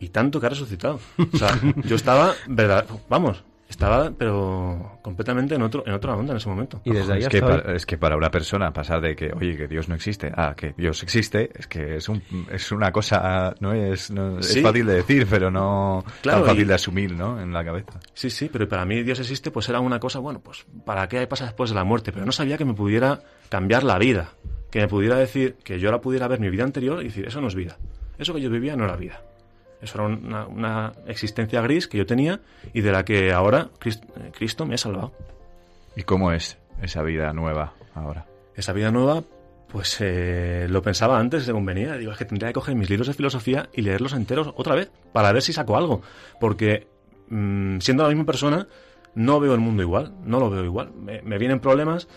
y 0.00 0.08
tanto 0.08 0.40
que 0.40 0.46
ha 0.46 0.50
resucitado. 0.50 0.98
O 1.32 1.36
sea, 1.36 1.58
yo 1.84 1.96
estaba, 1.96 2.32
verdad, 2.48 2.86
vamos, 3.10 3.44
estaba, 3.68 4.10
pero 4.16 4.98
completamente 5.02 5.54
en 5.56 5.62
otro, 5.62 5.82
en 5.86 5.92
otra 5.92 6.14
onda 6.16 6.32
en 6.32 6.36
ese 6.38 6.48
momento. 6.48 6.80
Y 6.84 6.92
desde 6.92 7.14
ahí 7.14 7.20
es, 7.22 7.28
que 7.28 7.42
hoy- 7.42 7.42
para, 7.60 7.74
es 7.74 7.84
que 7.86 7.98
para 7.98 8.16
una 8.16 8.30
persona 8.30 8.72
pasar 8.72 9.00
de 9.00 9.16
que, 9.16 9.32
oye, 9.32 9.56
que 9.56 9.66
Dios 9.68 9.88
no 9.88 9.94
existe, 9.94 10.32
a 10.34 10.54
que 10.54 10.72
Dios 10.76 11.02
existe, 11.02 11.50
es 11.54 11.66
que 11.66 11.96
es, 11.96 12.08
un, 12.08 12.22
es 12.50 12.70
una 12.72 12.92
cosa, 12.92 13.54
no 13.60 13.72
es, 13.72 14.10
no- 14.10 14.42
Sí. 14.42 14.58
es 14.58 14.62
fácil 14.64 14.86
de 14.86 14.94
decir, 14.94 15.26
pero 15.28 15.50
no 15.50 16.04
Claro, 16.22 16.38
tan 16.40 16.46
fácil 16.48 16.62
y- 16.62 16.66
de 16.68 16.74
asumir, 16.74 17.12
¿no? 17.12 17.40
En 17.40 17.52
la 17.52 17.64
cabeza. 17.64 17.98
Sí, 18.14 18.30
sí, 18.30 18.48
pero 18.52 18.68
para 18.68 18.84
mí 18.84 19.02
Dios 19.02 19.18
existe, 19.20 19.50
pues 19.50 19.68
era 19.68 19.80
una 19.80 19.98
cosa, 19.98 20.18
bueno, 20.20 20.40
pues 20.40 20.64
¿para 20.84 21.08
qué 21.08 21.26
pasa 21.26 21.44
después 21.44 21.70
de 21.70 21.76
la 21.76 21.84
muerte? 21.84 22.12
Pero 22.12 22.24
no 22.24 22.32
sabía 22.32 22.56
que 22.56 22.64
me 22.64 22.74
pudiera 22.74 23.20
cambiar 23.48 23.82
la 23.82 23.98
vida, 23.98 24.30
que 24.70 24.80
me 24.80 24.88
pudiera 24.88 25.16
decir, 25.16 25.56
que 25.64 25.78
yo 25.80 25.88
ahora 25.88 26.00
pudiera 26.00 26.28
ver 26.28 26.40
mi 26.40 26.50
vida 26.50 26.64
anterior 26.64 27.00
y 27.02 27.04
decir, 27.06 27.26
eso 27.26 27.40
no 27.40 27.48
es 27.48 27.54
vida. 27.54 27.76
Eso 28.18 28.32
que 28.32 28.40
yo 28.40 28.48
vivía 28.50 28.76
no 28.76 28.84
era 28.84 28.96
vida. 28.96 29.20
Eso 29.80 29.98
era 29.98 30.06
una, 30.06 30.46
una 30.46 30.92
existencia 31.06 31.60
gris 31.60 31.86
que 31.86 31.98
yo 31.98 32.06
tenía 32.06 32.40
y 32.72 32.80
de 32.80 32.92
la 32.92 33.04
que 33.04 33.32
ahora 33.32 33.70
eh, 33.84 34.30
Cristo 34.32 34.66
me 34.66 34.74
ha 34.74 34.78
salvado. 34.78 35.12
¿Y 35.96 36.02
cómo 36.02 36.32
es 36.32 36.58
esa 36.82 37.02
vida 37.02 37.32
nueva 37.32 37.74
ahora? 37.94 38.26
Esa 38.54 38.72
vida 38.72 38.90
nueva, 38.90 39.22
pues 39.68 39.98
eh, 40.00 40.66
lo 40.68 40.82
pensaba 40.82 41.18
antes 41.18 41.44
según 41.44 41.66
venía. 41.66 41.96
Digo, 41.96 42.12
es 42.12 42.18
que 42.18 42.24
tendría 42.24 42.48
que 42.48 42.54
coger 42.54 42.74
mis 42.74 42.88
libros 42.88 43.08
de 43.08 43.14
filosofía 43.14 43.68
y 43.72 43.82
leerlos 43.82 44.12
enteros 44.12 44.52
otra 44.56 44.74
vez 44.74 44.90
para 45.12 45.32
ver 45.32 45.42
si 45.42 45.52
saco 45.52 45.76
algo. 45.76 46.02
Porque 46.40 46.86
mm, 47.28 47.78
siendo 47.80 48.02
la 48.02 48.08
misma 48.08 48.24
persona, 48.24 48.66
no 49.14 49.40
veo 49.40 49.54
el 49.54 49.60
mundo 49.60 49.82
igual, 49.82 50.14
no 50.24 50.40
lo 50.40 50.50
veo 50.50 50.64
igual. 50.64 50.92
Me, 50.92 51.22
me 51.22 51.38
vienen 51.38 51.60
problemas 51.60 52.08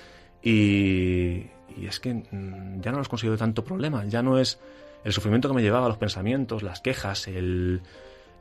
y, 0.41 1.47
y 1.75 1.87
es 1.87 1.99
que 1.99 2.13
mm, 2.13 2.81
ya 2.81 2.91
no 2.91 2.99
los 2.99 3.09
considero 3.09 3.37
tanto 3.37 3.63
problema. 3.63 4.05
Ya 4.05 4.21
no 4.21 4.37
es 4.39 4.59
el 5.03 5.13
sufrimiento 5.13 5.47
que 5.47 5.55
me 5.55 5.61
llevaba, 5.61 5.87
los 5.87 5.97
pensamientos, 5.97 6.63
las 6.63 6.81
quejas, 6.81 7.27
el, 7.27 7.81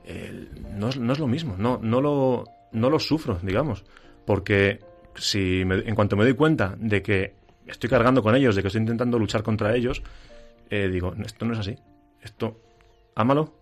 el- 0.04 0.48
no, 0.78 0.88
es, 0.88 0.96
no 0.98 1.12
es 1.12 1.18
lo 1.18 1.26
mismo. 1.26 1.56
No, 1.58 1.78
no, 1.82 2.00
lo, 2.00 2.44
no 2.72 2.90
lo 2.90 2.98
sufro, 2.98 3.38
digamos. 3.42 3.84
Porque 4.26 4.80
si 5.14 5.64
me- 5.64 5.80
en 5.88 5.94
cuanto 5.94 6.16
me 6.16 6.24
doy 6.24 6.34
cuenta 6.34 6.74
de 6.78 7.02
que 7.02 7.34
estoy 7.66 7.88
cargando 7.90 8.22
con 8.22 8.34
ellos, 8.34 8.54
de 8.56 8.62
que 8.62 8.68
estoy 8.68 8.80
intentando 8.80 9.18
luchar 9.18 9.42
contra 9.42 9.74
ellos, 9.74 10.02
eh, 10.70 10.88
digo, 10.88 11.14
esto 11.24 11.44
no 11.46 11.52
es 11.54 11.58
así. 11.60 11.76
Esto, 12.22 12.60
ámalo, 13.14 13.54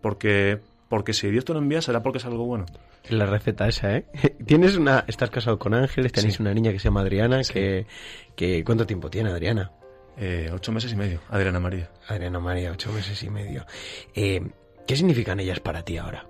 porque, 0.00 0.58
porque 0.88 1.12
si 1.12 1.30
Dios 1.30 1.44
te 1.44 1.52
lo 1.52 1.58
envía 1.58 1.82
será 1.82 2.02
porque 2.02 2.18
es 2.18 2.24
algo 2.26 2.44
bueno. 2.46 2.66
La 3.10 3.26
receta 3.26 3.68
esa, 3.68 3.96
¿eh? 3.96 4.06
Tienes 4.46 4.76
una... 4.76 5.04
Estás 5.06 5.28
casado 5.30 5.58
con 5.58 5.74
Ángeles, 5.74 6.12
tenéis 6.12 6.34
Sí. 6.36 6.42
una 6.42 6.54
niña 6.54 6.72
que 6.72 6.78
se 6.78 6.84
llama 6.88 7.02
Adriana, 7.02 7.42
Sí. 7.44 7.52
que, 7.52 7.86
que... 8.34 8.64
¿Cuánto 8.64 8.86
tiempo 8.86 9.10
tiene 9.10 9.30
Adriana? 9.30 9.70
Eh, 10.18 10.50
ocho 10.52 10.70
meses 10.72 10.92
y 10.92 10.96
medio, 10.96 11.20
Adriana 11.28 11.58
María. 11.60 11.90
Adriana 12.08 12.38
María, 12.40 12.70
ocho 12.72 12.92
meses 12.92 13.22
y 13.22 13.30
medio. 13.30 13.66
Eh, 14.14 14.40
¿Qué 14.86 14.96
significan 14.96 15.40
ellas 15.40 15.60
para 15.60 15.82
ti 15.84 15.96
ahora? 15.98 16.26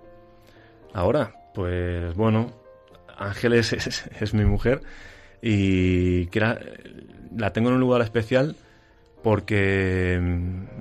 Ahora, 0.93 1.35
pues 1.55 2.15
bueno, 2.15 2.51
Ángeles 3.17 3.73
es, 3.75 3.87
es- 3.87 4.11
es 4.21 4.35
mi 4.35 4.45
mujer 4.45 4.81
y 5.43 6.27
que 6.29 6.41
la 6.41 7.53
tengo 7.53 7.69
en 7.69 7.75
un 7.75 7.81
lugar 7.81 8.01
especial 8.03 8.57
porque 9.23 10.19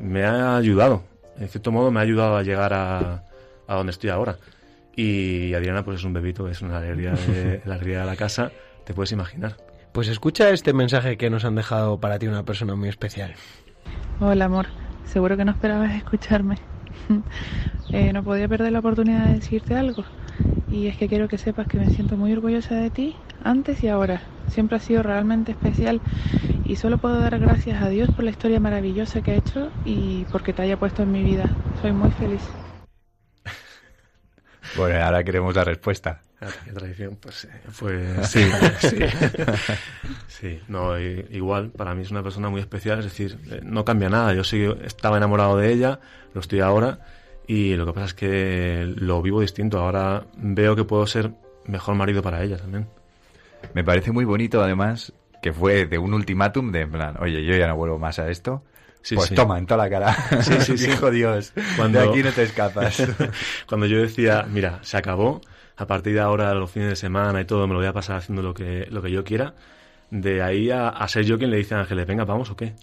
me 0.01 0.23
ha 0.23 0.55
ayudado, 0.57 1.03
en 1.39 1.47
cierto 1.49 1.71
modo 1.71 1.91
me 1.91 1.99
ha 1.99 2.03
ayudado 2.03 2.35
a 2.37 2.43
llegar 2.43 2.73
a, 2.73 3.23
a 3.67 3.75
donde 3.75 3.91
estoy 3.91 4.09
ahora. 4.09 4.37
Y 4.95 5.53
Adriana 5.55 5.83
pues 5.83 5.99
es 5.99 6.03
un 6.05 6.13
bebito, 6.13 6.47
es 6.47 6.61
una 6.61 6.77
alegría 6.77 7.13
de, 7.13 7.61
la 7.65 7.75
alegría 7.75 8.01
de 8.01 8.05
la 8.05 8.15
casa, 8.15 8.51
te 8.85 8.93
puedes 8.93 9.11
imaginar. 9.11 9.57
Pues 9.93 10.09
escucha 10.09 10.49
este 10.49 10.73
mensaje 10.73 11.17
que 11.17 11.29
nos 11.29 11.45
han 11.45 11.55
dejado 11.55 11.97
para 12.01 12.19
ti 12.19 12.27
una 12.27 12.43
persona 12.43 12.75
muy 12.75 12.89
especial. 12.89 13.35
Hola 14.19 14.45
amor, 14.45 14.67
seguro 15.03 15.37
que 15.37 15.45
no 15.45 15.51
esperabas 15.51 15.95
escucharme. 15.95 16.57
Eh, 17.91 18.11
no 18.13 18.23
podía 18.23 18.47
perder 18.47 18.71
la 18.71 18.79
oportunidad 18.79 19.27
de 19.27 19.35
decirte 19.35 19.75
algo. 19.75 20.05
Y 20.67 20.87
es 20.87 20.97
que 20.97 21.07
quiero 21.09 21.27
que 21.27 21.37
sepas 21.37 21.67
que 21.67 21.79
me 21.79 21.89
siento 21.89 22.17
muy 22.17 22.33
orgullosa 22.33 22.75
de 22.75 22.91
ti, 22.91 23.17
antes 23.39 23.83
y 23.83 23.89
ahora. 23.89 24.23
Siempre 24.47 24.77
has 24.77 24.83
sido 24.83 25.03
realmente 25.03 25.51
especial 25.51 26.01
y 26.63 26.77
solo 26.77 26.99
puedo 26.99 27.19
dar 27.19 27.39
gracias 27.39 27.83
a 27.83 27.89
Dios 27.89 28.11
por 28.11 28.25
la 28.25 28.31
historia 28.31 28.59
maravillosa 28.61 29.21
que 29.21 29.31
ha 29.31 29.35
hecho 29.37 29.73
y 29.83 30.25
porque 30.27 30.53
te 30.53 30.63
haya 30.63 30.77
puesto 30.77 31.03
en 31.03 31.11
mi 31.11 31.23
vida. 31.23 31.59
Soy 31.73 31.93
muy 31.93 32.11
feliz. 32.11 32.57
Bueno, 34.75 35.03
ahora 35.03 35.23
queremos 35.23 35.55
la 35.55 35.63
respuesta. 35.63 36.21
Ah, 36.41 36.47
qué 36.65 36.71
tradición, 36.71 37.17
pues, 37.21 37.45
eh, 37.45 37.49
pues 37.79 38.29
sí, 38.29 38.43
sí. 38.79 38.97
Sí, 40.27 40.59
no, 40.67 40.99
igual, 40.99 41.69
para 41.69 41.95
mí 41.95 42.01
es 42.01 42.11
una 42.11 42.23
persona 42.23 42.49
muy 42.49 42.59
especial, 42.59 42.99
es 42.99 43.05
decir, 43.05 43.37
eh, 43.49 43.61
no 43.63 43.85
cambia 43.85 44.09
nada. 44.09 44.33
Yo 44.33 44.43
sí 44.43 44.65
estaba 44.83 45.17
enamorado 45.17 45.57
de 45.57 45.71
ella, 45.71 45.99
lo 46.33 46.41
estoy 46.41 46.59
ahora, 46.59 46.99
y 47.47 47.75
lo 47.75 47.85
que 47.85 47.93
pasa 47.93 48.07
es 48.07 48.13
que 48.13 48.93
lo 48.95 49.21
vivo 49.21 49.41
distinto. 49.41 49.79
Ahora 49.79 50.25
veo 50.35 50.75
que 50.75 50.83
puedo 50.83 51.07
ser 51.07 51.31
mejor 51.65 51.95
marido 51.95 52.21
para 52.21 52.43
ella 52.43 52.57
también. 52.57 52.87
Me 53.73 53.83
parece 53.83 54.11
muy 54.11 54.25
bonito, 54.25 54.61
además, 54.61 55.13
que 55.41 55.53
fue 55.53 55.85
de 55.85 55.97
un 55.97 56.13
ultimátum 56.13 56.71
de 56.71 56.81
en 56.81 56.91
plan, 56.91 57.15
oye, 57.19 57.45
yo 57.45 57.55
ya 57.55 57.67
no 57.67 57.75
vuelvo 57.75 57.99
más 57.99 58.19
a 58.19 58.29
esto. 58.29 58.63
Sí, 59.03 59.15
pues 59.15 59.29
sí. 59.29 59.35
toma, 59.35 59.59
en 59.59 59.65
toda 59.67 59.83
la 59.83 59.89
cara. 59.89 60.15
Sí, 60.41 60.53
sí, 60.61 60.77
sí. 60.77 60.87
Dijo 60.87 61.11
Dios, 61.11 61.53
Cuando- 61.77 61.99
de 61.99 62.09
aquí 62.09 62.23
no 62.23 62.31
te 62.31 62.43
escapas. 62.43 63.03
Cuando 63.67 63.85
yo 63.85 63.99
decía, 64.01 64.45
mira, 64.49 64.79
se 64.81 64.97
acabó, 64.97 65.41
a 65.77 65.85
partir 65.85 66.13
de 66.13 66.21
ahora, 66.21 66.53
los 66.55 66.71
fines 66.71 66.89
de 66.89 66.95
semana 66.95 67.41
y 67.41 67.45
todo, 67.45 67.67
me 67.67 67.73
lo 67.73 67.79
voy 67.79 67.87
a 67.87 67.93
pasar 67.93 68.15
haciendo 68.17 68.41
lo 68.41 68.53
que, 68.53 68.87
lo 68.89 69.01
que 69.01 69.11
yo 69.11 69.23
quiera, 69.23 69.53
de 70.11 70.43
ahí 70.43 70.69
a, 70.69 70.89
a 70.89 71.07
ser 71.07 71.25
yo 71.25 71.39
quien 71.39 71.49
le 71.49 71.57
dice 71.57 71.73
a 71.73 71.79
Ángeles, 71.79 72.05
venga, 72.05 72.23
vamos 72.23 72.51
o 72.51 72.55
qué. 72.55 72.75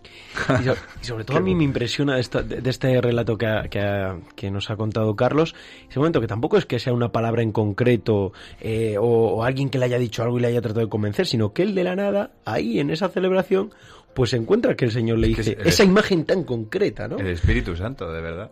Y, 0.61 0.65
so- 0.65 0.75
y 1.01 1.05
sobre 1.05 1.23
todo 1.25 1.37
a 1.37 1.41
mí 1.41 1.55
me 1.55 1.63
impresiona 1.63 2.17
de, 2.17 2.21
esta- 2.21 2.43
de- 2.43 2.61
de 2.61 2.71
este 2.71 3.01
relato 3.01 3.39
que, 3.39 3.47
ha- 3.47 3.63
que, 3.69 3.79
ha- 3.81 4.17
que 4.35 4.51
nos 4.51 4.69
ha 4.71 4.77
contado 4.77 5.15
Carlos, 5.15 5.55
ese 5.89 6.01
momento 6.01 6.21
que 6.21 6.27
tampoco 6.27 6.57
es 6.59 6.67
que 6.67 6.81
sea 6.81 6.93
una 6.93 7.13
palabra 7.13 7.43
en 7.43 7.53
concreto 7.53 8.33
eh, 8.61 8.97
o, 8.99 9.05
o 9.05 9.45
alguien 9.45 9.71
que 9.71 9.79
le 9.79 9.85
haya 9.85 9.99
dicho 9.99 10.25
algo 10.25 10.39
y 10.39 10.43
le 10.43 10.49
haya 10.49 10.61
tratado 10.61 10.85
de 10.85 10.91
convencer, 10.91 11.25
sino 11.27 11.53
que 11.53 11.63
él 11.63 11.77
de 11.77 11.85
la 11.85 11.95
nada, 11.95 12.33
ahí 12.45 12.81
en 12.81 12.91
esa 12.91 13.09
celebración, 13.09 13.73
pues 14.15 14.33
encuentra 14.33 14.75
que 14.77 14.85
el 14.87 14.93
Señor 14.93 15.19
le 15.19 15.29
Es 15.31 15.37
que 15.37 15.43
dice 15.43 15.57
es- 15.61 15.67
esa 15.75 15.85
imagen 15.85 16.25
tan 16.25 16.45
concreta, 16.45 17.09
¿no? 17.09 17.19
El 17.19 17.29
Espíritu 17.29 17.77
Santo, 17.77 18.13
de 18.13 18.21
verdad. 18.21 18.51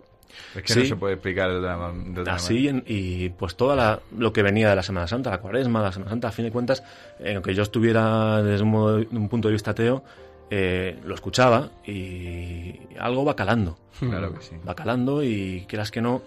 Es 0.55 0.63
que 0.63 0.73
Sí. 0.73 0.79
no 0.81 0.85
se 0.87 0.97
puede 0.97 1.15
explicar 1.15 1.51
de 1.51 1.57
otra, 1.59 1.93
de 1.93 2.21
otra 2.21 2.35
Así, 2.35 2.69
en- 2.69 2.85
y 2.87 3.31
pues 3.31 3.57
toda 3.57 3.75
la- 3.75 4.01
lo 4.17 4.33
que 4.33 4.43
venía 4.43 4.71
de 4.71 4.77
la 4.77 4.83
Semana 4.83 5.07
Santa, 5.09 5.31
la 5.31 5.41
cuaresma, 5.41 5.83
la 5.83 5.91
Semana 5.93 6.11
Santa, 6.11 6.29
a 6.29 6.33
fin 6.33 6.45
de 6.45 6.53
cuentas, 6.53 6.83
eh, 7.19 7.35
aunque 7.35 7.55
yo 7.55 7.63
estuviera 7.63 8.43
desde 8.43 8.63
un, 8.63 8.71
modo- 8.71 9.05
un 9.11 9.29
punto 9.29 9.49
de 9.49 9.53
vista 9.53 9.73
ateo, 9.73 10.05
eh, 10.51 10.99
lo 11.05 11.15
escuchaba 11.15 11.71
y 11.85 12.79
algo 12.99 13.25
va 13.25 13.35
calando. 13.37 13.79
manera. 14.01 14.19
Claro 14.29 14.35
que 14.39 14.45
sí. 14.45 14.55
va 14.67 14.75
calando 14.77 15.23
y 15.25 15.65
quieras 15.69 15.91
que 15.91 16.01
no, 16.01 16.23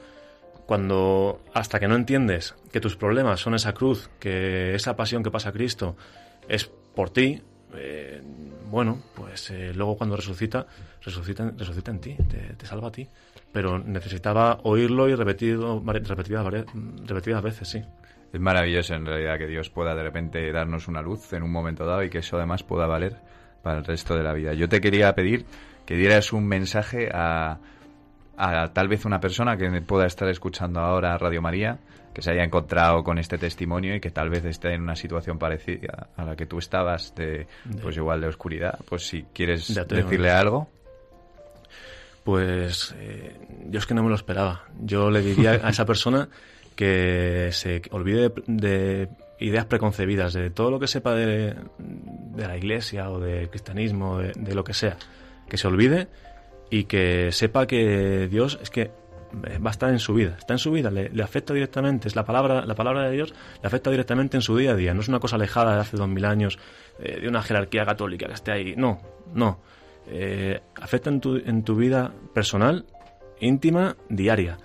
cuando 0.66 1.42
hasta 1.54 1.80
que 1.80 1.88
no 1.88 1.96
entiendes 1.96 2.56
que 2.72 2.80
tus 2.82 2.96
problemas 2.98 3.40
son 3.40 3.56
esa 3.56 3.74
cruz, 3.74 4.10
que 4.20 4.76
esa 4.76 4.96
pasión 4.96 5.24
que 5.24 5.32
pasa 5.32 5.50
a 5.50 5.52
Cristo 5.52 5.96
es 6.48 6.70
por 6.96 7.10
ti, 7.10 7.42
eh, 7.76 8.22
bueno, 8.72 9.00
pues 9.14 9.52
eh, 9.52 9.74
luego 9.76 9.98
cuando 9.98 10.16
resucita, 10.16 10.66
resucita, 11.02 11.52
resucita 11.56 11.92
en 11.92 12.00
ti, 12.00 12.16
te, 12.58 12.66
salva 12.66 12.88
a 12.88 12.92
ti. 12.92 13.08
Pero 13.52 13.78
necesitaba 13.80 14.60
oírlo 14.64 15.10
y 15.10 15.16
repetido, 15.16 15.84
repetidas 15.86 17.44
veces, 17.44 17.68
sí. 17.68 17.84
Es 18.32 18.40
maravilloso 18.40 18.94
en 18.96 19.06
realidad 19.06 19.38
que 19.38 19.48
Dios 19.48 19.70
pueda 19.70 19.94
de 19.94 20.04
repente 20.04 20.50
darnos 20.54 20.88
una 20.88 21.02
luz 21.02 21.34
en 21.34 21.44
un 21.44 21.52
momento 21.52 21.86
dado 21.86 22.02
y 22.04 22.10
que 22.10 22.20
eso 22.20 22.38
además 22.38 22.64
pueda 22.64 22.88
valer 22.88 23.18
para 23.62 23.80
el 23.80 23.86
resto 23.86 24.16
de 24.16 24.24
la 24.24 24.32
vida. 24.32 24.54
Yo 24.54 24.70
te 24.70 24.80
quería 24.80 25.14
pedir 25.14 25.46
que 25.86 25.96
dieras 25.96 26.32
un 26.32 26.48
mensaje 26.48 27.10
a, 27.14 27.60
a 28.42 28.74
tal 28.74 28.88
vez 28.88 29.06
una 29.06 29.20
persona 29.20 29.56
que 29.56 29.70
pueda 29.82 30.08
estar 30.08 30.28
escuchando 30.28 30.80
ahora 30.80 31.16
Radio 31.18 31.44
María, 31.44 31.78
que 32.12 32.24
se 32.24 32.32
haya 32.32 32.44
encontrado 32.44 33.04
con 33.04 33.20
este 33.20 33.38
testimonio 33.38 33.96
y 33.96 34.00
que 34.00 34.10
tal 34.10 34.32
vez 34.32 34.44
esté 34.46 34.74
en 34.74 34.82
una 34.82 34.96
situación 34.96 35.38
parecida 35.38 36.08
a 36.18 36.26
la 36.26 36.36
que 36.36 36.48
tú 36.48 36.58
estabas, 36.58 37.14
de, 37.16 37.46
pues 37.84 37.98
igual 37.98 38.20
de 38.20 38.28
oscuridad. 38.28 38.80
Pues 38.90 39.08
si 39.08 39.24
quieres 39.32 39.74
decirle 39.88 40.32
algo. 40.32 40.70
Pues 42.24 42.96
eh, 42.98 43.38
yo 43.70 43.80
es 43.80 43.86
que 43.86 43.94
no 43.94 44.02
me 44.02 44.10
lo 44.10 44.16
esperaba. 44.16 44.64
Yo 44.80 45.12
le 45.12 45.22
diría 45.22 45.52
a 45.64 45.70
esa 45.70 45.86
persona 45.86 46.28
que 46.76 47.50
se 47.52 47.84
olvide 47.92 48.30
de, 48.30 48.44
de 48.48 49.10
ideas 49.40 49.66
preconcebidas, 49.66 50.34
de 50.34 50.50
todo 50.50 50.72
lo 50.72 50.80
que 50.80 50.88
sepa 50.88 51.14
de, 51.14 51.56
de 51.78 52.48
la 52.48 52.58
iglesia 52.58 53.12
o 53.12 53.20
del 53.20 53.50
cristianismo, 53.50 54.18
de, 54.18 54.34
de 54.36 54.56
lo 54.56 54.64
que 54.64 54.74
sea. 54.74 54.98
Que 55.48 55.58
se 55.58 55.68
olvide 55.68 56.08
y 56.72 56.86
que 56.86 57.32
sepa 57.32 57.68
que 57.68 58.28
Dios 58.28 58.58
es 58.62 58.72
que 58.72 58.90
va 59.34 59.70
a 59.70 59.72
estar 59.72 59.90
en 59.90 60.00
su 60.00 60.14
vida, 60.16 60.36
está 60.40 60.54
en 60.54 60.60
su 60.60 60.72
vida, 60.72 60.90
le, 60.90 61.10
le 61.10 61.24
afecta 61.24 61.54
directamente, 61.54 62.08
es 62.08 62.16
la 62.16 62.26
palabra, 62.26 62.66
la 62.66 62.76
palabra 62.76 63.04
de 63.04 63.12
Dios 63.12 63.34
le 63.62 63.68
afecta 63.68 63.92
directamente 63.92 64.36
en 64.38 64.42
su 64.42 64.58
día 64.58 64.72
a 64.72 64.76
día, 64.76 64.94
no 64.94 65.02
es 65.02 65.08
una 65.08 65.20
cosa 65.20 65.36
alejada 65.36 65.76
de 65.76 65.82
hace 65.82 65.96
dos 65.96 66.10
mil 66.10 66.26
años, 66.26 66.58
eh, 67.00 67.20
de 67.22 67.28
una 67.28 67.44
jerarquía 67.44 67.86
católica 67.86 68.26
que 68.28 68.34
esté 68.34 68.52
ahí, 68.52 68.74
no, 68.76 69.00
no, 69.34 69.60
eh, 70.08 70.60
afecta 70.82 71.10
en 71.10 71.22
tu, 71.22 71.36
en 71.38 71.64
tu 71.64 71.76
vida 71.76 72.12
personal, 72.34 72.86
íntima, 73.40 73.96
diaria. 74.10 74.58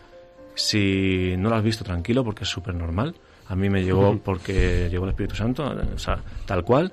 Si 0.54 1.34
no 1.36 1.50
lo 1.50 1.56
has 1.56 1.62
visto, 1.62 1.84
tranquilo, 1.84 2.24
porque 2.24 2.44
es 2.44 2.50
súper 2.50 2.74
normal. 2.74 3.14
A 3.48 3.54
mí 3.54 3.68
me 3.68 3.84
llegó 3.84 4.18
porque 4.18 4.88
llegó 4.90 5.04
el 5.04 5.10
Espíritu 5.10 5.36
Santo, 5.36 5.64
o 5.94 5.98
sea, 5.98 6.18
tal 6.46 6.64
cual. 6.64 6.92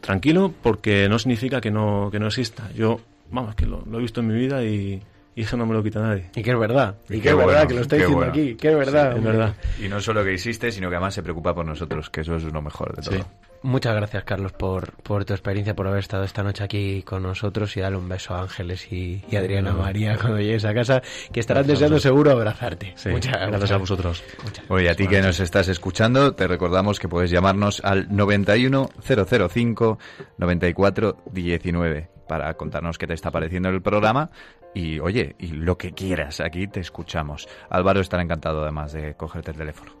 Tranquilo, 0.00 0.52
porque 0.62 1.08
no 1.08 1.18
significa 1.18 1.60
que 1.60 1.70
no, 1.70 2.08
que 2.10 2.18
no 2.18 2.26
exista. 2.26 2.70
Yo, 2.72 3.00
vamos, 3.30 3.54
que 3.54 3.66
lo, 3.66 3.82
lo 3.86 3.98
he 3.98 4.02
visto 4.02 4.20
en 4.20 4.26
mi 4.28 4.34
vida 4.34 4.62
y, 4.64 5.02
y 5.34 5.42
eso 5.42 5.56
no 5.56 5.66
me 5.66 5.74
lo 5.74 5.82
quita 5.82 6.00
nadie. 6.00 6.30
Y 6.34 6.42
que 6.42 6.50
es 6.50 6.58
verdad, 6.58 6.96
y, 7.08 7.16
Y 7.16 7.20
que 7.20 7.30
es 7.30 7.36
verdad, 7.36 7.52
bueno, 7.54 7.68
que 7.68 7.74
lo 7.74 7.80
está 7.80 7.96
qué 7.96 8.02
diciendo 8.02 8.16
bueno. 8.16 8.32
aquí, 8.32 8.54
que 8.56 8.68
es 8.68 8.76
verdad. 8.76 9.16
Es 9.16 9.22
verdad. 9.24 9.54
Y 9.82 9.88
no 9.88 10.00
solo 10.00 10.24
que 10.24 10.34
existe, 10.34 10.72
sino 10.72 10.88
que 10.90 10.96
además 10.96 11.14
se 11.14 11.22
preocupa 11.22 11.54
por 11.54 11.64
nosotros, 11.64 12.10
que 12.10 12.20
eso 12.22 12.36
es 12.36 12.44
lo 12.44 12.62
mejor 12.62 12.94
de 12.96 13.02
todo. 13.02 13.16
Sí. 13.16 13.22
Muchas 13.62 13.94
gracias, 13.94 14.24
Carlos, 14.24 14.52
por, 14.52 14.92
por 15.02 15.26
tu 15.26 15.34
experiencia, 15.34 15.76
por 15.76 15.86
haber 15.86 16.00
estado 16.00 16.24
esta 16.24 16.42
noche 16.42 16.64
aquí 16.64 17.02
con 17.02 17.22
nosotros 17.22 17.76
y 17.76 17.80
darle 17.80 17.98
un 17.98 18.08
beso 18.08 18.34
a 18.34 18.40
Ángeles 18.40 18.90
y, 18.90 19.22
y 19.30 19.36
Adriana 19.36 19.74
María 19.74 20.16
cuando 20.16 20.38
llegues 20.40 20.64
a 20.64 20.72
casa, 20.72 21.02
que 21.30 21.40
estarán 21.40 21.64
Gracias 21.64 21.80
deseando 21.80 22.00
seguro 22.00 22.30
abrazarte. 22.30 22.94
Sí, 22.96 23.10
Muchas 23.10 23.34
gracias 23.34 23.70
a 23.70 23.76
vosotros. 23.76 24.24
Muchas 24.44 24.64
Oye, 24.70 24.88
a 24.88 24.94
ti 24.94 25.06
que 25.06 25.20
nos 25.20 25.40
estás 25.40 25.68
escuchando, 25.68 26.34
te 26.34 26.46
recordamos 26.48 26.98
que 26.98 27.06
puedes 27.08 27.30
llamarnos 27.30 27.82
al 27.84 28.08
91005 28.08 29.98
9419 30.38 32.08
para 32.30 32.54
contarnos 32.54 32.96
qué 32.96 33.08
te 33.08 33.14
está 33.14 33.32
pareciendo 33.32 33.70
el 33.70 33.82
programa 33.82 34.30
y, 34.72 35.00
oye, 35.00 35.34
y 35.40 35.48
lo 35.48 35.76
que 35.76 35.90
quieras, 35.90 36.38
aquí 36.38 36.68
te 36.68 36.78
escuchamos. 36.78 37.48
Álvaro 37.68 37.98
estará 37.98 38.22
encantado 38.22 38.62
además 38.62 38.92
de 38.92 39.16
cogerte 39.16 39.50
el 39.50 39.56
teléfono. 39.56 39.99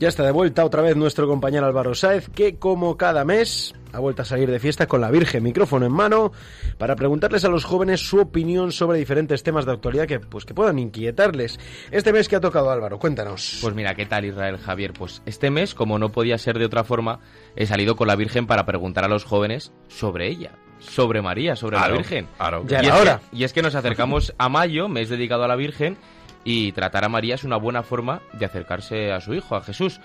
Ya 0.00 0.08
está 0.08 0.24
de 0.24 0.32
vuelta 0.32 0.64
otra 0.64 0.80
vez 0.80 0.96
nuestro 0.96 1.28
compañero 1.28 1.66
Álvaro 1.66 1.94
Sáez, 1.94 2.30
que 2.34 2.58
como 2.58 2.96
cada 2.96 3.26
mes 3.26 3.74
ha 3.92 3.98
vuelto 3.98 4.22
a 4.22 4.24
salir 4.24 4.50
de 4.50 4.58
fiesta 4.58 4.86
con 4.86 5.02
la 5.02 5.10
Virgen, 5.10 5.42
micrófono 5.42 5.84
en 5.84 5.92
mano, 5.92 6.32
para 6.78 6.96
preguntarles 6.96 7.44
a 7.44 7.50
los 7.50 7.66
jóvenes 7.66 8.00
su 8.00 8.18
opinión 8.18 8.72
sobre 8.72 8.96
diferentes 8.96 9.42
temas 9.42 9.66
de 9.66 9.72
actualidad 9.72 10.06
que, 10.06 10.18
pues, 10.18 10.46
que 10.46 10.54
puedan 10.54 10.78
inquietarles. 10.78 11.60
Este 11.90 12.14
mes 12.14 12.30
que 12.30 12.36
ha 12.36 12.40
tocado 12.40 12.70
Álvaro, 12.70 12.98
cuéntanos. 12.98 13.58
Pues 13.60 13.74
mira, 13.74 13.94
¿qué 13.94 14.06
tal 14.06 14.24
Israel 14.24 14.56
Javier? 14.56 14.94
Pues 14.94 15.20
este 15.26 15.50
mes, 15.50 15.74
como 15.74 15.98
no 15.98 16.10
podía 16.10 16.38
ser 16.38 16.58
de 16.58 16.64
otra 16.64 16.82
forma, 16.82 17.20
he 17.54 17.66
salido 17.66 17.94
con 17.94 18.08
la 18.08 18.16
Virgen 18.16 18.46
para 18.46 18.64
preguntar 18.64 19.04
a 19.04 19.08
los 19.08 19.24
jóvenes 19.24 19.70
sobre 19.88 20.28
ella, 20.28 20.52
sobre 20.78 21.20
María, 21.20 21.56
sobre 21.56 21.76
la 21.76 21.88
Virgen. 21.88 22.26
claro. 22.38 22.64
Ya 22.66 22.82
y, 22.82 22.86
es 22.86 22.94
hora. 22.94 23.20
Que, 23.30 23.36
y 23.36 23.44
es 23.44 23.52
que 23.52 23.60
nos 23.60 23.74
acercamos 23.74 24.32
a 24.38 24.48
mayo, 24.48 24.88
mes 24.88 25.10
dedicado 25.10 25.44
a 25.44 25.48
la 25.48 25.56
Virgen, 25.56 25.98
y 26.44 26.72
tratar 26.72 27.04
a 27.04 27.08
María 27.08 27.34
es 27.34 27.44
una 27.44 27.56
buena 27.56 27.82
forma 27.82 28.22
de 28.32 28.46
acercarse 28.46 29.12
a 29.12 29.20
su 29.20 29.34
hijo, 29.34 29.56
a 29.56 29.62
Jesús. 29.62 30.00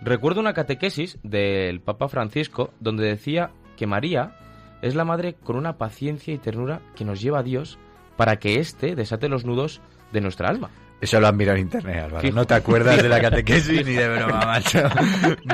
Recuerdo 0.00 0.40
una 0.40 0.54
catequesis 0.54 1.18
del 1.22 1.80
Papa 1.80 2.08
Francisco 2.08 2.72
donde 2.80 3.06
decía 3.06 3.50
que 3.76 3.86
María 3.86 4.36
es 4.82 4.94
la 4.94 5.04
madre 5.04 5.34
con 5.34 5.56
una 5.56 5.76
paciencia 5.76 6.32
y 6.32 6.38
ternura 6.38 6.80
que 6.94 7.04
nos 7.04 7.20
lleva 7.20 7.40
a 7.40 7.42
Dios 7.42 7.78
para 8.16 8.36
que 8.38 8.60
éste 8.60 8.94
desate 8.94 9.28
los 9.28 9.44
nudos 9.44 9.80
de 10.12 10.20
nuestra 10.20 10.48
alma. 10.48 10.70
Eso 11.00 11.18
lo 11.18 11.28
han 11.28 11.36
mirado 11.36 11.56
en 11.56 11.62
internet, 11.62 12.04
Álvaro. 12.04 12.30
No 12.32 12.46
te 12.46 12.54
acuerdas 12.54 13.02
de 13.02 13.08
la 13.08 13.20
catequesis 13.20 13.86
ni 13.86 13.94
de 13.94 14.06
broma, 14.08 14.40
macho. 14.44 14.80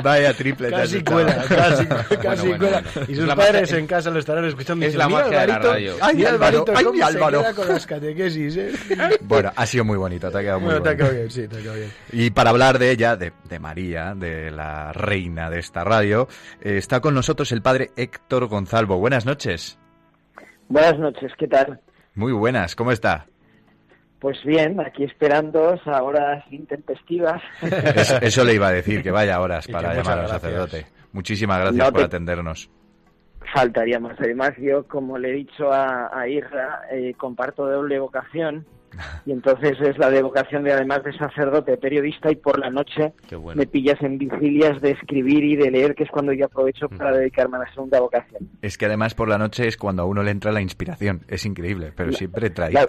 Vaya 0.03 0.33
triple. 0.33 0.67
has 0.67 0.73
Casi 0.73 1.03
cuela, 1.03 1.43
casi, 1.47 1.85
casi 2.21 2.47
bueno, 2.49 2.57
cuela. 2.57 2.83
bueno. 2.93 3.05
Y 3.11 3.15
sus 3.15 3.25
la 3.27 3.35
padres 3.35 3.61
magia- 3.61 3.77
en 3.79 3.87
casa 3.87 4.09
lo 4.09 4.19
estarán 4.19 4.43
escuchando. 4.45 4.83
y 4.85 4.87
es 4.89 4.93
dicen, 4.93 4.99
la 4.99 5.07
"Mira, 5.07 5.23
magia 5.23 5.39
de 5.41 5.47
la 5.47 5.59
radio". 5.59 5.95
Ay, 6.01 6.25
Álvaro, 6.25 6.65
ay, 6.75 6.83
cómo 6.83 6.91
mi 6.93 6.97
se 6.99 7.03
Álvaro. 7.05 7.39
queda 7.41 7.53
con 7.53 7.67
las 7.69 7.85
catequesis, 7.85 8.57
¿eh? 8.57 8.71
Bueno, 9.21 9.51
ha 9.55 9.65
sido 9.65 9.85
muy 9.85 9.97
bonito, 9.97 10.29
te 10.29 10.37
ha 10.37 10.41
quedado 10.41 10.59
muy 10.59 10.65
Bueno, 10.73 10.83
te 10.83 10.89
ha 10.89 11.09
bien, 11.09 11.31
sí, 11.31 11.47
te 11.47 11.57
ha 11.57 11.61
quedado 11.61 11.77
bien. 11.77 11.91
Y 12.11 12.29
para 12.31 12.49
hablar 12.49 12.77
de 12.77 12.91
ella, 12.91 13.15
de, 13.15 13.31
de 13.47 13.59
María, 13.59 14.13
de 14.15 14.51
la 14.51 14.91
reina 14.91 15.49
de 15.49 15.59
esta 15.59 15.83
radio, 15.85 16.27
eh, 16.61 16.75
está 16.77 16.99
con 16.99 17.13
nosotros 17.13 17.51
el 17.53 17.61
padre 17.61 17.91
Héctor 17.95 18.47
Gonzalvo. 18.47 18.97
Buenas 18.97 19.25
noches. 19.25 19.77
Buenas 20.67 20.99
noches, 20.99 21.31
¿qué 21.39 21.47
tal? 21.47 21.79
Muy 22.15 22.33
buenas, 22.33 22.75
¿cómo 22.75 22.91
está? 22.91 23.27
Pues 24.19 24.37
bien, 24.43 24.79
aquí 24.79 25.03
esperando 25.03 25.79
a 25.85 26.03
horas 26.03 26.43
intempestivas. 26.51 27.41
Eso, 27.61 28.17
eso 28.21 28.43
le 28.43 28.55
iba 28.55 28.67
a 28.67 28.71
decir, 28.71 29.03
que 29.03 29.11
vaya 29.11 29.39
horas 29.39 29.67
para 29.71 29.93
llamar 29.93 30.19
al 30.19 30.27
sacerdote. 30.27 30.87
Muchísimas 31.11 31.59
gracias 31.59 31.85
No 31.85 31.91
por 31.91 32.01
te- 32.01 32.05
atendernos. 32.05 32.69
Faltaría 33.53 33.99
más. 33.99 34.19
Además, 34.19 34.51
yo, 34.57 34.85
como 34.87 35.17
le 35.17 35.29
he 35.29 35.33
dicho 35.33 35.71
a, 35.71 36.09
a 36.13 36.27
Irra, 36.27 36.81
eh, 36.91 37.13
comparto 37.17 37.65
doble 37.67 37.97
vocación. 37.99 38.65
Y 39.25 39.31
entonces 39.31 39.77
es 39.79 39.97
la 39.99 40.09
de 40.09 40.23
vocación 40.23 40.63
de, 40.63 40.73
además 40.73 41.03
de 41.03 41.15
sacerdote, 41.15 41.77
periodista, 41.77 42.31
y 42.31 42.35
por 42.35 42.57
la 42.59 42.69
noche 42.71 43.13
bueno. 43.37 43.59
me 43.59 43.67
pillas 43.67 44.01
en 44.01 44.17
vigilias 44.17 44.81
de 44.81 44.91
escribir 44.91 45.43
y 45.43 45.55
de 45.55 45.69
leer, 45.69 45.93
que 45.93 46.03
es 46.03 46.09
cuando 46.09 46.33
yo 46.33 46.45
aprovecho 46.45 46.89
para 46.89 47.15
dedicarme 47.15 47.57
a 47.57 47.59
la 47.61 47.73
segunda 47.73 47.99
vocación. 47.99 48.49
Es 48.61 48.77
que 48.77 48.85
además 48.87 49.13
por 49.13 49.29
la 49.29 49.37
noche 49.37 49.67
es 49.67 49.77
cuando 49.77 50.01
a 50.01 50.05
uno 50.05 50.23
le 50.23 50.31
entra 50.31 50.51
la 50.51 50.61
inspiración. 50.61 51.21
Es 51.27 51.45
increíble, 51.45 51.93
pero 51.95 52.11
siempre 52.13 52.49
trae. 52.49 52.71
La, 52.73 52.87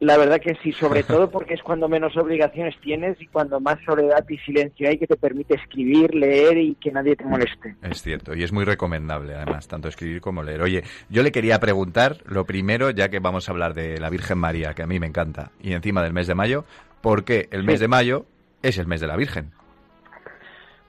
la 0.00 0.16
verdad 0.18 0.40
que 0.40 0.54
sí, 0.62 0.72
sobre 0.72 1.02
todo 1.04 1.30
porque 1.30 1.54
es 1.54 1.62
cuando 1.62 1.88
menos 1.88 2.16
obligaciones 2.16 2.74
tienes 2.82 3.20
y 3.20 3.26
cuando 3.26 3.60
más 3.60 3.78
soledad 3.84 4.24
y 4.28 4.36
silencio 4.38 4.88
hay 4.88 4.98
que 4.98 5.06
te 5.06 5.16
permite 5.16 5.54
escribir, 5.54 6.14
leer 6.14 6.58
y 6.58 6.74
que 6.74 6.90
nadie 6.92 7.16
te 7.16 7.24
moleste. 7.24 7.76
Es 7.82 8.02
cierto, 8.02 8.34
y 8.34 8.42
es 8.42 8.52
muy 8.52 8.64
recomendable 8.64 9.34
además, 9.34 9.66
tanto 9.68 9.88
escribir 9.88 10.20
como 10.20 10.42
leer. 10.42 10.60
Oye, 10.62 10.82
yo 11.08 11.22
le 11.22 11.32
quería 11.32 11.58
preguntar, 11.60 12.18
lo 12.26 12.44
primero, 12.44 12.90
ya 12.90 13.08
que 13.08 13.18
vamos 13.20 13.48
a 13.48 13.52
hablar 13.52 13.74
de 13.74 13.98
la 13.98 14.10
Virgen 14.10 14.38
María, 14.38 14.74
que 14.74 14.82
a 14.82 14.86
mí 14.86 15.00
me 15.00 15.06
encanta, 15.06 15.50
y 15.62 15.72
encima 15.72 16.02
del 16.02 16.12
mes 16.12 16.26
de 16.26 16.34
mayo, 16.34 16.64
¿por 17.00 17.24
qué 17.24 17.48
el 17.50 17.64
mes 17.64 17.76
Sí. 17.78 17.82
de 17.84 17.88
mayo 17.88 18.26
es 18.62 18.78
el 18.78 18.86
mes 18.86 19.00
de 19.00 19.06
la 19.06 19.16
Virgen? 19.16 19.50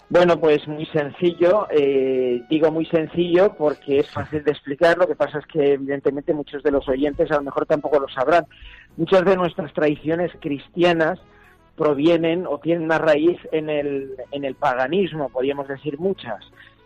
Bueno, 0.10 0.40
pues 0.40 0.66
muy 0.68 0.86
sencillo. 0.88 1.68
eh, 1.70 2.42
digo 2.50 2.72
muy 2.72 2.86
sencillo 2.86 3.54
porque 3.58 4.00
es 4.00 4.10
fácil 4.10 4.44
de 4.44 4.52
explicar. 4.52 4.98
Lo 4.98 5.08
que 5.08 5.16
pasa 5.16 5.40
es 5.40 5.46
que 5.48 5.74
evidentemente 5.74 6.34
muchos 6.34 6.64
de 6.64 6.72
los 6.72 6.88
oyentes 6.88 7.30
a 7.32 7.36
lo 7.36 7.44
mejor 7.44 7.66
tampoco 7.66 8.00
lo 8.00 8.08
sabrán. 8.08 8.46
Muchas 8.96 9.26
de 9.26 9.36
nuestras 9.36 9.74
tradiciones 9.74 10.32
cristianas 10.40 11.20
provienen 11.76 12.48
o 12.48 12.58
tienen 12.60 12.84
una 12.86 12.98
raíz 12.98 13.38
en 13.52 13.70
el, 13.70 14.12
en 14.32 14.46
el 14.46 14.56
paganismo, 14.56 15.30
podríamos 15.30 15.68
decir 15.68 16.00
muchas. 16.00 16.44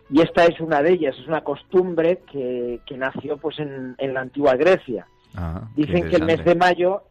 Y 0.10 0.22
esta 0.22 0.44
es 0.46 0.60
una 0.60 0.82
de 0.82 0.92
ellas, 0.94 1.16
es 1.18 1.28
una 1.28 1.42
costumbre 1.42 2.20
que, 2.30 2.82
que 2.86 2.98
nació 2.98 3.38
pues 3.38 3.60
en, 3.60 3.96
en 3.98 4.14
la 4.14 4.22
antigua 4.22 4.56
Grecia. 4.56 5.06
Ah, 5.36 5.62
Dicen 5.76 6.10
que 6.10 6.18
el 6.18 6.26
mes 6.26 6.44
de 6.44 6.56
mayo, 6.56 7.04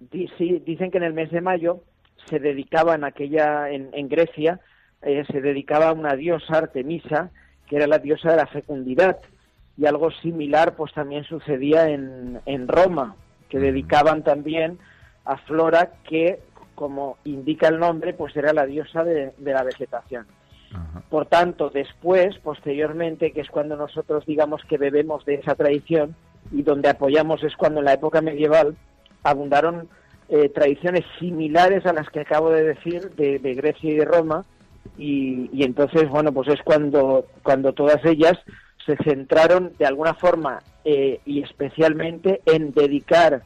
di- 0.00 0.28
sí, 0.36 0.60
dicen 0.66 0.90
que 0.90 0.98
en 0.98 1.04
el 1.04 1.12
mes 1.12 1.30
de 1.30 1.40
mayo 1.40 1.80
se 2.24 2.40
dedicaba 2.40 2.96
en 2.96 3.04
aquella, 3.04 3.70
en, 3.70 3.90
en 3.92 4.08
Grecia, 4.08 4.58
eh, 5.02 5.24
se 5.30 5.40
dedicaba 5.40 5.88
a 5.88 5.92
una 5.92 6.14
diosa, 6.14 6.58
Artemisa, 6.58 7.30
que 7.68 7.76
era 7.76 7.86
la 7.86 7.98
diosa 7.98 8.30
de 8.30 8.36
la 8.36 8.46
fecundidad. 8.46 9.18
Y 9.76 9.86
algo 9.86 10.10
similar 10.10 10.74
pues 10.74 10.92
también 10.92 11.24
sucedía 11.24 11.88
en, 11.88 12.40
en 12.46 12.68
Roma, 12.68 13.16
que 13.48 13.58
dedicaban 13.58 14.24
también 14.24 14.78
a 15.24 15.36
Flora, 15.38 15.92
que 16.08 16.40
como 16.74 17.16
indica 17.24 17.68
el 17.68 17.78
nombre, 17.78 18.14
pues 18.14 18.36
era 18.36 18.52
la 18.52 18.66
diosa 18.66 19.04
de, 19.04 19.32
de 19.36 19.52
la 19.52 19.64
vegetación. 19.64 20.26
Ajá. 20.72 21.02
Por 21.08 21.26
tanto, 21.26 21.70
después, 21.70 22.36
posteriormente, 22.38 23.32
que 23.32 23.40
es 23.40 23.48
cuando 23.48 23.76
nosotros 23.76 24.24
digamos 24.26 24.62
que 24.68 24.78
bebemos 24.78 25.24
de 25.24 25.34
esa 25.34 25.54
tradición 25.54 26.14
y 26.52 26.62
donde 26.62 26.88
apoyamos 26.88 27.42
es 27.42 27.56
cuando 27.56 27.80
en 27.80 27.86
la 27.86 27.94
época 27.94 28.20
medieval 28.20 28.76
abundaron 29.22 29.88
eh, 30.28 30.48
tradiciones 30.50 31.04
similares 31.18 31.86
a 31.86 31.92
las 31.92 32.08
que 32.10 32.20
acabo 32.20 32.50
de 32.50 32.62
decir 32.62 33.10
de, 33.16 33.38
de 33.38 33.54
Grecia 33.54 33.90
y 33.90 33.96
de 33.96 34.04
Roma 34.04 34.44
y, 34.96 35.50
y 35.52 35.64
entonces, 35.64 36.08
bueno, 36.08 36.32
pues 36.32 36.48
es 36.48 36.62
cuando, 36.62 37.26
cuando 37.42 37.72
todas 37.72 38.04
ellas 38.04 38.38
se 38.86 38.96
centraron 39.04 39.72
de 39.78 39.86
alguna 39.86 40.14
forma 40.14 40.60
eh, 40.84 41.20
y 41.26 41.42
especialmente 41.42 42.40
en 42.46 42.72
dedicar 42.72 43.42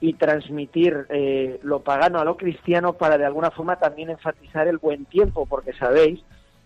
y 0.00 0.14
transmitir 0.14 1.06
eh, 1.10 1.60
lo 1.62 1.80
pagano 1.80 2.18
a 2.20 2.24
lo 2.24 2.36
cristiano 2.36 2.94
para 2.94 3.18
de 3.18 3.26
alguna 3.26 3.50
forma 3.50 3.76
también 3.76 4.10
enfatizar 4.10 4.66
el 4.66 4.78
buen 4.78 5.04
tiempo, 5.04 5.46
porque 5.46 5.72
sabéis 5.74 6.20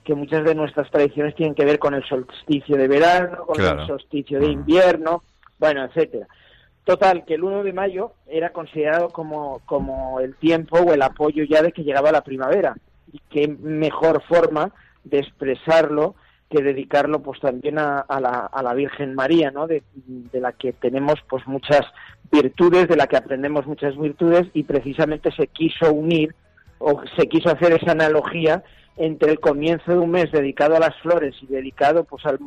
que 0.05 0.15
muchas 0.15 0.45
de 0.45 0.55
nuestras 0.55 0.91
tradiciones 0.91 1.35
tienen 1.35 1.55
que 1.55 1.65
ver 1.65 1.79
con 1.79 1.95
el 1.95 2.05
solsticio 2.05 2.77
de 2.77 2.89
verano, 2.89 3.45
con 3.47 3.57
Claro. 3.57 3.81
el 3.83 3.87
solsticio 3.89 4.39
de 4.39 4.47
Ah. 4.47 4.53
invierno, 4.53 5.23
bueno, 5.59 5.85
etcétera. 5.85 6.27
Total, 6.85 7.25
que 7.25 7.35
el 7.35 7.43
1 7.45 7.63
de 7.65 7.73
mayo 7.73 8.13
era 8.27 8.51
considerado 8.51 9.09
como, 9.09 9.61
como 9.65 10.21
el 10.21 10.35
tiempo 10.37 10.79
o 10.79 10.93
el 10.93 11.01
apoyo 11.03 11.43
ya 11.45 11.63
de 11.63 11.73
que 11.73 11.83
llegaba 11.83 12.13
la 12.13 12.21
primavera. 12.23 12.77
Y 13.13 13.21
qué 13.31 13.49
mejor 13.49 14.23
forma 14.23 14.73
de 15.05 15.19
expresarlo 15.19 16.15
que 16.51 16.63
dedicarlo 16.63 17.21
pues 17.21 17.41
también 17.41 17.79
a, 17.79 18.01
a 18.01 18.21
la, 18.21 18.47
a 18.53 18.63
la 18.63 18.75
Virgen 18.75 19.15
María, 19.15 19.51
¿no? 19.51 19.67
De, 19.67 19.83
de 19.95 20.41
la 20.41 20.53
que 20.53 20.73
tenemos 20.73 21.17
pues 21.29 21.47
muchas 21.47 21.83
virtudes, 22.31 22.89
de 22.89 22.97
la 22.97 23.07
que 23.07 23.17
aprendemos 23.17 23.67
muchas 23.67 23.97
virtudes 23.97 24.47
y 24.53 24.65
precisamente 24.65 25.31
se 25.33 25.47
quiso 25.49 25.93
unir 25.93 26.35
o 26.79 27.03
se 27.17 27.29
quiso 27.29 27.51
hacer 27.51 27.73
esa 27.73 27.93
analogía 27.93 28.63
entre 28.97 29.33
el 29.33 29.41
comienzo 29.41 29.93
de 29.93 29.99
un 29.99 30.11
mes 30.11 30.31
dedicado 30.31 30.77
a 30.77 30.81
las 30.81 30.97
flores 31.01 31.35
y 31.43 31.47
dedicado 31.47 32.05
pues 32.05 32.25
al, 32.27 32.39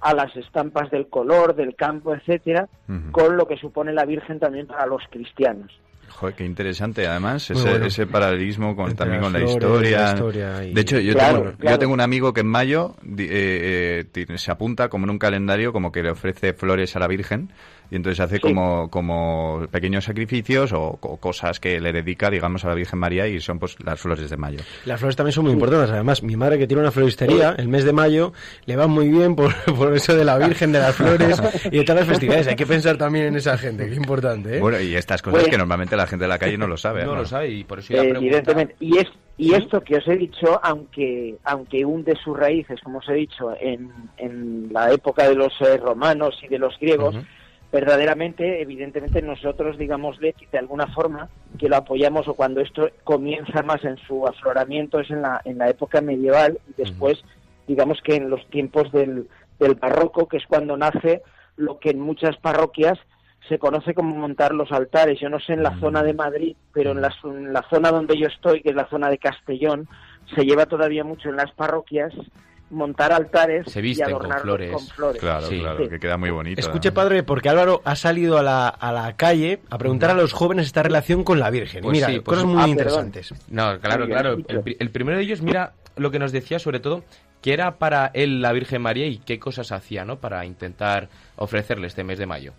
a 0.00 0.14
las 0.14 0.34
estampas 0.36 0.90
del 0.90 1.08
color, 1.08 1.54
del 1.54 1.74
campo, 1.74 2.14
etcétera, 2.14 2.68
con 3.10 3.36
lo 3.36 3.46
que 3.46 3.56
supone 3.56 3.92
la 3.92 4.04
Virgen 4.04 4.38
también 4.38 4.66
para 4.66 4.86
los 4.86 5.02
cristianos. 5.10 5.72
Joder, 6.16 6.34
qué 6.36 6.44
interesante 6.44 7.06
además 7.06 7.50
ese, 7.50 7.68
bueno. 7.68 7.86
ese 7.86 8.06
paralelismo 8.06 8.76
con, 8.76 8.90
Entre 8.90 8.98
también 9.04 9.20
con 9.22 9.32
la 9.32 9.42
historia. 9.42 10.00
la 10.02 10.12
historia 10.14 10.64
y- 10.64 10.72
De 10.72 10.80
hecho, 10.80 10.98
yo, 11.00 11.12
Claro, 11.14 11.38
tengo, 11.42 11.56
claro. 11.56 11.74
yo 11.74 11.78
tengo 11.80 11.92
un 11.94 12.00
amigo 12.00 12.32
que 12.32 12.40
en 12.40 12.46
mayo 12.46 12.94
di- 13.02 13.24
eh, 13.28 14.04
eh, 14.14 14.38
se 14.38 14.50
apunta 14.52 14.88
como 14.88 15.04
en 15.06 15.10
un 15.10 15.18
calendario 15.18 15.72
como 15.72 15.90
que 15.92 16.02
le 16.02 16.10
ofrece 16.10 16.52
flores 16.54 16.94
a 16.96 17.00
la 17.00 17.08
Virgen 17.08 17.50
y 17.90 17.96
entonces 17.96 18.20
hace 18.20 18.36
Sí. 18.36 18.40
como, 18.40 18.90
como 18.90 19.66
pequeños 19.70 20.04
sacrificios 20.04 20.72
o, 20.72 20.98
o 21.00 21.16
cosas 21.18 21.60
que 21.60 21.80
le 21.80 21.92
dedica, 21.92 22.30
digamos, 22.30 22.64
a 22.64 22.68
la 22.68 22.74
Virgen 22.74 22.98
María 22.98 23.26
y 23.28 23.40
son 23.40 23.58
pues 23.58 23.76
las 23.84 24.00
flores 24.00 24.28
de 24.30 24.36
mayo. 24.36 24.60
Las 24.84 24.98
flores 25.00 25.16
también 25.16 25.32
son 25.32 25.44
muy 25.44 25.52
importantes. 25.52 25.90
Además, 25.90 26.22
mi 26.22 26.36
madre 26.36 26.58
que 26.58 26.66
tiene 26.66 26.82
una 26.82 26.90
floristería, 26.90 27.54
el 27.58 27.68
mes 27.68 27.84
de 27.84 27.92
mayo, 27.92 28.32
le 28.66 28.76
va 28.76 28.86
muy 28.86 29.08
bien 29.08 29.36
por, 29.36 29.52
por 29.76 29.94
eso 29.94 30.14
de 30.16 30.24
la 30.24 30.38
Virgen, 30.38 30.72
de 30.72 30.78
las 30.80 30.94
flores 30.96 31.40
y 31.70 31.78
de 31.78 31.84
todas 31.84 32.00
las 32.02 32.08
festividades. 32.08 32.46
Hay 32.48 32.56
que 32.56 32.66
pensar 32.66 32.96
también 32.96 33.26
en 33.26 33.36
esa 33.36 33.56
gente, 33.58 33.88
qué 33.88 33.94
importante, 33.94 34.56
¿eh? 34.56 34.60
Bueno, 34.60 34.80
y 34.80 34.94
estas 34.96 35.22
cosas 35.22 35.40
Pues- 35.40 35.50
que 35.50 35.58
normalmente 35.58 35.96
la 35.96 36.06
gente 36.06 36.24
de 36.24 36.28
la 36.28 36.38
calle 36.38 36.58
no 36.58 36.66
lo 36.66 36.76
sabe. 36.76 37.04
No 37.04 37.12
¿no? 37.14 37.20
lo 37.20 37.26
sabe 37.26 37.48
y 37.50 37.64
por 37.64 37.78
eso 37.78 37.92
Eh, 37.94 38.08
evidentemente. 38.16 38.74
Y, 38.80 38.98
es, 38.98 39.06
y 39.36 39.54
esto 39.54 39.80
que 39.82 39.96
os 39.96 40.06
he 40.08 40.16
dicho, 40.16 40.60
aunque, 40.62 41.36
aunque 41.44 41.84
hunde 41.84 42.14
sus 42.22 42.36
raíces, 42.36 42.80
como 42.82 42.98
os 42.98 43.08
he 43.08 43.14
dicho, 43.14 43.54
en, 43.60 43.90
en 44.16 44.72
la 44.72 44.92
época 44.92 45.28
de 45.28 45.34
los 45.34 45.52
eh, 45.60 45.76
romanos 45.76 46.34
y 46.42 46.48
de 46.48 46.58
los 46.58 46.78
griegos. 46.78 47.16
Verdaderamente, 47.74 48.62
evidentemente 48.62 49.20
nosotros, 49.20 49.76
digámosle, 49.76 50.36
de 50.52 50.58
alguna 50.58 50.86
forma, 50.94 51.28
que 51.58 51.68
lo 51.68 51.74
apoyamos 51.74 52.28
o 52.28 52.34
cuando 52.34 52.60
esto 52.60 52.88
comienza 53.02 53.64
más 53.64 53.84
en 53.84 53.96
su 53.96 54.24
afloramiento 54.28 55.00
es 55.00 55.10
en 55.10 55.22
la, 55.22 55.42
en 55.44 55.58
la 55.58 55.68
época 55.68 56.00
medieval 56.00 56.60
y 56.68 56.80
después, 56.80 57.20
digamos 57.66 58.00
que 58.00 58.14
en 58.14 58.30
los 58.30 58.48
tiempos 58.48 58.92
del, 58.92 59.28
del 59.58 59.74
barroco, 59.74 60.28
que 60.28 60.36
es 60.36 60.46
cuando 60.46 60.76
nace 60.76 61.22
lo 61.56 61.80
que 61.80 61.90
en 61.90 61.98
muchas 61.98 62.36
parroquias 62.36 62.96
se 63.48 63.58
conoce 63.58 63.92
como 63.92 64.14
montar 64.14 64.54
los 64.54 64.70
altares. 64.70 65.18
Yo 65.18 65.28
no 65.28 65.40
sé 65.40 65.54
en 65.54 65.64
la 65.64 65.76
zona 65.80 66.04
de 66.04 66.14
Madrid, 66.14 66.56
pero 66.72 66.92
en 66.92 67.00
la, 67.00 67.12
en 67.24 67.52
la 67.52 67.62
zona 67.68 67.90
donde 67.90 68.16
yo 68.16 68.28
estoy, 68.28 68.62
que 68.62 68.70
es 68.70 68.76
la 68.76 68.88
zona 68.88 69.10
de 69.10 69.18
Castellón, 69.18 69.88
se 70.36 70.44
lleva 70.44 70.66
todavía 70.66 71.02
mucho 71.02 71.28
en 71.28 71.36
las 71.36 71.50
parroquias 71.50 72.12
montar 72.74 73.12
altares 73.12 73.66
Se 73.70 73.78
y 73.78 73.82
visten 73.82 74.10
con 74.12 74.30
flores. 74.40 74.72
con 74.72 74.86
flores. 74.86 75.20
Claro, 75.20 75.46
Sí. 75.46 75.60
claro, 75.60 75.78
Sí. 75.84 75.88
que 75.88 75.98
queda 75.98 76.16
muy 76.16 76.30
bonito. 76.30 76.60
Escuche, 76.60 76.92
padre, 76.92 77.22
porque 77.22 77.48
Álvaro 77.48 77.80
ha 77.84 77.96
salido 77.96 78.36
a 78.38 78.42
la, 78.42 78.68
a 78.68 78.92
la 78.92 79.16
calle 79.16 79.60
a 79.70 79.78
preguntar 79.78 80.10
a 80.10 80.14
los 80.14 80.32
jóvenes 80.32 80.66
esta 80.66 80.82
relación 80.82 81.24
con 81.24 81.38
la 81.40 81.50
Virgen. 81.50 81.82
Pues 81.82 81.92
mira, 81.92 82.08
sí, 82.08 82.20
pues- 82.20 82.24
cosas 82.38 82.44
muy 82.44 82.54
Ah, 82.54 82.58
perdón. 82.76 83.06
interesantes. 83.06 83.34
No, 83.48 83.78
claro, 83.80 84.06
claro. 84.06 84.36
El, 84.48 84.76
el 84.78 84.90
primero 84.90 85.16
de 85.18 85.24
ellos, 85.24 85.40
mira 85.42 85.72
lo 85.96 86.10
que 86.10 86.18
nos 86.18 86.32
decía 86.32 86.58
sobre 86.58 86.80
todo, 86.80 87.04
que 87.40 87.52
era 87.52 87.76
para 87.78 88.10
él 88.14 88.40
la 88.40 88.52
Virgen 88.52 88.82
María 88.82 89.06
y 89.06 89.18
qué 89.18 89.38
cosas 89.38 89.70
hacía, 89.70 90.04
¿no? 90.04 90.16
Para 90.18 90.44
intentar 90.46 91.08
ofrecerle 91.36 91.86
este 91.86 92.02
mes 92.02 92.18
de 92.18 92.26
mayo. 92.26 92.52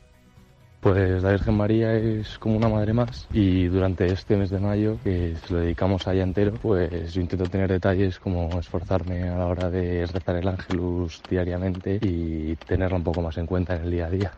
Pues 0.85 1.23
la 1.23 1.31
Virgen 1.31 1.57
María 1.57 1.95
es 1.95 2.37
como 2.37 2.57
una 2.57 2.69
madre 2.69 2.93
más 2.93 3.27
y 3.33 3.65
durante 3.69 4.05
este 4.05 4.37
mes 4.37 4.51
de 4.51 4.59
mayo, 4.59 4.99
que 5.03 5.33
se 5.35 5.51
lo 5.51 5.61
dedicamos 5.61 6.07
a 6.07 6.13
ella 6.13 6.21
entero, 6.21 6.53
pues 6.61 7.11
yo 7.11 7.21
intento 7.21 7.45
tener 7.45 7.71
detalles 7.71 8.19
como 8.19 8.49
esforzarme 8.59 9.23
a 9.27 9.35
la 9.35 9.47
hora 9.47 9.71
de 9.71 10.05
rezar 10.05 10.35
el 10.35 10.47
ángelus 10.47 11.23
diariamente 11.27 11.97
y 12.03 12.55
tenerla 12.57 12.97
un 12.97 13.03
poco 13.03 13.23
más 13.23 13.35
en 13.39 13.47
cuenta 13.47 13.75
en 13.75 13.85
el 13.85 13.89
día 13.89 14.05
a 14.05 14.09
día. 14.11 14.31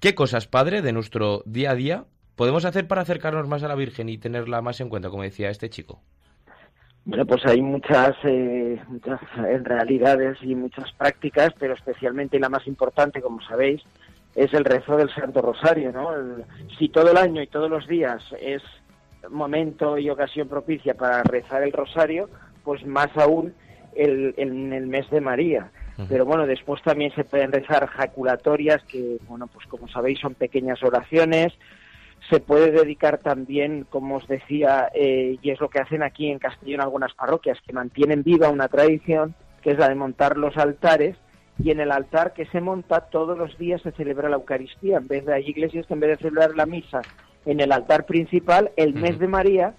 ¿Qué 0.00 0.12
cosas, 0.16 0.48
padre, 0.48 0.82
de 0.82 0.92
nuestro 0.92 1.44
día 1.46 1.70
a 1.70 1.76
día 1.76 2.04
podemos 2.34 2.64
hacer 2.64 2.88
para 2.88 3.02
acercarnos 3.02 3.46
más 3.46 3.62
a 3.62 3.68
la 3.68 3.76
Virgen 3.76 4.08
y 4.08 4.18
tenerla 4.18 4.62
más 4.62 4.80
en 4.80 4.88
cuenta, 4.88 5.08
como 5.08 5.22
decía 5.22 5.50
este 5.50 5.70
chico? 5.70 6.00
Bueno, 7.04 7.24
pues 7.24 7.46
hay 7.46 7.62
muchas, 7.62 8.16
eh, 8.24 8.76
muchas 8.88 9.20
eh, 9.38 9.60
realidades 9.62 10.36
y 10.42 10.56
muchas 10.56 10.90
prácticas, 10.94 11.50
pero 11.60 11.74
especialmente 11.74 12.40
la 12.40 12.48
más 12.48 12.66
importante, 12.66 13.22
como 13.22 13.40
sabéis, 13.42 13.82
es 14.34 14.52
el 14.54 14.64
rezo 14.64 14.96
del 14.96 15.10
Santo 15.14 15.42
Rosario, 15.42 15.92
¿no? 15.92 16.14
El- 16.14 16.44
si 16.78 16.88
todo 16.88 17.10
el 17.10 17.16
año 17.16 17.42
y 17.42 17.46
todos 17.46 17.68
los 17.70 17.86
días 17.88 18.22
es 18.40 18.62
momento 19.28 19.98
y 19.98 20.08
ocasión 20.08 20.48
propicia 20.48 20.94
para 20.94 21.22
rezar 21.22 21.62
el 21.62 21.72
Rosario, 21.72 22.28
pues 22.64 22.84
más 22.86 23.08
aún 23.16 23.54
el, 23.94 24.34
en 24.36 24.72
el 24.72 24.86
mes 24.86 25.08
de 25.10 25.20
María. 25.20 25.70
Pero 26.08 26.24
bueno, 26.24 26.46
después 26.46 26.80
también 26.82 27.12
se 27.14 27.24
pueden 27.24 27.52
rezar 27.52 27.86
jaculatorias, 27.86 28.82
que, 28.84 29.18
bueno, 29.28 29.48
pues 29.48 29.66
como 29.66 29.86
sabéis 29.88 30.18
son 30.20 30.32
pequeñas 30.34 30.82
oraciones, 30.82 31.52
se 32.30 32.40
puede 32.40 32.70
dedicar 32.70 33.18
también, 33.18 33.84
como 33.90 34.16
os 34.16 34.26
decía, 34.26 34.90
eh, 34.94 35.36
y 35.42 35.50
es 35.50 35.60
lo 35.60 35.68
que 35.68 35.80
hacen 35.80 36.02
aquí 36.02 36.30
en 36.30 36.38
Castellón 36.38 36.80
algunas 36.80 37.12
parroquias, 37.12 37.58
que 37.66 37.74
mantienen 37.74 38.22
viva 38.22 38.48
una 38.48 38.68
tradición, 38.68 39.34
que 39.60 39.72
es 39.72 39.78
la 39.78 39.90
de 39.90 39.94
montar 39.94 40.38
los 40.38 40.56
altares 40.56 41.16
y 41.62 41.70
en 41.70 41.80
el 41.80 41.92
altar 41.92 42.32
que 42.32 42.46
se 42.46 42.60
monta 42.60 43.00
todos 43.10 43.36
los 43.36 43.56
días 43.58 43.82
se 43.82 43.92
celebra 43.92 44.28
la 44.28 44.36
Eucaristía. 44.36 44.98
En 44.98 45.08
vez 45.08 45.26
de 45.26 45.34
hay 45.34 45.48
iglesias 45.48 45.86
que 45.86 45.94
en 45.94 46.00
vez 46.00 46.10
de 46.10 46.16
celebrar 46.28 46.54
la 46.56 46.66
misa 46.66 47.02
en 47.44 47.60
el 47.60 47.72
altar 47.72 48.06
principal, 48.06 48.70
el 48.76 48.94
mes 48.94 49.18
de 49.18 49.28
María 49.28 49.74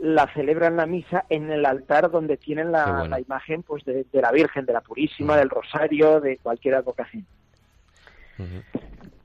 la 0.00 0.32
celebran 0.34 0.76
la 0.76 0.86
misa 0.86 1.24
en 1.28 1.50
el 1.50 1.66
altar 1.66 2.10
donde 2.10 2.36
tienen 2.36 2.72
la, 2.72 2.86
bueno. 2.86 3.08
la 3.08 3.20
imagen 3.20 3.62
pues 3.62 3.84
de, 3.84 4.06
de 4.12 4.22
la 4.22 4.30
Virgen, 4.32 4.64
de 4.64 4.72
la 4.72 4.80
Purísima, 4.80 5.36
del 5.36 5.50
Rosario, 5.50 6.20
de 6.20 6.38
cualquier 6.38 6.76
advocación. 6.76 7.26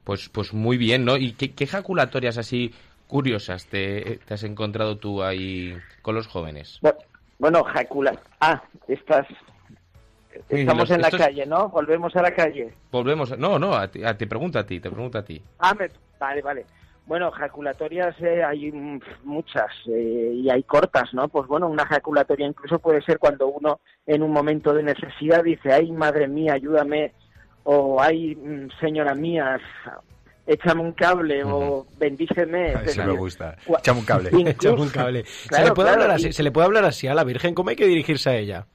Pues, 0.03 0.29
pues 0.29 0.53
muy 0.53 0.77
bien, 0.77 1.05
¿no? 1.05 1.17
¿Y 1.17 1.33
qué, 1.33 1.53
qué 1.53 1.63
ejaculatorias 1.63 2.37
así 2.37 2.73
curiosas 3.07 3.67
te, 3.67 4.19
te 4.25 4.33
has 4.33 4.43
encontrado 4.43 4.97
tú 4.97 5.23
ahí 5.23 5.77
con 6.01 6.15
los 6.15 6.27
jóvenes? 6.27 6.79
Bu- 6.81 6.95
Bueno, 7.39 7.63
jacula. 7.63 8.19
Ah, 8.39 8.61
estás. 8.87 9.27
Estamos 10.49 10.89
en 10.91 11.01
la 11.01 11.11
calle, 11.11 11.45
¿no? 11.45 11.69
Volvemos 11.69 12.15
a 12.15 12.21
la 12.21 12.31
calle. 12.33 12.73
Volvemos. 12.91 13.31
a- 13.31 13.37
No, 13.37 13.57
no, 13.59 13.73
a 13.75 13.87
ti- 13.87 14.03
a- 14.03 14.17
te 14.17 14.27
pregunto 14.27 14.59
a 14.59 14.65
ti, 14.65 14.79
te 14.79 14.89
pregunto 14.89 15.17
a 15.17 15.23
ti. 15.23 15.41
Ah, 15.59 15.73
me- 15.73 15.89
vale, 16.19 16.41
vale. 16.41 16.65
Bueno, 17.07 17.29
jaculatorias 17.31 18.15
eh, 18.19 18.43
hay 18.43 18.71
muchas 19.23 19.67
eh, 19.87 20.31
y 20.35 20.49
hay 20.49 20.63
cortas, 20.63 21.13
¿no? 21.13 21.27
Pues 21.27 21.47
bueno, 21.47 21.67
una 21.67 21.85
jaculatoria 21.85 22.47
incluso 22.47 22.79
puede 22.79 23.01
ser 23.03 23.19
cuando 23.19 23.47
uno 23.47 23.79
en 24.07 24.23
un 24.23 24.31
momento 24.31 24.73
de 24.73 24.81
necesidad 24.81 25.43
dice, 25.43 25.71
ay, 25.71 25.91
madre 25.91 26.27
mía, 26.27 26.53
ayúdame, 26.53 27.13
o 27.63 28.01
ay, 28.01 28.35
mm, 28.35 28.69
señora 28.79 29.13
mía, 29.13 29.59
échame 30.47 30.81
un 30.81 30.93
cable, 30.93 31.43
o 31.43 31.85
bendíceme. 31.99 32.69
es 32.69 32.75
Eso 32.75 32.83
decir, 32.85 33.05
me 33.05 33.13
gusta. 33.13 33.55
Échame 33.79 33.99
un 33.99 34.05
cable. 34.05 34.29
incluso- 34.33 34.49
Échame 34.69 34.81
un 34.81 34.89
cable. 34.89 35.25
¿Se, 35.25 35.63
le 35.63 35.71
puede 35.73 35.89
claro, 35.89 36.03
hablar 36.03 36.19
y- 36.19 36.23
así, 36.23 36.33
¿Se 36.33 36.41
le 36.43 36.51
puede 36.51 36.65
hablar 36.65 36.85
así 36.85 37.07
a 37.07 37.13
la 37.13 37.23
Virgen? 37.23 37.53
¿Cómo 37.53 37.69
hay 37.69 37.75
que 37.75 37.85
dirigirse 37.85 38.29
a 38.31 38.35
ella? 38.35 38.65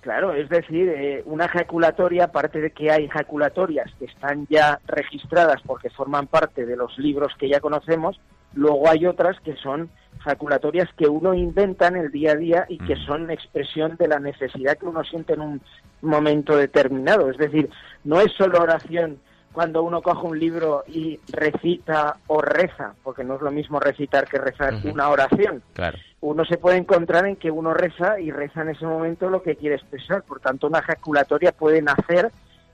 Claro, 0.00 0.32
es 0.32 0.48
decir, 0.48 0.88
eh, 0.88 1.22
una 1.26 1.44
ejaculatoria, 1.44 2.24
aparte 2.24 2.60
de 2.60 2.70
que 2.70 2.90
hay 2.90 3.04
ejaculatorias 3.04 3.92
que 3.98 4.06
están 4.06 4.46
ya 4.48 4.80
registradas 4.86 5.60
porque 5.66 5.90
forman 5.90 6.26
parte 6.26 6.64
de 6.64 6.74
los 6.74 6.98
libros 6.98 7.34
que 7.38 7.50
ya 7.50 7.60
conocemos, 7.60 8.18
luego 8.54 8.88
hay 8.88 9.04
otras 9.04 9.38
que 9.40 9.56
son 9.56 9.90
ejaculatorias 10.20 10.88
que 10.96 11.06
uno 11.06 11.34
inventa 11.34 11.88
en 11.88 11.96
el 11.96 12.10
día 12.10 12.32
a 12.32 12.36
día 12.36 12.66
y 12.68 12.78
que 12.78 12.96
son 12.96 13.30
expresión 13.30 13.96
de 13.96 14.08
la 14.08 14.18
necesidad 14.18 14.78
que 14.78 14.86
uno 14.86 15.04
siente 15.04 15.34
en 15.34 15.42
un 15.42 15.60
momento 16.00 16.56
determinado. 16.56 17.30
Es 17.30 17.36
decir, 17.36 17.68
no 18.04 18.20
es 18.20 18.32
solo 18.32 18.58
oración 18.58 19.18
cuando 19.52 19.82
uno 19.82 20.00
coge 20.00 20.26
un 20.26 20.38
libro 20.38 20.84
y 20.86 21.18
recita 21.32 22.16
o 22.28 22.40
reza, 22.40 22.94
porque 23.02 23.24
no 23.24 23.36
es 23.36 23.40
lo 23.40 23.50
mismo 23.50 23.80
recitar 23.80 24.28
que 24.28 24.38
rezar 24.38 24.74
una 24.84 25.08
oración 25.08 25.62
Claro. 25.72 25.98
uno 26.20 26.44
se 26.44 26.58
puede 26.58 26.76
encontrar 26.76 27.26
en 27.26 27.36
que 27.36 27.50
uno 27.50 27.74
reza 27.74 28.20
y 28.20 28.30
reza 28.30 28.62
en 28.62 28.70
ese 28.70 28.86
momento 28.86 29.28
lo 29.28 29.42
que 29.42 29.56
quiere 29.56 29.76
expresar. 29.76 30.22
Por 30.22 30.40
tanto, 30.40 30.68
una 30.68 30.78
ejaculatoria 30.78 31.52
puede 31.52 31.82
nacer 31.82 32.30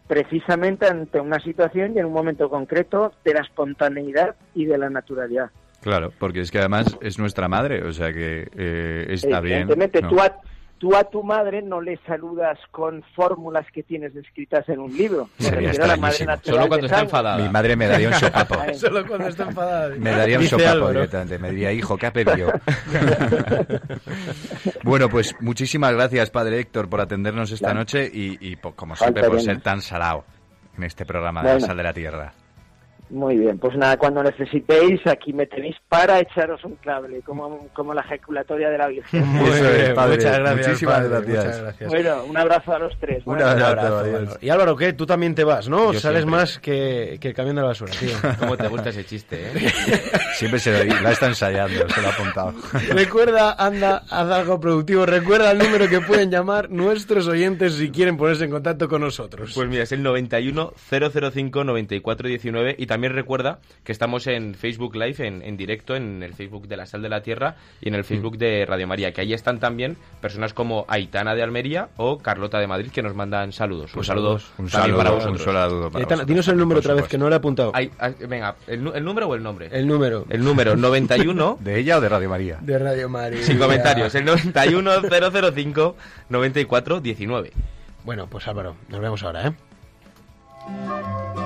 precisamente 0.06 0.86
ante 0.86 1.20
una 1.20 1.40
situación 1.40 1.94
y 1.94 1.98
en 1.98 2.06
un 2.06 2.12
momento 2.12 2.48
concreto 2.48 3.12
de 3.24 3.34
la 3.34 3.40
espontaneidad 3.40 4.36
y 4.54 4.66
de 4.66 4.78
la 4.78 4.90
naturalidad. 4.90 5.50
Claro, 5.80 6.12
porque 6.18 6.40
es 6.40 6.50
que 6.50 6.58
además 6.58 6.96
es 7.00 7.18
nuestra 7.18 7.48
madre, 7.48 7.82
o 7.84 7.92
sea 7.92 8.12
que 8.12 8.48
eh, 8.56 9.06
está 9.08 9.40
bien. 9.40 9.62
Evidentemente, 9.62 10.02
¿no? 10.02 10.08
tú, 10.08 10.20
a, 10.20 10.36
tú 10.78 10.94
a 10.94 11.04
tu 11.04 11.22
madre 11.22 11.62
no 11.62 11.80
le 11.80 11.98
saludas 12.06 12.58
con 12.70 13.02
fórmulas 13.14 13.66
que 13.72 13.82
tienes 13.82 14.14
escritas 14.14 14.68
en 14.68 14.80
un 14.80 14.94
libro. 14.96 15.28
Sería 15.38 15.70
extrañísimo. 15.70 16.32
Solo 16.42 16.68
cuando 16.68 16.86
está 16.86 17.00
enfadada. 17.00 17.42
Mi 17.42 17.48
madre 17.48 17.76
me 17.76 17.86
daría 17.86 18.08
un 18.08 18.14
sopapo. 18.14 18.54
Solo 18.74 19.06
cuando 19.06 19.28
está 19.28 19.44
enfadada. 19.44 19.94
Me 19.96 20.10
daría 20.10 20.36
un 20.38 20.42
Dice 20.44 20.58
sopapo 20.58 20.88
directamente. 20.90 21.38
Me 21.38 21.50
diría, 21.50 21.72
hijo, 21.72 21.96
¿qué 21.96 22.06
ha 22.06 22.12
pedido? 22.12 22.52
bueno, 24.82 25.08
pues 25.08 25.34
muchísimas 25.40 25.92
gracias, 25.92 26.30
padre 26.30 26.60
Héctor, 26.60 26.88
por 26.88 27.00
atendernos 27.00 27.50
esta 27.52 27.66
Claro. 27.68 27.80
noche 27.80 28.10
y, 28.12 28.36
y 28.40 28.56
como 28.56 28.94
siempre, 28.96 29.22
Falta 29.22 29.36
por 29.36 29.42
bien. 29.42 29.54
ser 29.56 29.62
tan 29.62 29.80
salado 29.82 30.24
en 30.76 30.84
este 30.84 31.04
programa 31.06 31.42
de 31.42 31.54
la 31.54 31.60
sal 31.60 31.76
de 31.76 31.82
la 31.82 31.92
tierra. 31.92 32.32
Muy 33.08 33.36
bien, 33.36 33.58
pues 33.58 33.76
nada, 33.76 33.96
cuando 33.96 34.20
necesitéis, 34.22 35.00
aquí 35.06 35.32
me 35.32 35.46
tenéis 35.46 35.76
para 35.88 36.18
echaros 36.18 36.64
un 36.64 36.74
cable, 36.76 37.22
como, 37.22 37.68
como 37.72 37.94
la 37.94 38.00
ejaculatoria 38.00 38.68
de 38.68 38.78
la 38.78 38.88
Virgen. 38.88 39.24
Muy 39.26 39.48
Eso 39.48 39.68
es, 39.68 39.82
bien, 39.82 39.94
padre. 39.94 40.16
Muchas 40.16 40.38
gracias. 40.38 40.66
Muchísimas 40.66 40.94
padre, 40.94 41.08
gracias. 41.08 41.36
muchas 41.44 41.62
gracias. 41.62 41.90
Bueno, 41.90 42.24
un 42.24 42.36
abrazo 42.36 42.72
a 42.72 42.78
los 42.80 42.98
tres. 42.98 43.22
Un 43.24 43.40
abrazo. 43.40 43.98
Álvaro. 43.98 44.28
Y 44.40 44.48
Álvaro, 44.48 44.76
¿qué? 44.76 44.92
Tú 44.92 45.06
también 45.06 45.36
te 45.36 45.44
vas, 45.44 45.68
¿no? 45.68 45.92
Yo 45.92 46.00
Sales 46.00 46.22
siempre. 46.22 46.40
más 46.40 46.58
que, 46.58 47.18
que 47.20 47.28
el 47.28 47.34
camión 47.34 47.54
de 47.54 47.62
la 47.62 47.68
basura, 47.68 47.92
tío. 47.92 48.10
¿Cómo 48.40 48.56
te 48.56 48.66
gusta 48.66 48.88
ese 48.88 49.04
chiste, 49.04 49.40
eh? 49.40 49.70
Siempre 50.34 50.58
se 50.58 50.84
lo, 50.84 51.00
la 51.00 51.12
está 51.12 51.26
ensayando, 51.26 51.88
se 51.88 52.02
lo 52.02 52.08
ha 52.08 52.10
apuntado. 52.10 52.54
Recuerda, 52.90 53.54
anda, 53.56 54.02
haz 54.10 54.30
algo 54.30 54.58
productivo. 54.58 55.06
Recuerda 55.06 55.52
el 55.52 55.58
número 55.58 55.88
que 55.88 56.00
pueden 56.00 56.30
llamar 56.30 56.70
nuestros 56.70 57.28
oyentes 57.28 57.74
si 57.74 57.90
quieren 57.90 58.16
ponerse 58.16 58.44
en 58.44 58.50
contacto 58.50 58.88
con 58.88 59.00
nosotros. 59.00 59.52
Pues 59.54 59.68
mira, 59.68 59.84
es 59.84 59.92
el 59.92 60.02
91 60.02 60.72
005 60.90 61.64
94 61.64 62.28
19 62.28 62.74
y 62.76 62.86
también 62.86 62.95
recuerda 63.02 63.58
que 63.84 63.92
estamos 63.92 64.26
en 64.26 64.54
Facebook 64.54 64.94
Live, 64.96 65.26
en, 65.26 65.42
en 65.42 65.56
directo, 65.56 65.94
en 65.96 66.22
el 66.22 66.34
Facebook 66.34 66.66
de 66.68 66.76
La 66.76 66.86
Sal 66.86 67.02
de 67.02 67.08
la 67.08 67.22
Tierra 67.22 67.56
y 67.80 67.88
en 67.88 67.94
el 67.94 68.04
Facebook 68.04 68.38
de 68.38 68.64
Radio 68.66 68.86
María, 68.86 69.12
que 69.12 69.20
ahí 69.20 69.32
están 69.32 69.60
también 69.60 69.96
personas 70.20 70.52
como 70.54 70.84
Aitana 70.88 71.34
de 71.34 71.42
Almería 71.42 71.88
o 71.96 72.18
Carlota 72.18 72.58
de 72.58 72.66
Madrid 72.66 72.90
que 72.90 73.02
nos 73.02 73.14
mandan 73.14 73.52
saludos. 73.52 73.94
Un 73.94 74.04
saludo 74.04 74.34
Un 74.58 74.68
también 74.68 74.70
saludo, 74.70 74.96
para 74.98 75.10
un 75.12 75.16
vosotros. 75.18 75.42
saludo 75.42 75.90
para 75.90 76.02
Aitana, 76.02 76.16
vosotros. 76.22 76.26
dinos 76.26 76.48
el 76.48 76.56
número 76.56 76.80
otra 76.80 76.94
vez, 76.94 77.08
que 77.08 77.18
no 77.18 77.28
lo 77.28 77.34
he 77.34 77.38
apuntado. 77.38 77.72
Ay, 77.74 77.90
ay, 77.98 78.14
venga, 78.28 78.56
¿el, 78.66 78.86
el 78.94 79.04
número 79.04 79.28
o 79.28 79.34
el 79.34 79.42
nombre? 79.42 79.68
El 79.72 79.86
número 79.86 80.24
El 80.28 80.42
número 80.44 80.76
91 80.76 81.58
¿De 81.60 81.78
ella 81.78 81.98
o 81.98 82.00
de 82.00 82.08
Radio 82.08 82.28
María? 82.28 82.58
de 82.60 82.78
Radio 82.78 83.08
María. 83.08 83.42
sin 83.42 83.58
comentarios, 83.58 84.14
el 84.14 84.24
91 84.24 84.90
005 85.52 85.96
94 86.28 87.00
19. 87.00 87.52
Bueno, 88.04 88.26
pues 88.28 88.46
Álvaro, 88.48 88.76
nos 88.88 89.00
vemos 89.00 89.22
ahora, 89.22 89.48
¿eh? 89.48 91.45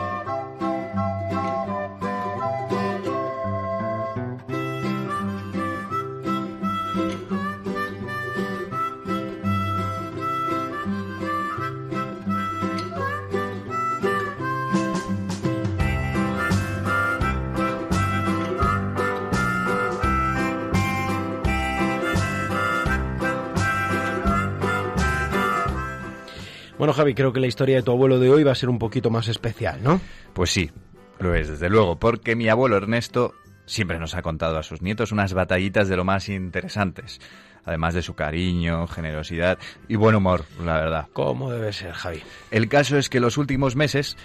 Bueno, 26.81 26.95
Javi, 26.95 27.13
creo 27.13 27.35
que 27.35 27.41
la 27.41 27.47
historia 27.47 27.77
de 27.77 27.83
tu 27.83 27.91
abuelo 27.91 28.19
de 28.19 28.31
hoy 28.31 28.43
va 28.43 28.53
a 28.53 28.55
ser 28.55 28.71
un 28.71 28.79
poquito 28.79 29.11
más 29.11 29.29
especial, 29.29 29.83
¿no? 29.83 30.01
Pues 30.33 30.49
sí, 30.49 30.71
lo 31.19 31.35
es, 31.35 31.47
desde 31.47 31.69
luego, 31.69 31.99
porque 31.99 32.35
mi 32.35 32.49
abuelo 32.49 32.79
Ernesto 32.79 33.35
siempre 33.67 33.99
nos 33.99 34.15
ha 34.15 34.23
contado 34.23 34.57
a 34.57 34.63
sus 34.63 34.81
nietos 34.81 35.13
unas 35.13 35.35
batallitas 35.35 35.91
de 35.91 35.97
lo 35.99 36.07
más 36.07 36.31
interesantes, 36.31 37.21
además 37.67 37.93
de 37.93 38.01
su 38.01 38.15
cariño, 38.15 38.87
generosidad 38.87 39.59
y 39.89 39.97
buen 39.97 40.15
humor, 40.15 40.47
la 40.65 40.77
verdad. 40.77 41.09
¿Cómo 41.13 41.53
debe 41.53 41.75
ser, 41.75 41.93
Javi? 41.93 42.23
El 42.51 42.67
caso 42.71 42.97
es 42.97 43.11
que 43.11 43.21
los 43.21 43.37
últimos 43.37 43.77
meses 43.77 44.17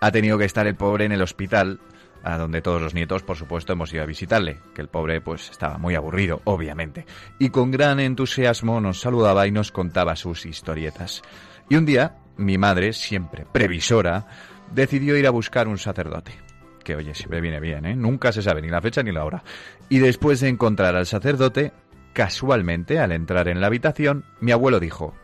ha 0.00 0.10
tenido 0.10 0.36
que 0.36 0.46
estar 0.46 0.66
el 0.66 0.74
pobre 0.74 1.04
en 1.04 1.12
el 1.12 1.22
hospital, 1.22 1.78
a 2.24 2.38
donde 2.38 2.60
todos 2.60 2.82
los 2.82 2.92
nietos, 2.92 3.22
por 3.22 3.36
supuesto, 3.36 3.72
hemos 3.72 3.92
ido 3.92 4.02
a 4.02 4.06
visitarle, 4.06 4.58
que 4.74 4.82
el 4.82 4.88
pobre 4.88 5.20
pues 5.20 5.48
estaba 5.48 5.78
muy 5.78 5.94
aburrido, 5.94 6.42
obviamente, 6.42 7.06
y 7.38 7.50
con 7.50 7.70
gran 7.70 8.00
entusiasmo 8.00 8.80
nos 8.80 8.98
saludaba 8.98 9.46
y 9.46 9.52
nos 9.52 9.70
contaba 9.70 10.16
sus 10.16 10.44
historietas. 10.44 11.22
Y 11.70 11.76
un 11.76 11.86
día, 11.86 12.16
mi 12.36 12.58
madre, 12.58 12.92
siempre 12.92 13.46
previsora, 13.50 14.26
decidió 14.74 15.16
ir 15.16 15.24
a 15.28 15.30
buscar 15.30 15.68
un 15.68 15.78
sacerdote. 15.78 16.32
Que 16.82 16.96
oye, 16.96 17.14
siempre 17.14 17.40
viene 17.40 17.60
bien, 17.60 17.86
¿eh? 17.86 17.94
Nunca 17.94 18.32
se 18.32 18.42
sabe 18.42 18.60
ni 18.60 18.68
la 18.68 18.80
fecha 18.80 19.04
ni 19.04 19.12
la 19.12 19.24
hora. 19.24 19.44
Y 19.88 20.00
después 20.00 20.40
de 20.40 20.48
encontrar 20.48 20.96
al 20.96 21.06
sacerdote, 21.06 21.72
casualmente, 22.12 22.98
al 22.98 23.12
entrar 23.12 23.46
en 23.46 23.60
la 23.60 23.68
habitación, 23.68 24.24
mi 24.40 24.50
abuelo 24.50 24.80
dijo, 24.80 25.14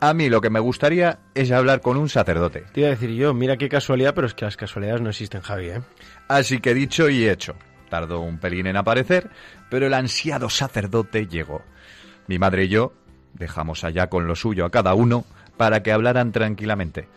a 0.00 0.14
mí 0.14 0.30
lo 0.30 0.40
que 0.40 0.48
me 0.48 0.60
gustaría 0.60 1.18
es 1.34 1.50
hablar 1.50 1.82
con 1.82 1.98
un 1.98 2.08
sacerdote. 2.08 2.64
Te 2.72 2.80
iba 2.80 2.86
a 2.86 2.92
decir 2.92 3.10
yo, 3.10 3.34
mira 3.34 3.58
qué 3.58 3.68
casualidad, 3.68 4.14
pero 4.14 4.26
es 4.26 4.32
que 4.32 4.46
las 4.46 4.56
casualidades 4.56 5.02
no 5.02 5.10
existen, 5.10 5.42
Javi, 5.42 5.68
¿eh? 5.68 5.82
Así 6.26 6.60
que 6.60 6.72
dicho 6.72 7.10
y 7.10 7.28
hecho. 7.28 7.54
Tardó 7.90 8.20
un 8.20 8.38
pelín 8.38 8.66
en 8.66 8.78
aparecer, 8.78 9.28
pero 9.68 9.88
el 9.88 9.92
ansiado 9.92 10.48
sacerdote 10.48 11.26
llegó. 11.26 11.60
Mi 12.28 12.38
madre 12.38 12.64
y 12.64 12.68
yo 12.68 12.94
dejamos 13.34 13.84
allá 13.84 14.08
con 14.08 14.26
lo 14.26 14.34
suyo 14.34 14.64
a 14.64 14.70
cada 14.70 14.94
uno 14.94 15.26
para 15.56 15.82
que 15.82 15.92
hablaran 15.92 16.32
tranquilamente. 16.32 17.08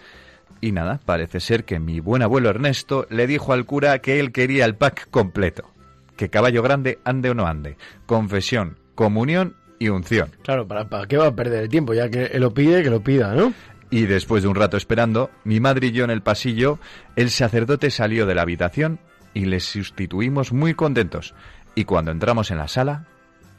Y 0.62 0.72
nada, 0.72 1.00
parece 1.06 1.40
ser 1.40 1.66
que 1.66 1.80
mi 1.80 2.00
buen 2.00 2.22
abuelo 2.22 2.50
Ernesto 2.50 3.06
le 3.10 3.28
dijo 3.28 3.54
al 3.54 3.66
cura 3.66 4.00
que 4.00 4.20
él 4.20 4.32
quería 4.32 4.66
el 4.66 4.76
pack 4.76 5.10
completo. 5.10 5.70
Que 6.16 6.30
caballo 6.30 6.64
grande 6.64 7.00
ande 7.04 7.30
o 7.30 7.34
no 7.34 7.46
ande. 7.46 7.78
Confesión, 8.06 8.78
comunión 8.96 9.56
y 9.80 9.90
unción. 9.90 10.32
Claro, 10.44 10.68
¿para, 10.68 10.88
para 10.88 11.08
qué 11.08 11.18
va 11.18 11.28
a 11.28 11.36
perder 11.36 11.64
el 11.64 11.70
tiempo? 11.70 11.94
Ya 11.94 12.10
que 12.10 12.26
él 12.26 12.42
lo 12.42 12.54
pide, 12.54 12.84
que 12.84 12.90
lo 12.90 13.02
pida, 13.02 13.34
¿no? 13.36 13.54
Y 13.90 14.08
después 14.08 14.44
de 14.44 14.50
un 14.50 14.56
rato 14.56 14.78
esperando, 14.78 15.30
mi 15.44 15.60
madre 15.60 15.88
y 15.88 15.92
yo 15.92 16.04
en 16.04 16.10
el 16.10 16.22
pasillo, 16.22 16.80
el 17.16 17.30
sacerdote 17.30 17.92
salió 17.92 18.26
de 18.26 18.36
la 18.36 18.42
habitación 18.42 19.00
y 19.34 19.46
les 19.46 19.66
sustituimos 19.66 20.52
muy 20.54 20.74
contentos. 20.74 21.36
Y 21.76 21.86
cuando 21.86 22.12
entramos 22.12 22.50
en 22.52 22.58
la 22.58 22.68
sala, 22.68 23.06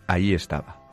ahí 0.06 0.34
estaba. 0.34 0.85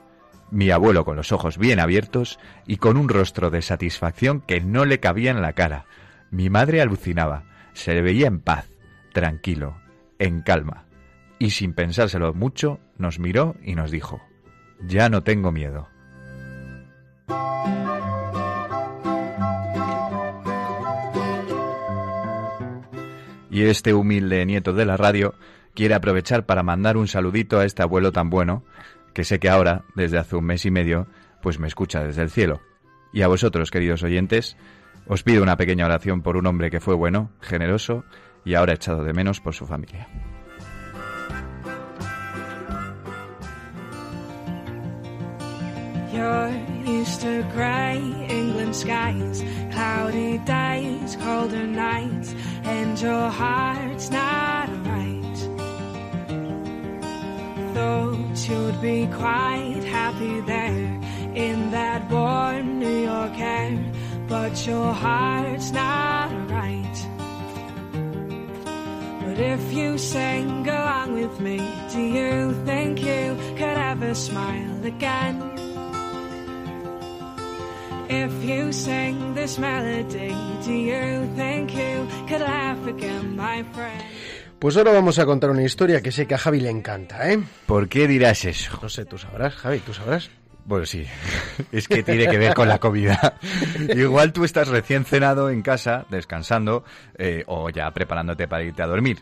Mi 0.52 0.70
abuelo 0.70 1.06
con 1.06 1.16
los 1.16 1.32
ojos 1.32 1.58
bien 1.58 1.80
abiertos 1.80 2.40
y 2.68 2.78
con 2.78 2.98
un 2.98 3.10
rostro 3.10 3.50
de 3.50 3.62
satisfacción 3.62 4.42
que 4.42 4.62
no 4.62 4.86
le 4.86 5.00
cabía 5.00 5.32
en 5.32 5.42
la 5.42 5.54
cara. 5.54 5.86
Mi 6.32 6.50
madre 6.50 6.82
alucinaba. 6.82 7.44
Se 7.74 7.94
le 7.94 8.02
veía 8.02 8.28
en 8.28 8.40
paz, 8.40 8.70
tranquilo, 9.14 9.76
en 10.20 10.42
calma. 10.42 10.86
Y 11.40 11.50
sin 11.50 11.74
pensárselo 11.74 12.34
mucho, 12.34 12.80
nos 12.98 13.20
miró 13.20 13.56
y 13.64 13.76
nos 13.76 13.90
dijo, 13.90 14.22
ya 14.80 15.10
no 15.10 15.24
tengo 15.24 15.52
miedo. 15.52 15.88
Y 23.50 23.64
este 23.64 23.94
humilde 23.94 24.46
nieto 24.48 24.74
de 24.74 24.86
la 24.86 24.98
radio 24.98 25.36
quiere 25.76 25.94
aprovechar 25.94 26.46
para 26.46 26.64
mandar 26.64 26.98
un 26.98 27.08
saludito 27.08 27.60
a 27.60 27.66
este 27.66 27.84
abuelo 27.84 28.12
tan 28.12 28.30
bueno, 28.30 28.64
que 29.14 29.24
sé 29.24 29.40
que 29.40 29.50
ahora, 29.50 29.84
desde 29.96 30.18
hace 30.18 30.36
un 30.36 30.46
mes 30.46 30.66
y 30.66 30.72
medio, 30.72 31.08
pues 31.42 31.60
me 31.60 31.68
escucha 31.68 32.04
desde 32.04 32.24
el 32.24 32.30
cielo. 32.30 32.62
Y 33.12 33.22
a 33.22 33.28
vosotros, 33.28 33.72
queridos 33.72 34.04
oyentes, 34.04 34.58
os 35.08 35.24
pido 35.24 35.44
una 35.44 35.58
pequeña 35.58 35.86
oración 35.86 36.22
por 36.22 36.38
un 36.38 36.48
hombre 36.48 36.72
que 36.72 36.80
fue 36.80 36.96
bueno, 36.96 37.32
generoso 37.42 38.06
y 38.46 38.56
ahora 38.56 38.74
echado 38.74 39.04
de 39.04 39.14
menos 39.14 39.40
por 39.40 39.54
su 39.54 39.66
familia. 39.66 40.08
Thought 57.74 58.50
you'd 58.50 58.82
be 58.82 59.08
quite 59.08 59.84
happy 59.84 60.42
there 60.42 61.02
in 61.34 61.72
that 61.72 62.08
warm 62.12 62.78
New 62.78 63.04
York 63.04 63.40
air, 63.40 63.80
but 64.28 64.68
your 64.68 64.94
heart's 64.94 65.72
not 65.72 66.30
right. 66.52 66.98
But 69.26 69.40
if 69.40 69.74
you 69.74 69.98
sing 69.98 70.68
along 70.68 71.14
with 71.14 71.40
me, 71.40 71.58
do 71.92 72.02
you 72.02 72.54
think 72.64 73.02
you 73.02 73.36
could 73.58 73.78
ever 73.92 74.14
smile 74.14 74.86
again? 74.86 75.42
If 78.08 78.44
you 78.44 78.72
sing 78.72 79.34
this 79.34 79.58
melody, 79.58 80.36
do 80.64 80.74
you 80.74 81.28
think 81.36 81.74
you 81.74 82.08
could 82.28 82.42
laugh 82.42 82.86
again, 82.86 83.36
my 83.36 83.64
friend? 83.74 84.04
Pues 84.64 84.78
ahora 84.78 84.94
vamos 84.94 85.20
a 85.20 85.26
contar 85.26 85.50
una 85.50 85.64
historia 85.64 86.02
que 86.02 86.10
sé 86.10 86.26
que 86.26 86.36
a 86.36 86.38
Javi 86.38 86.62
le 86.62 86.70
encanta, 86.70 87.30
¿eh? 87.30 87.38
¿Por 87.66 87.90
qué 87.90 88.08
dirás 88.08 88.46
eso? 88.46 88.80
No 88.82 88.88
sé, 88.88 89.04
tú 89.04 89.18
sabrás, 89.18 89.54
Javi, 89.56 89.80
tú 89.80 89.94
sabrás. 89.94 90.30
Bueno, 90.64 90.86
sí, 90.86 91.06
es 91.74 91.86
que 91.90 92.02
tiene 92.02 92.28
que 92.28 92.38
ver 92.38 92.54
con 92.54 92.70
la 92.70 92.80
comida. 92.80 93.34
Igual 93.94 94.32
tú 94.32 94.46
estás 94.46 94.70
recién 94.70 95.04
cenado 95.04 95.50
en 95.50 95.64
casa, 95.64 96.06
descansando, 96.10 96.86
eh, 97.18 97.44
o 97.48 97.72
ya 97.72 97.92
preparándote 97.92 98.48
para 98.48 98.64
irte 98.64 98.82
a 98.82 98.88
dormir. 98.88 99.20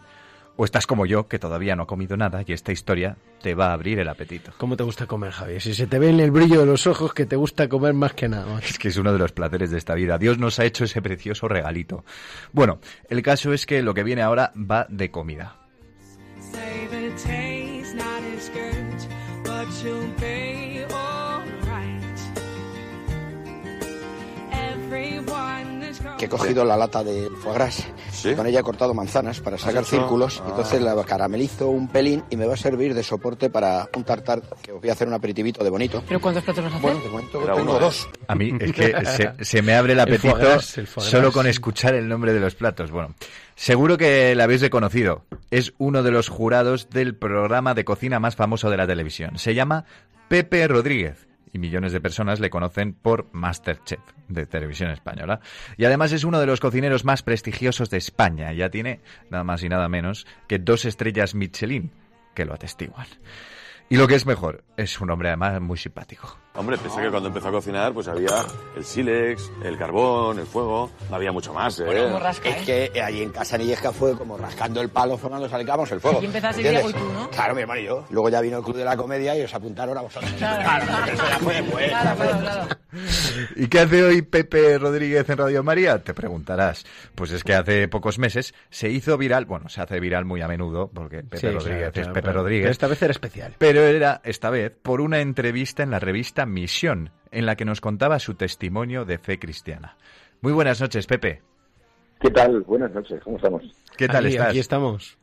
O 0.57 0.65
estás 0.65 0.85
como 0.85 1.05
yo, 1.05 1.27
que 1.27 1.39
todavía 1.39 1.75
no 1.75 1.83
ha 1.83 1.87
comido 1.87 2.17
nada 2.17 2.43
y 2.45 2.53
esta 2.53 2.71
historia 2.71 3.17
te 3.41 3.55
va 3.55 3.67
a 3.67 3.73
abrir 3.73 3.99
el 3.99 4.09
apetito. 4.09 4.51
¿Cómo 4.57 4.77
te 4.77 4.83
gusta 4.83 5.07
comer, 5.07 5.31
Javi? 5.31 5.59
Si 5.59 5.73
se 5.73 5.87
te 5.87 5.97
ve 5.97 6.09
en 6.09 6.19
el 6.19 6.31
brillo 6.31 6.59
de 6.59 6.65
los 6.65 6.87
ojos 6.87 7.13
que 7.13 7.25
te 7.25 7.35
gusta 7.35 7.67
comer 7.67 7.93
más 7.93 8.13
que 8.13 8.27
nada. 8.27 8.59
Es 8.59 8.77
que 8.77 8.89
es 8.89 8.97
uno 8.97 9.13
de 9.13 9.19
los 9.19 9.31
placeres 9.31 9.71
de 9.71 9.77
esta 9.77 9.95
vida. 9.95 10.17
Dios 10.17 10.37
nos 10.37 10.59
ha 10.59 10.65
hecho 10.65 10.83
ese 10.83 11.01
precioso 11.01 11.47
regalito. 11.47 12.03
Bueno, 12.51 12.79
el 13.09 13.21
caso 13.21 13.53
es 13.53 13.65
que 13.65 13.81
lo 13.81 13.93
que 13.93 14.03
viene 14.03 14.21
ahora 14.21 14.53
va 14.55 14.85
de 14.89 15.09
comida. 15.09 15.57
Que 26.21 26.25
he 26.27 26.29
cogido 26.29 26.63
la 26.63 26.77
lata 26.77 27.03
de 27.03 27.29
foie 27.41 27.55
gras 27.55 27.83
y 28.23 28.35
con 28.35 28.45
ella 28.45 28.59
he 28.59 28.63
cortado 28.63 28.93
manzanas 28.93 29.39
para 29.39 29.57
sacar 29.57 29.83
círculos 29.85 30.39
Ah. 30.39 30.43
y 30.45 30.49
entonces 30.51 30.79
la 30.81 31.03
caramelizo 31.03 31.67
un 31.69 31.87
pelín 31.87 32.23
y 32.29 32.37
me 32.37 32.45
va 32.45 32.53
a 32.53 32.57
servir 32.57 32.93
de 32.93 33.01
soporte 33.01 33.49
para 33.49 33.89
un 33.95 34.03
tartar 34.03 34.43
que 34.61 34.71
os 34.71 34.79
voy 34.81 34.91
a 34.91 34.93
hacer 34.93 35.07
un 35.07 35.15
aperitivito 35.15 35.63
de 35.63 35.71
bonito. 35.71 36.03
¿Pero 36.07 36.21
cuántos 36.21 36.43
platos 36.43 36.63
vas 36.63 36.73
a 36.73 36.77
hacer? 36.77 36.91
Bueno, 36.91 37.03
de 37.03 37.09
momento 37.09 37.43
Era 37.43 37.53
tengo 37.55 37.71
uno, 37.71 37.77
¿eh? 37.77 37.81
dos. 37.81 38.07
A 38.27 38.35
mí 38.35 38.51
es 38.59 38.71
que 38.71 39.05
se, 39.05 39.43
se 39.43 39.61
me 39.63 39.73
abre 39.73 39.93
el 39.93 39.99
El 39.99 40.03
apetito 40.03 40.35
foie 40.35 40.43
gras, 40.45 40.77
el 40.77 40.85
foie 40.85 41.07
solo 41.09 41.31
con 41.31 41.47
escuchar 41.47 41.95
el 41.95 42.07
nombre 42.07 42.33
de 42.33 42.39
los 42.39 42.53
platos. 42.53 42.91
Bueno, 42.91 43.15
seguro 43.55 43.97
que 43.97 44.35
la 44.35 44.43
habéis 44.43 44.61
reconocido. 44.61 45.25
Es 45.49 45.73
uno 45.79 46.03
de 46.03 46.11
los 46.11 46.29
jurados 46.29 46.91
del 46.91 47.15
programa 47.15 47.73
de 47.73 47.83
cocina 47.83 48.19
más 48.19 48.35
famoso 48.35 48.69
de 48.69 48.77
la 48.77 48.85
televisión. 48.85 49.39
Se 49.39 49.55
llama 49.55 49.85
Pepe 50.27 50.67
Rodríguez. 50.67 51.27
Y 51.53 51.59
millones 51.59 51.91
de 51.91 52.01
personas 52.01 52.39
le 52.39 52.49
conocen 52.49 52.93
por 52.93 53.27
Masterchef 53.33 53.99
de 54.27 54.45
televisión 54.45 54.91
española. 54.91 55.41
Y 55.77 55.85
además 55.85 56.11
es 56.11 56.23
uno 56.23 56.39
de 56.39 56.45
los 56.45 56.59
cocineros 56.59 57.03
más 57.03 57.23
prestigiosos 57.23 57.89
de 57.89 57.97
España. 57.97 58.53
Ya 58.53 58.69
tiene 58.69 59.01
nada 59.29 59.43
más 59.43 59.63
y 59.63 59.69
nada 59.69 59.89
menos 59.89 60.25
que 60.47 60.59
dos 60.59 60.85
estrellas 60.85 61.35
Michelin 61.35 61.91
que 62.33 62.45
lo 62.45 62.53
atestiguan. 62.53 63.07
Y 63.89 63.97
lo 63.97 64.07
que 64.07 64.15
es 64.15 64.25
mejor, 64.25 64.63
es 64.77 65.01
un 65.01 65.11
hombre 65.11 65.27
además 65.27 65.59
muy 65.59 65.77
simpático. 65.77 66.37
Hombre, 66.53 66.77
pensé 66.77 67.01
que 67.01 67.09
cuando 67.09 67.29
empezó 67.29 67.47
a 67.47 67.51
cocinar, 67.51 67.93
pues 67.93 68.09
había 68.09 68.45
el 68.75 68.83
sílex, 68.83 69.49
el 69.63 69.77
carbón, 69.77 70.37
el 70.37 70.45
fuego. 70.45 70.91
No 71.09 71.15
había 71.15 71.31
mucho 71.31 71.53
más, 71.53 71.79
¿eh? 71.79 71.85
Bueno, 71.85 72.19
es 72.27 72.39
que 72.41 73.01
allí 73.01 73.23
en 73.23 73.29
casa 73.31 73.55
en 73.55 73.61
Illesca 73.61 73.93
fue 73.93 74.17
como 74.17 74.37
rascando 74.37 74.81
el 74.81 74.89
palo, 74.89 75.17
formando 75.17 75.47
salgamos 75.47 75.89
el 75.93 76.01
fuego. 76.01 76.17
Aquí 76.17 76.25
empezaste. 76.25 76.61
Diego 76.61 76.89
y 76.89 76.93
tú, 76.93 76.99
¿no? 77.13 77.29
Claro, 77.29 77.55
mi 77.55 77.61
hermano 77.61 77.79
y 77.79 77.85
yo. 77.85 78.05
Luego 78.09 78.27
ya 78.29 78.41
vino 78.41 78.57
el 78.57 78.63
club 78.65 78.75
de 78.75 78.83
la 78.83 78.97
comedia 78.97 79.37
y 79.37 79.43
os 79.43 79.53
apuntaron 79.53 79.97
a 79.97 80.01
vosotros. 80.01 80.29
Claro, 80.37 80.85
pero 81.05 81.13
eso 81.13 81.29
ya 81.29 81.39
fue 81.39 81.53
después. 81.61 81.87
Claro, 81.89 82.15
claro, 82.17 82.39
claro. 82.39 82.67
¿Y 83.55 83.67
qué 83.67 83.79
hace 83.79 84.03
hoy 84.03 84.21
Pepe 84.21 84.77
Rodríguez 84.77 85.29
en 85.29 85.37
Radio 85.37 85.63
María? 85.63 86.03
Te 86.03 86.13
preguntarás. 86.13 86.85
Pues 87.15 87.31
es 87.31 87.45
que 87.45 87.53
hace 87.53 87.87
pocos 87.87 88.19
meses 88.19 88.53
se 88.69 88.89
hizo 88.89 89.17
viral, 89.17 89.45
bueno, 89.45 89.69
se 89.69 89.81
hace 89.81 90.01
viral 90.01 90.25
muy 90.25 90.41
a 90.41 90.49
menudo, 90.49 90.91
porque 90.93 91.23
Pepe 91.23 91.37
Sí, 91.37 91.47
Rodríguez 91.47 91.77
claro, 91.77 91.87
es 91.87 91.93
claro, 91.93 92.13
Pepe 92.13 92.21
claro. 92.23 92.39
Rodríguez. 92.41 92.63
Pero 92.63 92.71
esta 92.71 92.87
vez 92.87 93.01
era 93.01 93.11
especial. 93.11 93.55
Pero 93.57 93.81
era, 93.81 94.21
esta 94.25 94.49
vez, 94.49 94.73
por 94.81 94.99
una 94.99 95.21
entrevista 95.21 95.83
en 95.83 95.91
la 95.91 95.99
revista 95.99 96.40
Misión, 96.45 97.11
en 97.31 97.45
la 97.45 97.55
que 97.55 97.65
nos 97.65 97.81
contaba 97.81 98.19
su 98.19 98.35
testimonio 98.35 99.05
de 99.05 99.17
fe 99.17 99.39
cristiana. 99.39 99.97
Muy 100.41 100.53
buenas 100.53 100.81
noches, 100.81 101.05
Pepe. 101.07 101.41
¿Qué 102.19 102.29
tal? 102.29 102.61
Buenas 102.61 102.91
noches, 102.91 103.21
¿cómo 103.23 103.37
estamos? 103.37 103.63
¿Qué 103.97 104.07
tal 104.07 104.25
Aquí- 104.25 104.35
estás? 104.35 104.49
Aquí 104.49 104.59
estamos. 104.59 105.17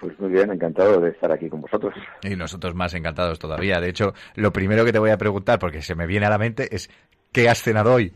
Pues 0.00 0.18
muy 0.18 0.30
bien, 0.32 0.50
encantado 0.50 1.00
de 1.00 1.10
estar 1.10 1.30
aquí 1.30 1.48
con 1.48 1.60
vosotros. 1.60 1.94
Y 2.22 2.34
nosotros 2.34 2.74
más 2.74 2.92
encantados 2.94 3.38
todavía. 3.38 3.80
De 3.80 3.88
hecho, 3.88 4.14
lo 4.34 4.52
primero 4.52 4.84
que 4.84 4.92
te 4.92 4.98
voy 4.98 5.10
a 5.10 5.16
preguntar, 5.16 5.60
porque 5.60 5.80
se 5.80 5.94
me 5.94 6.06
viene 6.08 6.26
a 6.26 6.30
la 6.30 6.38
mente, 6.38 6.74
es 6.74 6.90
¿qué 7.30 7.48
has 7.48 7.62
cenado 7.62 7.94
hoy? 7.94 8.12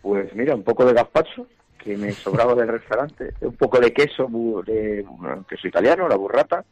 Pues 0.00 0.34
mira, 0.34 0.54
un 0.54 0.62
poco 0.62 0.84
de 0.86 0.94
gazpacho, 0.94 1.46
que 1.78 1.96
me 1.98 2.12
sobraba 2.12 2.54
del 2.54 2.68
restaurante, 2.68 3.34
un 3.42 3.56
poco 3.56 3.78
de 3.78 3.92
queso, 3.92 4.26
de 4.66 5.04
bueno, 5.06 5.44
queso 5.46 5.68
italiano, 5.68 6.08
la 6.08 6.16
burrata, 6.16 6.64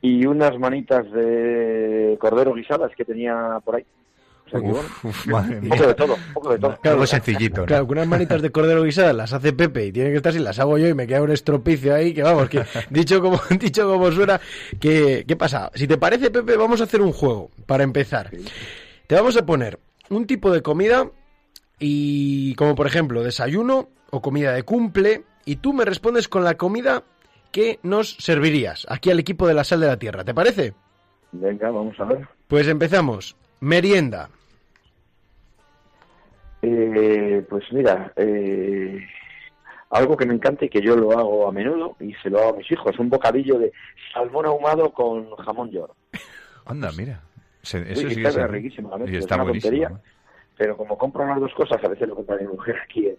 y 0.00 0.26
unas 0.26 0.58
manitas 0.58 1.10
de 1.12 2.16
cordero 2.20 2.54
guisadas 2.54 2.92
que 2.96 3.04
tenía 3.04 3.58
por 3.64 3.76
ahí. 3.76 3.84
O 4.46 4.48
sea 4.48 4.60
que, 4.60 4.66
bueno, 4.66 4.88
Uf, 5.02 5.26
madre 5.26 5.56
un 5.56 5.64
mía. 5.64 5.70
poco 5.74 5.86
de 5.88 5.94
todo, 5.94 6.14
un 6.14 6.32
poco 6.34 6.52
de 6.52 6.58
todo. 6.58 6.78
Algo 6.84 7.06
sencillito, 7.06 7.62
¿no? 7.62 7.66
Claro, 7.66 7.86
que 7.86 7.92
unas 7.92 8.06
manitas 8.06 8.40
de 8.40 8.52
cordero 8.52 8.84
guisadas 8.84 9.14
las 9.14 9.32
hace 9.32 9.52
Pepe 9.52 9.86
y 9.86 9.92
tiene 9.92 10.10
que 10.10 10.16
estar 10.16 10.32
si 10.32 10.38
las 10.38 10.60
hago 10.60 10.78
yo 10.78 10.86
y 10.86 10.94
me 10.94 11.06
queda 11.08 11.22
un 11.22 11.32
estropicio 11.32 11.92
ahí 11.92 12.14
que 12.14 12.22
vamos, 12.22 12.48
que 12.48 12.62
dicho 12.90 13.20
como, 13.20 13.40
dicho 13.58 13.88
como 13.88 14.12
suena, 14.12 14.40
que, 14.78 15.24
¿qué 15.26 15.34
pasa? 15.36 15.72
Si 15.74 15.88
te 15.88 15.98
parece, 15.98 16.30
Pepe, 16.30 16.56
vamos 16.56 16.80
a 16.80 16.84
hacer 16.84 17.02
un 17.02 17.12
juego 17.12 17.50
para 17.66 17.82
empezar. 17.82 18.30
Te 19.08 19.14
vamos 19.16 19.36
a 19.36 19.44
poner 19.44 19.80
un 20.10 20.26
tipo 20.28 20.52
de 20.52 20.62
comida 20.62 21.10
y 21.80 22.54
como 22.54 22.76
por 22.76 22.86
ejemplo 22.86 23.24
desayuno 23.24 23.88
o 24.10 24.22
comida 24.22 24.52
de 24.52 24.62
cumple 24.62 25.24
y 25.44 25.56
tú 25.56 25.72
me 25.72 25.84
respondes 25.84 26.28
con 26.28 26.44
la 26.44 26.54
comida 26.56 27.02
que 27.56 27.78
nos 27.82 28.16
servirías 28.18 28.84
aquí 28.90 29.10
al 29.10 29.18
equipo 29.18 29.48
de 29.48 29.54
la 29.54 29.64
sal 29.64 29.80
de 29.80 29.86
la 29.86 29.96
tierra. 29.98 30.22
¿Te 30.24 30.34
parece? 30.34 30.74
Venga, 31.32 31.70
vamos 31.70 31.98
a 31.98 32.04
ver. 32.04 32.28
Pues 32.48 32.68
empezamos. 32.68 33.34
Merienda. 33.60 34.28
Eh, 36.60 37.42
pues 37.48 37.64
mira, 37.72 38.12
eh, 38.16 38.98
algo 39.88 40.18
que 40.18 40.26
me 40.26 40.34
encanta 40.34 40.66
y 40.66 40.68
que 40.68 40.82
yo 40.82 40.96
lo 40.96 41.12
hago 41.12 41.48
a 41.48 41.52
menudo 41.52 41.96
y 41.98 42.12
se 42.22 42.28
lo 42.28 42.40
hago 42.40 42.54
a 42.54 42.56
mis 42.58 42.70
hijos, 42.70 42.98
un 42.98 43.08
bocadillo 43.08 43.58
de 43.58 43.72
salmón 44.12 44.44
ahumado 44.44 44.90
con 44.92 45.30
jamón 45.36 45.70
york. 45.70 45.94
Anda, 46.66 46.90
mira. 46.96 47.22
Se- 47.62 47.78
Uy, 47.80 47.86
eso 47.88 48.10
sí 48.10 48.22
está 48.22 48.46
riquísimo, 48.48 48.96
la 48.98 49.10
y 49.10 49.16
está 49.16 49.34
es 49.34 49.38
una 49.38 49.44
buenísimo. 49.44 49.70
tontería, 49.78 50.00
pero 50.58 50.76
como 50.76 50.98
compro 50.98 51.26
las 51.26 51.40
dos 51.40 51.54
cosas, 51.54 51.82
a 51.82 51.88
veces 51.88 52.06
lo 52.06 52.16
compra 52.16 52.36
mi 52.36 52.46
mujer 52.48 52.76
aquí 52.84 53.06
en, 53.08 53.16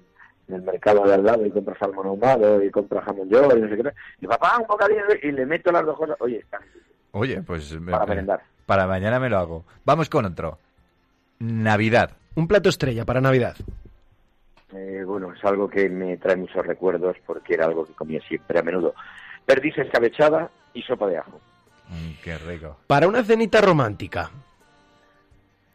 en 0.47 0.55
el 0.55 0.61
mercado 0.61 1.03
de 1.05 1.13
al 1.13 1.23
lado 1.25 1.45
y 1.45 1.51
compra 1.51 1.77
salmón 1.77 2.07
ahumado 2.07 2.63
y 2.63 2.69
compra 2.71 3.01
jamón 3.01 3.29
york 3.29 3.53
y 3.57 3.61
no 3.61 3.69
sé 3.69 3.77
qué. 3.83 3.91
Y 4.21 4.27
papá, 4.27 4.57
un 4.59 4.67
bocadillo 4.67 5.01
y 5.21 5.31
le 5.31 5.45
meto 5.45 5.71
las 5.71 5.85
dos 5.85 5.97
cosas. 5.97 6.15
Oye, 6.19 6.37
está. 6.39 6.59
Oye, 7.11 7.41
pues... 7.41 7.79
me- 7.79 7.91
Para 7.91 8.05
me- 8.05 8.09
merendar. 8.11 8.41
Para 8.65 8.87
mañana 8.87 9.19
me 9.19 9.29
lo 9.29 9.37
hago. 9.37 9.65
Vamos 9.85 10.09
con 10.09 10.25
otro. 10.25 10.57
Navidad. 11.39 12.11
Un 12.35 12.47
plato 12.47 12.69
estrella 12.69 13.05
para 13.05 13.21
Navidad. 13.21 13.55
Eh, 14.73 15.03
bueno, 15.05 15.33
es 15.33 15.43
algo 15.45 15.69
que 15.69 15.89
me 15.89 16.17
trae 16.17 16.35
muchos 16.35 16.65
recuerdos 16.65 17.15
porque 17.25 17.53
era 17.53 17.65
algo 17.65 17.85
que 17.85 17.93
comía 17.93 18.19
siempre 18.27 18.59
a 18.59 18.63
menudo. 18.63 18.93
Perdiz 19.45 19.77
escabechada 19.77 20.49
y 20.73 20.81
sopa 20.83 21.07
de 21.07 21.17
ajo. 21.17 21.39
Mm, 21.89 22.11
qué 22.23 22.37
rico. 22.39 22.77
Para 22.87 23.07
una 23.07 23.23
cenita 23.23 23.61
romántica. 23.61 24.29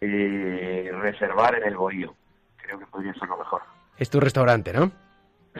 Eh, 0.01 0.91
reservar 1.01 1.55
en 1.57 1.65
el 1.69 1.77
bohío. 1.77 2.15
Creo 2.59 2.79
que 2.79 2.87
podría 2.87 3.15
ser 3.15 3.29
lo 3.29 3.39
mejor. 3.39 3.63
Es 3.99 4.11
tu 4.11 4.21
restaurante, 4.21 4.73
¿no? 4.73 4.91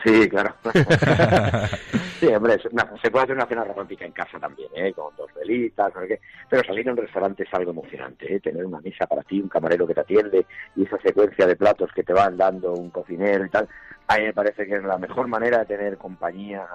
Sí, 0.03 0.27
claro. 0.27 0.55
sí, 2.19 2.27
hombre, 2.27 2.57
una- 2.71 2.89
se 3.01 3.11
puede 3.11 3.23
hacer 3.25 3.35
una 3.35 3.45
cena 3.45 3.63
romántica 3.63 4.05
en 4.05 4.11
casa 4.11 4.39
también, 4.39 4.69
¿eh? 4.75 4.91
con 4.93 5.15
dos 5.15 5.29
velitas, 5.35 5.93
no 5.93 6.01
sé 6.01 6.07
qué. 6.07 6.19
pero 6.49 6.63
salir 6.63 6.87
a 6.89 6.91
un 6.91 6.97
restaurante 6.97 7.43
es 7.43 7.53
algo 7.53 7.71
emocionante, 7.71 8.33
¿eh? 8.35 8.39
tener 8.39 8.65
una 8.65 8.79
mesa 8.81 9.05
para 9.05 9.21
ti, 9.23 9.39
un 9.39 9.49
camarero 9.49 9.85
que 9.85 9.93
te 9.93 10.01
atiende 10.01 10.45
y 10.75 10.85
esa 10.85 10.97
secuencia 10.99 11.45
de 11.45 11.55
platos 11.55 11.91
que 11.93 12.03
te 12.03 12.13
van 12.13 12.37
dando 12.37 12.73
un 12.73 12.89
cocinero 12.89 13.45
y 13.45 13.49
tal, 13.49 13.67
a 14.07 14.17
mí 14.17 14.23
me 14.25 14.33
parece 14.33 14.65
que 14.65 14.75
es 14.75 14.83
la 14.83 14.97
mejor 14.97 15.27
manera 15.27 15.59
de 15.59 15.65
tener 15.65 15.97
compañía 15.97 16.65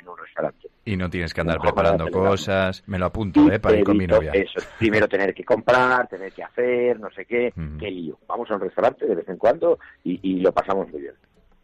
en 0.00 0.08
un 0.08 0.16
restaurante. 0.18 0.68
Y 0.84 0.96
no 0.96 1.08
tienes 1.10 1.32
que 1.32 1.40
andar 1.42 1.58
preparando 1.60 2.10
cosas. 2.10 2.82
Me 2.88 2.98
lo 2.98 3.06
apunto, 3.06 3.50
¿eh? 3.52 3.60
Para 3.60 3.76
ir 3.76 3.84
con 3.84 3.96
mi 3.96 4.06
novia. 4.06 4.32
Eso, 4.32 4.58
primero 4.78 5.06
tener 5.08 5.32
que 5.32 5.44
comprar, 5.44 6.08
tener 6.08 6.32
que 6.32 6.42
hacer, 6.42 6.98
no 6.98 7.08
sé 7.10 7.24
qué, 7.24 7.52
qué 7.78 7.90
lío. 7.90 8.18
Vamos 8.26 8.50
a 8.50 8.54
un 8.54 8.62
restaurante 8.62 9.06
de 9.06 9.14
vez 9.14 9.28
en 9.28 9.36
cuando 9.36 9.78
y, 10.02 10.18
y 10.22 10.40
lo 10.40 10.52
pasamos 10.52 10.90
muy 10.90 11.02
bien. 11.02 11.14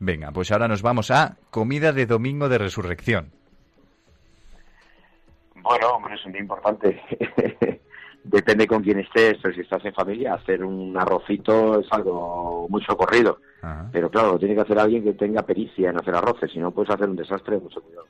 Venga, 0.00 0.30
pues 0.30 0.52
ahora 0.52 0.68
nos 0.68 0.82
vamos 0.82 1.10
a 1.10 1.36
comida 1.50 1.92
de 1.92 2.06
domingo 2.06 2.48
de 2.48 2.58
resurrección. 2.58 3.32
Bueno, 5.56 5.88
hombre, 5.88 6.14
es 6.14 6.24
un 6.24 6.32
día 6.32 6.40
importante. 6.40 7.00
Depende 8.24 8.66
con 8.66 8.82
quién 8.82 8.98
estés, 9.00 9.42
o 9.44 9.50
si 9.52 9.60
estás 9.60 9.84
en 9.84 9.94
familia, 9.94 10.34
hacer 10.34 10.62
un 10.62 10.96
arrocito 10.96 11.80
es 11.80 11.86
algo 11.90 12.66
muy 12.68 12.82
socorrido. 12.84 13.40
Pero 13.90 14.10
claro, 14.10 14.32
lo 14.32 14.38
tiene 14.38 14.54
que 14.54 14.60
hacer 14.60 14.78
alguien 14.78 15.02
que 15.02 15.14
tenga 15.14 15.42
pericia 15.42 15.90
en 15.90 15.98
hacer 15.98 16.14
arroces, 16.14 16.50
si 16.52 16.58
no 16.58 16.70
puedes 16.70 16.90
hacer 16.90 17.08
un 17.08 17.16
desastre, 17.16 17.58
mucho 17.58 17.80
cuidado. 17.80 18.06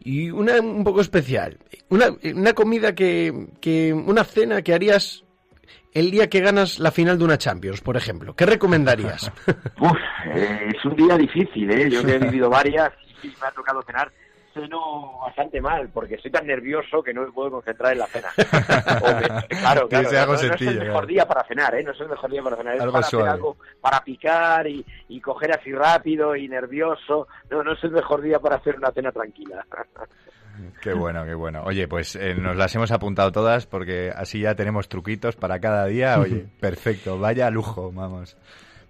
Y 0.00 0.30
una 0.30 0.60
un 0.60 0.84
poco 0.84 1.00
especial. 1.00 1.58
Una, 1.88 2.06
una 2.34 2.52
comida 2.52 2.94
que, 2.94 3.48
que. 3.60 3.92
Una 3.92 4.24
cena 4.24 4.62
que 4.62 4.74
harías 4.74 5.24
el 5.94 6.10
día 6.10 6.28
que 6.28 6.40
ganas 6.40 6.78
la 6.78 6.90
final 6.90 7.18
de 7.18 7.24
una 7.24 7.38
Champions, 7.38 7.80
por 7.80 7.96
ejemplo. 7.96 8.34
¿Qué 8.34 8.46
recomendarías? 8.46 9.30
Uf, 9.80 9.96
eh, 10.26 10.68
es 10.76 10.84
un 10.84 10.96
día 10.96 11.16
difícil, 11.16 11.70
¿eh? 11.70 11.90
Yo 11.90 12.04
que 12.04 12.14
he 12.14 12.18
vivido 12.18 12.48
varias 12.50 12.92
y 13.22 13.28
me 13.28 13.46
ha 13.46 13.50
tocado 13.52 13.82
cenar, 13.82 14.10
ceno 14.54 15.18
bastante 15.22 15.60
mal, 15.60 15.88
porque 15.94 16.16
estoy 16.16 16.30
tan 16.30 16.46
nervioso 16.46 17.02
que 17.02 17.14
no 17.14 17.22
me 17.22 17.32
puedo 17.32 17.50
concentrar 17.52 17.92
en 17.92 17.98
la 18.00 18.06
cena. 18.06 18.28
Me- 18.36 19.46
claro, 19.48 19.88
claro, 19.88 20.10
no, 20.12 20.26
no 20.26 20.34
es 20.34 20.60
el 20.60 20.78
mejor 20.80 21.06
día 21.06 21.26
para 21.26 21.44
cenar, 21.44 21.74
¿eh? 21.74 21.82
No 21.84 21.92
es 21.92 22.00
el 22.00 22.08
mejor 22.08 22.30
día 22.30 22.42
para 22.42 22.56
cenar, 22.56 22.74
es 22.76 22.80
Algo 22.82 22.92
para 22.92 23.06
hacer 23.06 23.20
algo 23.22 23.56
para 23.80 24.00
picar 24.04 24.66
y, 24.66 24.84
y 25.08 25.20
coger 25.20 25.52
así 25.52 25.72
rápido 25.72 26.36
y 26.36 26.48
nervioso. 26.48 27.28
No, 27.50 27.62
no 27.62 27.72
es 27.72 27.84
el 27.84 27.92
mejor 27.92 28.20
día 28.20 28.38
para 28.40 28.56
hacer 28.56 28.76
una 28.76 28.90
cena 28.92 29.12
tranquila. 29.12 29.64
Qué 30.82 30.92
bueno, 30.92 31.24
qué 31.24 31.34
bueno. 31.34 31.62
Oye, 31.64 31.88
pues 31.88 32.16
eh, 32.16 32.34
nos 32.34 32.56
las 32.56 32.74
hemos 32.74 32.90
apuntado 32.90 33.32
todas 33.32 33.66
porque 33.66 34.10
así 34.14 34.40
ya 34.40 34.54
tenemos 34.54 34.88
truquitos 34.88 35.36
para 35.36 35.58
cada 35.60 35.86
día. 35.86 36.18
Oye, 36.18 36.46
perfecto, 36.60 37.18
vaya 37.18 37.50
lujo, 37.50 37.90
vamos. 37.92 38.36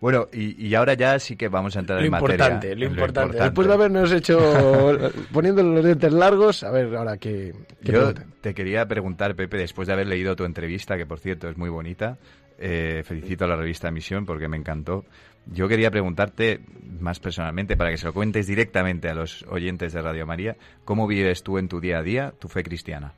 Bueno, 0.01 0.29
y, 0.33 0.67
y 0.67 0.75
ahora 0.75 0.95
ya 0.95 1.17
sí 1.21 1.37
que 1.37 1.47
vamos 1.49 1.77
a 1.77 1.79
entrar 1.81 2.01
Lo 2.01 2.07
en 2.07 2.11
materia. 2.11 2.35
importante, 2.35 2.75
lo 2.75 2.85
importante. 2.87 3.39
Después 3.41 3.69
de 3.69 3.75
habernos 3.75 4.11
hecho 4.13 4.99
poniendo 5.33 5.63
los 5.63 5.85
dientes 5.85 6.13
largos, 6.13 6.65
a 6.65 6.73
ver 6.73 6.93
ahora 6.97 7.17
qué, 7.19 7.55
qué 7.85 7.93
Yo 7.93 7.99
pregunta. 8.13 8.27
te 8.41 8.53
quería 8.53 8.87
preguntar, 8.89 9.37
Pepe, 9.37 9.59
después 9.59 9.87
de 9.87 9.95
haber 9.95 10.09
leído 10.09 10.35
tu 10.35 10.45
entrevista, 10.45 10.97
que 10.97 11.07
por 11.07 11.21
cierto 11.21 11.49
es 11.49 11.57
muy 11.57 11.71
bonita, 11.71 12.19
eh, 12.59 13.03
felicito 13.05 13.45
a 13.45 13.49
la 13.49 13.55
revista 13.57 13.93
Misión 13.93 14.27
porque 14.27 14.49
me 14.49 14.57
encantó. 14.57 15.05
Yo 15.47 15.69
quería 15.69 15.91
preguntarte 15.91 16.61
más 17.01 17.21
personalmente, 17.21 17.77
para 17.77 17.91
que 17.91 17.97
se 17.97 18.07
lo 18.07 18.13
cuentes 18.13 18.47
directamente 18.47 19.09
a 19.09 19.15
los 19.15 19.45
oyentes 19.49 19.93
de 19.93 20.01
Radio 20.01 20.27
María, 20.27 20.57
¿cómo 20.85 21.07
vives 21.07 21.43
tú 21.43 21.59
en 21.59 21.69
tu 21.69 21.81
día 21.81 21.99
a 21.99 22.03
día 22.03 22.33
tu 22.39 22.49
fe 22.49 22.63
cristiana? 22.63 23.13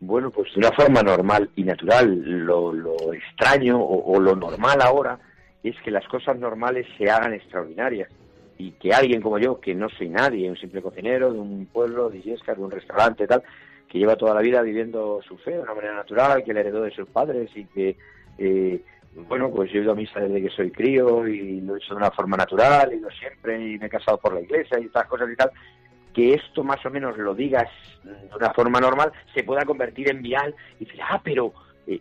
Bueno, 0.00 0.30
pues 0.30 0.52
de 0.54 0.58
una 0.58 0.72
forma 0.72 1.02
normal 1.02 1.50
y 1.54 1.62
natural. 1.62 2.22
Lo, 2.24 2.72
lo 2.72 3.12
extraño 3.12 3.80
o, 3.80 4.18
lo 4.20 4.34
normal 4.34 4.80
ahora 4.80 5.18
es 5.62 5.76
que 5.84 5.92
las 5.92 6.06
cosas 6.08 6.38
normales 6.38 6.86
se 6.98 7.08
hagan 7.08 7.34
extraordinarias 7.34 8.10
y 8.58 8.72
que 8.72 8.92
alguien 8.92 9.20
como 9.22 9.38
yo, 9.38 9.60
que 9.60 9.74
no 9.74 9.88
soy 9.90 10.08
nadie, 10.08 10.50
un 10.50 10.56
simple 10.56 10.82
cocinero 10.82 11.32
de 11.32 11.38
un 11.38 11.66
pueblo, 11.66 12.10
de 12.10 12.18
Illescas, 12.18 12.56
de 12.56 12.64
un 12.64 12.70
restaurante, 12.70 13.26
tal, 13.26 13.42
que 13.88 13.98
lleva 13.98 14.16
toda 14.16 14.34
la 14.34 14.40
vida 14.40 14.60
viviendo 14.62 15.20
su 15.22 15.36
fe 15.38 15.52
de 15.52 15.60
una 15.60 15.74
manera 15.74 15.94
natural, 15.94 16.42
que 16.44 16.52
le 16.52 16.60
heredó 16.60 16.82
de 16.82 16.90
sus 16.90 17.08
padres 17.08 17.50
y 17.54 17.64
que, 17.66 17.96
eh, 18.38 18.82
bueno, 19.14 19.50
pues 19.50 19.70
yo 19.70 19.80
he 19.80 19.82
ido 19.82 19.92
a 19.92 19.96
misa 19.96 20.20
desde 20.20 20.42
que 20.42 20.54
soy 20.54 20.70
crío 20.70 21.26
y 21.28 21.60
lo 21.60 21.74
he 21.74 21.78
hecho 21.78 21.94
de 21.94 21.98
una 21.98 22.10
forma 22.10 22.36
natural, 22.36 22.92
he 22.92 22.96
ido 22.96 23.10
siempre 23.10 23.72
y 23.72 23.78
me 23.78 23.86
he 23.86 23.90
casado 23.90 24.18
por 24.18 24.34
la 24.34 24.40
iglesia 24.40 24.78
y 24.78 24.86
estas 24.86 25.06
cosas 25.06 25.28
y 25.30 25.36
tal, 25.36 25.50
que 26.14 26.34
esto 26.34 26.64
más 26.64 26.84
o 26.86 26.90
menos 26.90 27.16
lo 27.18 27.34
digas 27.34 27.68
de 28.02 28.36
una 28.36 28.52
forma 28.52 28.80
normal, 28.80 29.12
se 29.34 29.44
pueda 29.44 29.64
convertir 29.64 30.10
en 30.10 30.22
vial 30.22 30.54
y 30.78 30.86
decir, 30.86 31.00
ah, 31.02 31.20
pero 31.22 31.52
eh, 31.86 32.00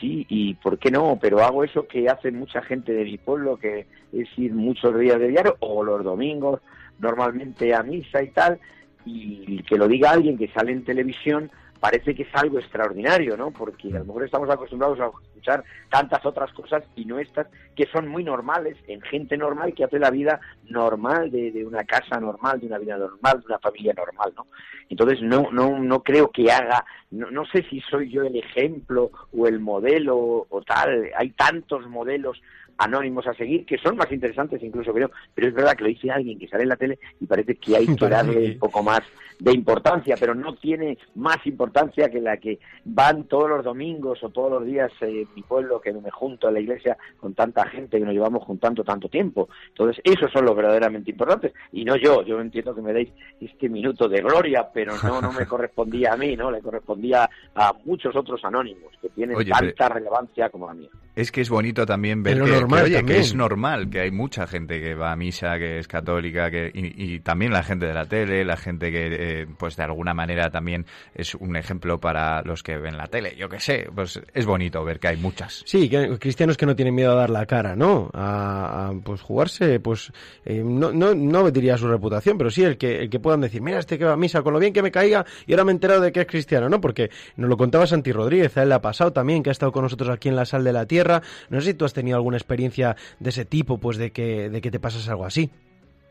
sí, 0.00 0.26
y 0.28 0.54
por 0.54 0.78
qué 0.78 0.90
no, 0.90 1.18
pero 1.20 1.40
hago 1.40 1.62
eso 1.64 1.86
que 1.86 2.08
hace 2.08 2.30
mucha 2.32 2.62
gente 2.62 2.92
de 2.92 3.04
mi 3.04 3.18
pueblo, 3.18 3.56
que 3.56 3.86
es 4.12 4.28
ir 4.36 4.52
muchos 4.52 4.98
días 4.98 5.18
de 5.18 5.28
diario 5.28 5.56
o 5.60 5.84
los 5.84 6.02
domingos 6.02 6.60
normalmente 6.98 7.74
a 7.74 7.82
misa 7.82 8.22
y 8.22 8.30
tal, 8.30 8.58
y 9.04 9.62
que 9.64 9.76
lo 9.76 9.88
diga 9.88 10.10
alguien 10.10 10.38
que 10.38 10.48
sale 10.48 10.72
en 10.72 10.84
televisión 10.84 11.50
parece 11.82 12.14
que 12.14 12.22
es 12.22 12.28
algo 12.34 12.60
extraordinario, 12.60 13.36
¿no? 13.36 13.50
Porque 13.50 13.88
a 13.88 13.98
lo 13.98 14.04
mejor 14.04 14.24
estamos 14.24 14.48
acostumbrados 14.48 15.00
a 15.00 15.06
escuchar 15.06 15.64
tantas 15.90 16.24
otras 16.24 16.52
cosas 16.52 16.84
y 16.94 17.04
no 17.04 17.18
estas 17.18 17.48
que 17.74 17.86
son 17.86 18.06
muy 18.06 18.22
normales 18.22 18.76
en 18.86 19.00
gente 19.00 19.36
normal 19.36 19.74
que 19.74 19.82
hace 19.82 19.98
la 19.98 20.12
vida 20.12 20.40
normal 20.68 21.32
de, 21.32 21.50
de 21.50 21.66
una 21.66 21.82
casa 21.82 22.20
normal, 22.20 22.60
de 22.60 22.68
una 22.68 22.78
vida 22.78 22.96
normal, 22.96 23.40
de 23.40 23.46
una 23.46 23.58
familia 23.58 23.94
normal, 23.94 24.32
¿no? 24.36 24.46
Entonces 24.88 25.20
no 25.22 25.50
no 25.50 25.80
no 25.80 26.04
creo 26.04 26.30
que 26.30 26.52
haga, 26.52 26.84
no, 27.10 27.32
no 27.32 27.44
sé 27.46 27.66
si 27.68 27.80
soy 27.80 28.12
yo 28.12 28.22
el 28.22 28.36
ejemplo 28.36 29.10
o 29.36 29.48
el 29.48 29.58
modelo 29.58 30.16
o, 30.16 30.46
o 30.50 30.62
tal. 30.62 31.10
Hay 31.16 31.30
tantos 31.30 31.84
modelos 31.88 32.40
anónimos 32.84 33.26
a 33.26 33.34
seguir 33.34 33.64
que 33.66 33.78
son 33.78 33.96
más 33.96 34.10
interesantes 34.12 34.62
incluso 34.62 34.92
creo, 34.92 35.10
pero 35.34 35.48
es 35.48 35.54
verdad 35.54 35.74
que 35.76 35.84
lo 35.84 35.88
dice 35.88 36.10
alguien 36.10 36.38
que 36.38 36.48
sale 36.48 36.62
en 36.64 36.68
la 36.70 36.76
tele 36.76 36.98
y 37.20 37.26
parece 37.26 37.56
que 37.56 37.76
hay 37.76 37.86
que 37.96 38.08
darle 38.08 38.34
que- 38.40 38.52
un 38.52 38.58
poco 38.58 38.82
más 38.82 39.00
de 39.38 39.52
importancia, 39.52 40.14
pero 40.20 40.36
no 40.36 40.54
tiene 40.54 40.96
más 41.16 41.44
importancia 41.46 42.08
que 42.08 42.20
la 42.20 42.36
que 42.36 42.60
van 42.84 43.24
todos 43.24 43.48
los 43.48 43.64
domingos 43.64 44.22
o 44.22 44.28
todos 44.28 44.52
los 44.52 44.64
días 44.64 44.92
eh, 45.00 45.26
mi 45.34 45.42
pueblo, 45.42 45.80
que 45.80 45.92
me 45.92 46.10
junto 46.12 46.46
a 46.46 46.52
la 46.52 46.60
iglesia 46.60 46.96
con 47.18 47.34
tanta 47.34 47.66
gente 47.66 47.98
que 47.98 48.04
nos 48.04 48.14
llevamos 48.14 48.44
juntando 48.44 48.84
tanto 48.84 49.08
tiempo. 49.08 49.48
Entonces, 49.68 50.00
esos 50.04 50.30
son 50.30 50.44
los 50.44 50.54
verdaderamente 50.54 51.10
importantes. 51.10 51.52
Y 51.72 51.84
no 51.84 51.96
yo, 51.96 52.22
yo 52.22 52.40
entiendo 52.40 52.72
que 52.72 52.82
me 52.82 52.92
deis 52.92 53.10
este 53.40 53.68
minuto 53.68 54.08
de 54.08 54.20
gloria, 54.20 54.68
pero 54.72 54.92
no, 55.02 55.20
no 55.20 55.32
me 55.32 55.44
correspondía 55.48 56.12
a 56.12 56.16
mí, 56.16 56.36
¿no? 56.36 56.48
Le 56.52 56.60
correspondía 56.60 57.28
a 57.56 57.72
muchos 57.84 58.14
otros 58.14 58.44
anónimos 58.44 58.92
que 59.00 59.08
tienen 59.08 59.36
Oye, 59.36 59.50
tanta 59.50 59.88
relevancia 59.88 60.50
como 60.50 60.68
la 60.68 60.74
mía. 60.74 60.90
Es 61.14 61.30
que 61.30 61.42
es 61.42 61.50
bonito 61.50 61.84
también 61.84 62.22
ver 62.22 62.38
que, 62.38 62.44
que, 62.44 62.50
normal 62.52 62.84
oye, 62.84 62.96
también. 62.96 63.16
que 63.18 63.22
es 63.22 63.34
normal, 63.34 63.90
que 63.90 64.00
hay 64.00 64.10
mucha 64.10 64.46
gente 64.46 64.80
que 64.80 64.94
va 64.94 65.12
a 65.12 65.16
misa, 65.16 65.58
que 65.58 65.78
es 65.78 65.86
católica, 65.86 66.50
que 66.50 66.70
y, 66.72 67.14
y 67.14 67.20
también 67.20 67.52
la 67.52 67.62
gente 67.62 67.84
de 67.84 67.92
la 67.92 68.06
tele, 68.06 68.44
la 68.46 68.56
gente 68.56 68.90
que, 68.90 69.08
eh, 69.10 69.46
pues 69.58 69.76
de 69.76 69.82
alguna 69.82 70.14
manera 70.14 70.50
también 70.50 70.86
es 71.14 71.34
un 71.34 71.56
ejemplo 71.56 71.98
para 71.98 72.40
los 72.42 72.62
que 72.62 72.78
ven 72.78 72.96
la 72.96 73.08
tele. 73.08 73.36
Yo 73.36 73.50
qué 73.50 73.60
sé, 73.60 73.88
pues 73.94 74.22
es 74.32 74.46
bonito 74.46 74.82
ver 74.84 74.98
que 75.00 75.08
hay 75.08 75.16
muchas. 75.18 75.62
Sí, 75.66 75.90
que, 75.90 76.18
cristianos 76.18 76.56
que 76.56 76.64
no 76.64 76.74
tienen 76.74 76.94
miedo 76.94 77.12
a 77.12 77.16
dar 77.16 77.30
la 77.30 77.44
cara, 77.44 77.76
¿no? 77.76 78.10
A, 78.14 78.88
a, 78.88 78.92
pues 79.04 79.20
jugarse, 79.20 79.80
pues 79.80 80.12
eh, 80.46 80.62
no, 80.64 80.92
no, 80.92 81.14
no 81.14 81.50
diría 81.50 81.76
su 81.76 81.88
reputación, 81.88 82.38
pero 82.38 82.50
sí 82.50 82.62
el 82.62 82.78
que, 82.78 83.02
el 83.02 83.10
que 83.10 83.20
puedan 83.20 83.42
decir, 83.42 83.60
mira 83.60 83.78
este 83.78 83.98
que 83.98 84.06
va 84.06 84.14
a 84.14 84.16
misa, 84.16 84.40
con 84.40 84.54
lo 84.54 84.58
bien 84.58 84.72
que 84.72 84.82
me 84.82 84.90
caiga, 84.90 85.26
y 85.46 85.52
ahora 85.52 85.64
me 85.64 85.72
he 85.72 85.74
enterado 85.74 86.00
de 86.00 86.10
que 86.10 86.20
es 86.20 86.26
cristiano, 86.26 86.70
¿no? 86.70 86.80
Porque 86.80 87.10
nos 87.36 87.50
lo 87.50 87.58
contaba 87.58 87.86
Santi 87.86 88.12
Rodríguez, 88.12 88.56
a 88.56 88.62
él 88.62 88.70
le 88.70 88.76
ha 88.76 88.80
pasado 88.80 89.12
también, 89.12 89.42
que 89.42 89.50
ha 89.50 89.52
estado 89.52 89.72
con 89.72 89.82
nosotros 89.82 90.08
aquí 90.08 90.30
en 90.30 90.36
la 90.36 90.46
Sal 90.46 90.64
de 90.64 90.72
la 90.72 90.86
Tierra. 90.86 91.01
No 91.50 91.60
sé 91.60 91.68
si 91.68 91.74
tú 91.74 91.84
has 91.84 91.92
tenido 91.92 92.16
alguna 92.16 92.36
experiencia 92.36 92.96
de 93.18 93.30
ese 93.30 93.44
tipo, 93.44 93.78
pues 93.78 93.96
de 93.96 94.10
que, 94.10 94.48
de 94.48 94.60
que 94.60 94.70
te 94.70 94.80
pasas 94.80 95.08
algo 95.08 95.24
así. 95.24 95.50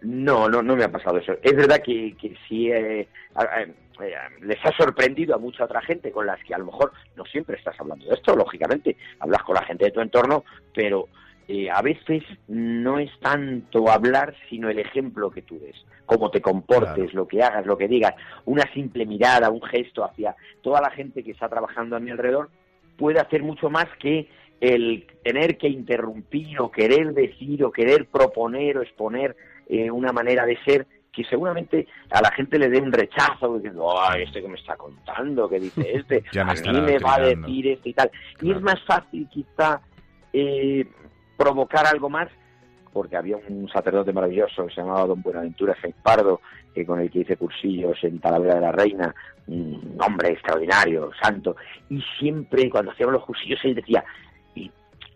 No, 0.02 0.50
no, 0.50 0.62
no 0.64 0.76
me 0.76 0.84
ha 0.84 0.92
pasado 0.92 1.18
eso. 1.18 1.34
Es 1.44 1.56
verdad 1.56 1.82
que, 1.84 2.16
que 2.20 2.36
sí 2.48 2.72
eh, 2.72 3.02
eh, 3.02 3.08
eh, 4.02 4.14
les 4.42 4.58
ha 4.66 4.72
sorprendido 4.76 5.36
a 5.36 5.38
mucha 5.38 5.66
otra 5.66 5.82
gente 5.82 6.12
con 6.12 6.26
las 6.26 6.44
que 6.44 6.56
a 6.56 6.58
lo 6.58 6.66
mejor 6.66 6.92
no 7.16 7.24
siempre 7.26 7.58
estás 7.58 7.80
hablando 7.80 8.06
de 8.06 8.16
esto, 8.16 8.36
lógicamente, 8.36 8.98
hablas 9.20 9.44
con 9.44 9.56
la 9.56 9.64
gente 9.64 9.86
de 9.86 9.92
tu 9.92 10.02
entorno, 10.02 10.44
pero 10.74 11.08
eh, 11.48 11.70
a 11.70 11.82
veces 11.82 12.24
no 12.48 12.98
es 12.98 13.12
tanto 13.20 13.90
hablar, 13.90 14.34
sino 14.50 14.70
el 14.70 14.80
ejemplo 14.80 15.30
que 15.30 15.42
tú 15.42 15.60
des, 15.60 15.76
cómo 16.06 16.32
te 16.32 16.42
comportes, 16.42 17.14
lo 17.14 17.28
que 17.28 17.44
hagas, 17.44 17.66
lo 17.66 17.78
que 17.78 17.88
digas, 17.88 18.14
una 18.46 18.64
simple 18.74 19.06
mirada, 19.06 19.50
un 19.50 19.62
gesto 19.62 20.04
hacia 20.04 20.36
toda 20.62 20.82
la 20.82 20.92
gente 20.92 21.24
que 21.24 21.32
está 21.32 21.50
trabajando 21.50 21.96
a 21.96 22.00
mi 22.00 22.10
alrededor, 22.10 22.50
puede 22.98 23.20
hacer 23.20 23.44
mucho 23.44 23.70
más 23.70 23.88
que 24.00 24.30
el 24.62 25.08
tener 25.24 25.58
que 25.58 25.68
interrumpir 25.68 26.62
o 26.62 26.72
querer 26.72 27.14
decir 27.14 27.64
o 27.66 27.72
querer 27.72 28.06
proponer 28.06 28.78
o 28.78 28.84
exponer 28.84 29.36
eh, 29.68 29.90
una 29.90 30.14
manera 30.14 30.46
de 30.46 30.58
ser 30.64 30.88
que 31.12 31.26
seguramente 31.26 31.88
a 32.12 32.22
la 32.22 32.32
gente 32.32 32.58
le 32.58 32.70
dé 32.70 32.80
un 32.80 32.92
rechazo 32.92 33.56
diciendo, 33.56 34.00
ay, 34.00 34.24
este 34.24 34.42
que 34.42 34.48
me 34.48 34.58
está 34.58 34.78
contando, 34.78 35.50
que 35.50 35.60
dice 35.60 35.82
este, 35.96 36.24
a 36.40 36.54
mí 36.54 36.82
me 36.82 37.00
va 37.00 37.14
a 37.14 37.16
adoctrinando". 37.16 37.48
decir 37.48 37.68
esto 37.68 37.90
y 37.90 37.94
tal. 37.94 38.12
Y 38.42 38.52
es 38.52 38.62
más 38.62 38.82
fácil 38.86 39.28
quizá 39.30 39.82
eh, 40.32 40.86
provocar 41.36 41.86
algo 41.88 42.10
más 42.10 42.30
porque 42.94 43.16
había 43.16 43.38
un 43.38 43.70
sacerdote 43.70 44.12
maravilloso 44.12 44.68
que 44.68 44.74
se 44.74 44.82
llamaba 44.82 45.08
Don 45.08 45.22
Buenaventura 45.22 45.76
Pardo, 46.04 46.42
eh, 46.76 46.86
con 46.86 47.00
el 47.00 47.10
que 47.10 47.20
hice 47.20 47.38
cursillos 47.38 47.98
en 48.04 48.20
Talavera 48.20 48.56
de 48.56 48.62
la 48.62 48.72
Reina, 48.72 49.16
un 49.48 49.98
hombre 50.06 50.34
extraordinario, 50.34 51.10
santo, 51.22 51.56
y 51.90 52.02
siempre 52.20 52.70
cuando 52.70 52.92
hacíamos 52.92 53.14
los 53.14 53.26
cursillos 53.26 53.60
él 53.64 53.76
decía, 53.76 54.04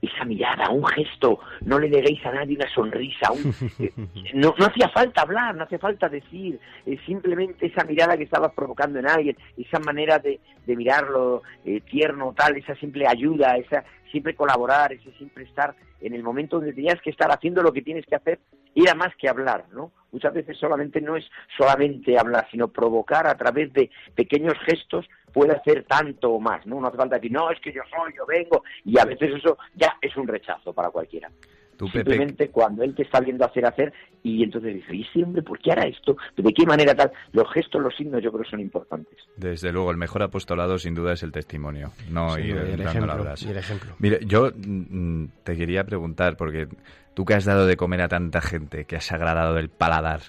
esa 0.02 0.26
mirada, 0.26 0.70
un 0.70 0.86
gesto, 0.86 1.40
no 1.62 1.80
le 1.80 1.90
neguéis 1.90 2.24
a 2.26 2.32
nadie 2.32 2.56
una 2.56 2.70
sonrisa, 2.70 3.32
un- 3.32 3.54
eh, 3.80 3.92
no, 4.34 4.54
hacía 4.60 4.90
falta 4.90 5.22
hablar, 5.24 5.56
no 5.56 5.64
hacía 5.64 5.80
falta 5.80 6.08
decir, 6.10 6.60
eh, 6.86 6.98
simplemente 7.06 7.66
esa 7.66 7.84
mirada 7.86 8.18
que 8.18 8.24
estabas 8.24 8.54
provocando 8.54 9.00
en 9.00 9.08
alguien, 9.08 9.38
esa 9.58 9.80
manera 9.80 10.20
de, 10.20 10.40
de 10.66 10.76
mirarlo 10.76 11.42
eh, 11.66 11.82
tierno, 11.82 12.34
tal, 12.38 12.56
esa 12.58 12.76
simple 12.76 13.08
ayuda, 13.08 13.58
esa 13.58 13.84
siempre 14.16 14.34
colaborar, 14.34 14.94
ese 14.94 15.12
siempre 15.18 15.44
estar 15.44 15.76
en 16.00 16.14
el 16.14 16.24
momento 16.24 16.56
donde 16.56 16.72
tenías 16.72 17.02
que 17.02 17.10
estar 17.10 17.30
haciendo 17.32 17.62
lo 17.62 17.74
que 17.74 17.82
tienes 17.82 18.06
que 18.06 18.16
hacer, 18.16 18.40
era 18.74 18.96
más 18.96 19.14
que 19.18 19.28
hablar, 19.28 19.66
¿no? 19.74 19.92
Muchas 20.14 20.34
veces 20.34 20.58
solamente 20.58 21.02
no 21.02 21.18
es 21.18 21.30
solamente 21.58 22.18
hablar, 22.18 22.48
sino 22.50 22.70
provocar 22.70 23.28
a 23.28 23.36
través 23.36 23.74
de 23.74 23.90
pequeños 24.16 24.54
gestos 24.66 25.06
puede 25.34 25.52
hacer 25.52 25.84
tanto 25.84 26.32
o 26.32 26.40
más, 26.40 26.66
¿no? 26.66 26.80
No 26.80 26.88
hace 26.88 26.96
falta 26.96 27.16
decir, 27.16 27.34
no, 27.34 27.52
es 27.52 27.60
que 27.60 27.74
yo 27.74 27.82
soy, 27.90 28.14
yo 28.16 28.26
vengo, 28.26 28.64
y 28.86 28.98
a 28.98 29.04
veces 29.04 29.34
eso 29.36 29.58
ya 29.74 29.98
es 30.02 30.16
un 30.16 30.30
rechazo 30.30 30.72
para 30.72 30.92
cualquiera. 30.92 31.30
Tú, 31.78 31.86
Pepe, 31.88 32.00
Simplemente 32.12 32.50
cuando 32.50 32.84
él 32.84 32.96
te 32.96 33.04
está 33.04 33.20
viendo 33.20 33.46
hacer, 33.46 33.66
hacer, 33.66 33.94
y 34.24 34.44
entonces 34.44 34.76
dice, 34.76 34.96
¿y 34.96 35.02
ese 35.02 35.24
hombre 35.24 35.42
por 35.42 35.60
qué 35.60 35.72
hará 35.72 35.86
esto? 35.88 36.16
¿De 36.38 36.54
qué 36.54 36.66
manera 36.66 36.96
tal? 36.96 37.12
Los 37.34 37.52
gestos, 37.54 37.82
los 37.82 37.96
signos 37.96 38.24
yo 38.24 38.32
creo 38.32 38.44
que 38.44 38.50
son 38.50 38.60
importantes. 38.62 39.18
Desde 39.36 39.72
luego, 39.72 39.92
el 39.92 39.98
mejor 39.98 40.24
apostolado 40.24 40.78
sin 40.78 40.96
duda 40.96 41.14
es 41.14 41.24
el 41.24 41.32
testimonio, 41.32 41.92
no 42.10 42.30
Sin 42.36 42.46
ir 42.46 42.58
el 42.58 42.68
dando 42.78 42.84
ejemplo, 42.90 43.14
la 43.16 43.22
brasa. 43.22 43.48
y 43.48 43.52
el 43.52 43.58
ejemplo. 43.58 43.96
Mire, 44.00 44.20
yo 44.26 44.52
mm, 44.56 45.26
te 45.44 45.56
quería 45.58 45.84
preguntar, 45.84 46.38
porque 46.38 46.68
tú 47.14 47.26
que 47.26 47.34
has 47.34 47.46
dado 47.46 47.66
de 47.66 47.76
comer 47.76 48.02
a 48.02 48.08
tanta 48.08 48.42
gente, 48.42 48.86
que 48.86 48.96
has 48.96 49.12
agradado 49.12 49.58
el 49.58 49.70
paladar 49.70 50.22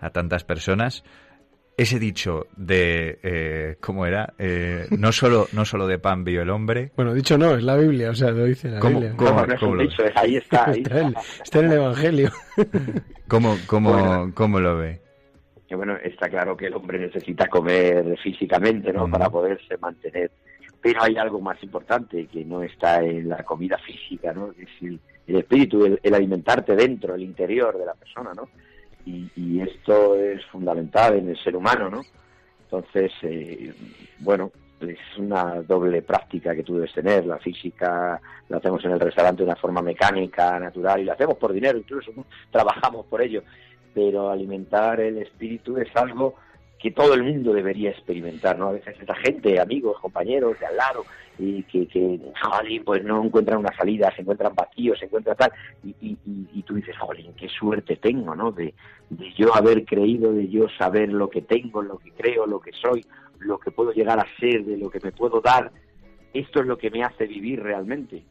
a 0.00 0.10
tantas 0.10 0.44
personas, 0.44 1.04
ese 1.76 1.98
dicho 1.98 2.46
de, 2.56 3.18
eh, 3.22 3.76
¿cómo 3.80 4.06
era? 4.06 4.34
Eh, 4.38 4.86
no, 4.98 5.10
solo, 5.12 5.46
no 5.52 5.64
solo 5.64 5.86
de 5.86 5.98
pan 5.98 6.22
vive 6.24 6.42
el 6.42 6.50
hombre. 6.50 6.92
Bueno, 6.96 7.14
dicho 7.14 7.36
no, 7.38 7.54
es 7.54 7.62
la 7.62 7.76
Biblia, 7.76 8.10
o 8.10 8.14
sea, 8.14 8.30
lo 8.30 8.44
dice 8.44 8.68
la 8.70 8.78
¿Cómo- 8.80 9.00
Biblia. 9.00 9.14
cómo- 9.16 9.30
No, 9.40 9.46
no 9.46 9.54
es 9.54 9.60
cómo 9.60 9.76
dicho, 9.78 10.04
es- 10.04 10.16
ahí 10.16 10.36
está, 10.36 10.64
ahí 10.70 10.80
está, 10.82 11.00
en, 11.00 11.14
está 11.42 11.58
en 11.60 11.64
el 11.66 11.72
Evangelio. 11.72 12.30
¿Cómo, 13.28 13.56
cómo, 13.66 13.92
Bueno. 13.92 14.32
cómo 14.34 14.60
lo 14.60 14.76
ve? 14.76 15.00
que 15.68 15.76
bueno, 15.76 15.96
está 16.04 16.28
claro 16.28 16.54
que 16.54 16.66
el 16.66 16.74
hombre 16.74 16.98
necesita 16.98 17.46
comer 17.48 18.18
físicamente, 18.22 18.92
¿no? 18.92 19.08
Para 19.08 19.30
poderse 19.30 19.78
mantener. 19.78 20.30
Pero 20.82 21.02
hay 21.02 21.16
algo 21.16 21.40
más 21.40 21.62
importante 21.62 22.26
que 22.26 22.44
no 22.44 22.62
está 22.62 23.02
en 23.02 23.30
la 23.30 23.42
comida 23.42 23.78
física, 23.78 24.34
¿no? 24.34 24.52
Que 24.52 24.64
es 24.64 24.68
el, 24.82 25.00
el 25.28 25.36
espíritu, 25.36 25.86
el, 25.86 25.98
el 26.02 26.12
alimentarte 26.14 26.76
dentro, 26.76 27.14
el 27.14 27.22
interior 27.22 27.78
de 27.78 27.86
la 27.86 27.94
persona, 27.94 28.32
¿no? 28.36 28.50
Y, 29.04 29.30
y 29.36 29.60
esto 29.60 30.16
es 30.16 30.44
fundamental 30.46 31.18
en 31.18 31.28
el 31.28 31.38
ser 31.38 31.56
humano, 31.56 31.90
¿no? 31.90 32.02
Entonces, 32.64 33.12
eh, 33.22 33.72
bueno, 34.20 34.50
es 34.80 34.98
una 35.18 35.62
doble 35.62 36.02
práctica 36.02 36.54
que 36.54 36.62
tú 36.62 36.76
debes 36.76 36.92
tener. 36.92 37.26
La 37.26 37.38
física 37.38 38.20
la 38.48 38.56
hacemos 38.56 38.84
en 38.84 38.92
el 38.92 39.00
restaurante 39.00 39.42
de 39.42 39.48
una 39.48 39.56
forma 39.56 39.82
mecánica, 39.82 40.58
natural, 40.58 41.00
y 41.00 41.04
la 41.04 41.12
hacemos 41.12 41.36
por 41.36 41.52
dinero, 41.52 41.78
incluso 41.78 42.12
trabajamos 42.50 43.06
por 43.06 43.22
ello. 43.22 43.42
Pero 43.94 44.30
alimentar 44.30 45.00
el 45.00 45.18
espíritu 45.18 45.76
es 45.76 45.94
algo 45.94 46.34
que 46.82 46.90
todo 46.90 47.14
el 47.14 47.22
mundo 47.22 47.52
debería 47.52 47.90
experimentar, 47.90 48.58
¿no? 48.58 48.68
A 48.68 48.72
veces 48.72 48.96
esta 48.98 49.14
gente, 49.14 49.60
amigos, 49.60 50.00
compañeros 50.00 50.58
de 50.58 50.66
al 50.66 50.76
lado, 50.76 51.04
y 51.38 51.62
que, 51.62 51.86
que 51.86 52.18
jolín, 52.42 52.82
pues 52.84 53.04
no 53.04 53.24
encuentran 53.24 53.58
una 53.60 53.74
salida, 53.76 54.12
se 54.16 54.22
encuentran 54.22 54.52
vacíos, 54.54 54.98
se 54.98 55.04
encuentran 55.04 55.36
tal, 55.36 55.52
y, 55.84 55.90
y, 56.00 56.18
y- 56.52 56.62
tú 56.64 56.74
dices, 56.74 56.98
jolín, 56.98 57.32
qué 57.34 57.48
suerte 57.48 57.96
tengo, 57.96 58.34
¿no? 58.34 58.50
De, 58.50 58.74
de 59.10 59.32
yo 59.34 59.54
haber 59.54 59.84
creído, 59.84 60.32
de 60.32 60.48
yo 60.48 60.66
saber 60.76 61.08
lo 61.12 61.30
que 61.30 61.42
tengo, 61.42 61.82
lo 61.82 61.98
que 61.98 62.10
creo, 62.10 62.46
lo 62.46 62.60
que 62.60 62.72
soy, 62.72 63.04
lo 63.38 63.58
que 63.58 63.70
puedo 63.70 63.92
llegar 63.92 64.18
a 64.18 64.26
ser, 64.40 64.64
de 64.64 64.76
lo 64.76 64.90
que 64.90 64.98
me 65.00 65.12
puedo 65.12 65.40
dar. 65.40 65.70
Esto 66.34 66.60
es 66.60 66.66
lo 66.66 66.78
que 66.78 66.90
me 66.90 67.04
hace 67.04 67.26
vivir 67.26 67.62
realmente 67.62 68.24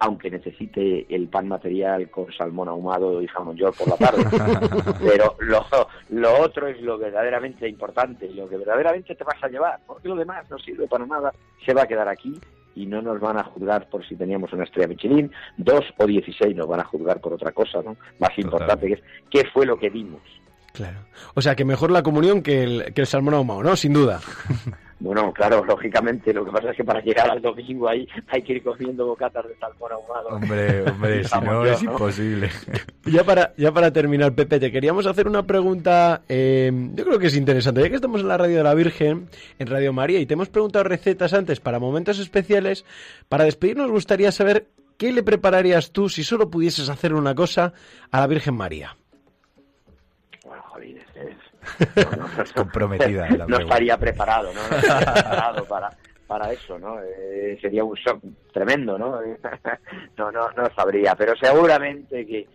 aunque 0.00 0.30
necesite 0.30 1.06
el 1.14 1.28
pan 1.28 1.48
material 1.48 2.10
con 2.10 2.32
salmón 2.32 2.68
ahumado 2.68 3.22
y 3.22 3.26
jamón 3.26 3.56
york 3.56 3.76
por 3.76 3.88
la 3.88 3.96
tarde. 3.96 4.24
Pero 5.00 5.36
lo, 5.40 5.66
lo 6.10 6.40
otro 6.40 6.68
es 6.68 6.80
lo 6.80 6.98
verdaderamente 6.98 7.68
importante, 7.68 8.28
lo 8.30 8.48
que 8.48 8.56
verdaderamente 8.56 9.14
te 9.14 9.24
vas 9.24 9.42
a 9.42 9.48
llevar, 9.48 9.80
porque 9.86 10.08
lo 10.08 10.16
demás 10.16 10.48
no 10.50 10.58
sirve 10.58 10.86
para 10.86 11.06
nada, 11.06 11.32
se 11.64 11.74
va 11.74 11.82
a 11.82 11.86
quedar 11.86 12.08
aquí 12.08 12.38
y 12.74 12.86
no 12.86 13.00
nos 13.00 13.20
van 13.20 13.38
a 13.38 13.44
juzgar 13.44 13.88
por 13.88 14.06
si 14.06 14.16
teníamos 14.16 14.52
una 14.52 14.64
estrella 14.64 14.88
Michelin, 14.88 15.30
dos 15.56 15.84
o 15.98 16.06
dieciséis 16.06 16.56
nos 16.56 16.66
van 16.66 16.80
a 16.80 16.84
juzgar 16.84 17.20
por 17.20 17.32
otra 17.32 17.52
cosa, 17.52 17.80
¿no? 17.82 17.96
Más 18.18 18.36
importante, 18.38 18.86
que 18.88 18.94
es 18.94 19.02
qué 19.30 19.44
fue 19.52 19.66
lo 19.66 19.78
que 19.78 19.90
dimos. 19.90 20.22
Claro. 20.72 20.98
O 21.34 21.40
sea, 21.40 21.54
que 21.54 21.64
mejor 21.64 21.92
la 21.92 22.02
comunión 22.02 22.42
que 22.42 22.64
el, 22.64 22.92
que 22.94 23.02
el 23.02 23.06
salmón 23.06 23.34
ahumado, 23.34 23.62
¿no? 23.62 23.76
Sin 23.76 23.92
duda. 23.92 24.20
Bueno, 25.04 25.34
claro, 25.34 25.62
lógicamente, 25.62 26.32
lo 26.32 26.46
que 26.46 26.50
pasa 26.50 26.70
es 26.70 26.78
que 26.78 26.82
para 26.82 27.02
llegar 27.02 27.28
al 27.30 27.42
domingo 27.42 27.86
ahí 27.86 28.08
hay 28.28 28.40
que 28.40 28.54
ir 28.54 28.62
comiendo 28.62 29.04
bocatas 29.04 29.46
de 29.46 29.54
salmón 29.56 29.92
ahumado. 29.92 30.28
Hombre, 30.28 30.82
hombre, 30.90 31.24
si 31.28 31.40
no 31.40 31.66
es 31.66 31.82
imposible. 31.82 32.50
Ya 33.04 33.22
para, 33.22 33.52
ya 33.58 33.70
para 33.70 33.92
terminar, 33.92 34.34
Pepe, 34.34 34.58
te 34.58 34.72
queríamos 34.72 35.04
hacer 35.06 35.28
una 35.28 35.42
pregunta, 35.42 36.22
eh, 36.26 36.72
yo 36.94 37.04
creo 37.04 37.18
que 37.18 37.26
es 37.26 37.36
interesante, 37.36 37.82
ya 37.82 37.90
que 37.90 37.96
estamos 37.96 38.22
en 38.22 38.28
la 38.28 38.38
Radio 38.38 38.56
de 38.56 38.62
la 38.62 38.72
Virgen, 38.72 39.28
en 39.58 39.66
Radio 39.66 39.92
María, 39.92 40.20
y 40.20 40.26
te 40.26 40.32
hemos 40.32 40.48
preguntado 40.48 40.84
recetas 40.84 41.34
antes 41.34 41.60
para 41.60 41.78
momentos 41.78 42.18
especiales, 42.18 42.86
para 43.28 43.44
despedirnos 43.44 43.90
gustaría 43.90 44.32
saber 44.32 44.68
qué 44.96 45.12
le 45.12 45.22
prepararías 45.22 45.92
tú 45.92 46.08
si 46.08 46.24
solo 46.24 46.48
pudieses 46.48 46.88
hacer 46.88 47.12
una 47.12 47.34
cosa 47.34 47.74
a 48.10 48.20
la 48.20 48.26
Virgen 48.26 48.54
María. 48.54 48.96
No, 51.96 52.16
no, 52.16 52.44
Comprometida 52.54 53.28
la 53.30 53.46
no 53.46 53.58
estaría 53.58 53.98
preparado, 53.98 54.52
¿no? 54.52 54.60
No 54.68 54.76
estaría 54.76 55.12
preparado 55.14 55.64
para, 55.64 55.90
para 56.26 56.52
eso, 56.52 56.78
¿no? 56.78 56.98
Eh, 57.02 57.58
sería 57.60 57.84
un 57.84 57.94
shock 57.94 58.22
tremendo, 58.52 58.98
¿no? 58.98 59.20
no, 60.16 60.32
no, 60.32 60.50
no 60.50 60.74
sabría, 60.74 61.14
pero 61.14 61.34
seguramente 61.36 62.26
que, 62.26 62.46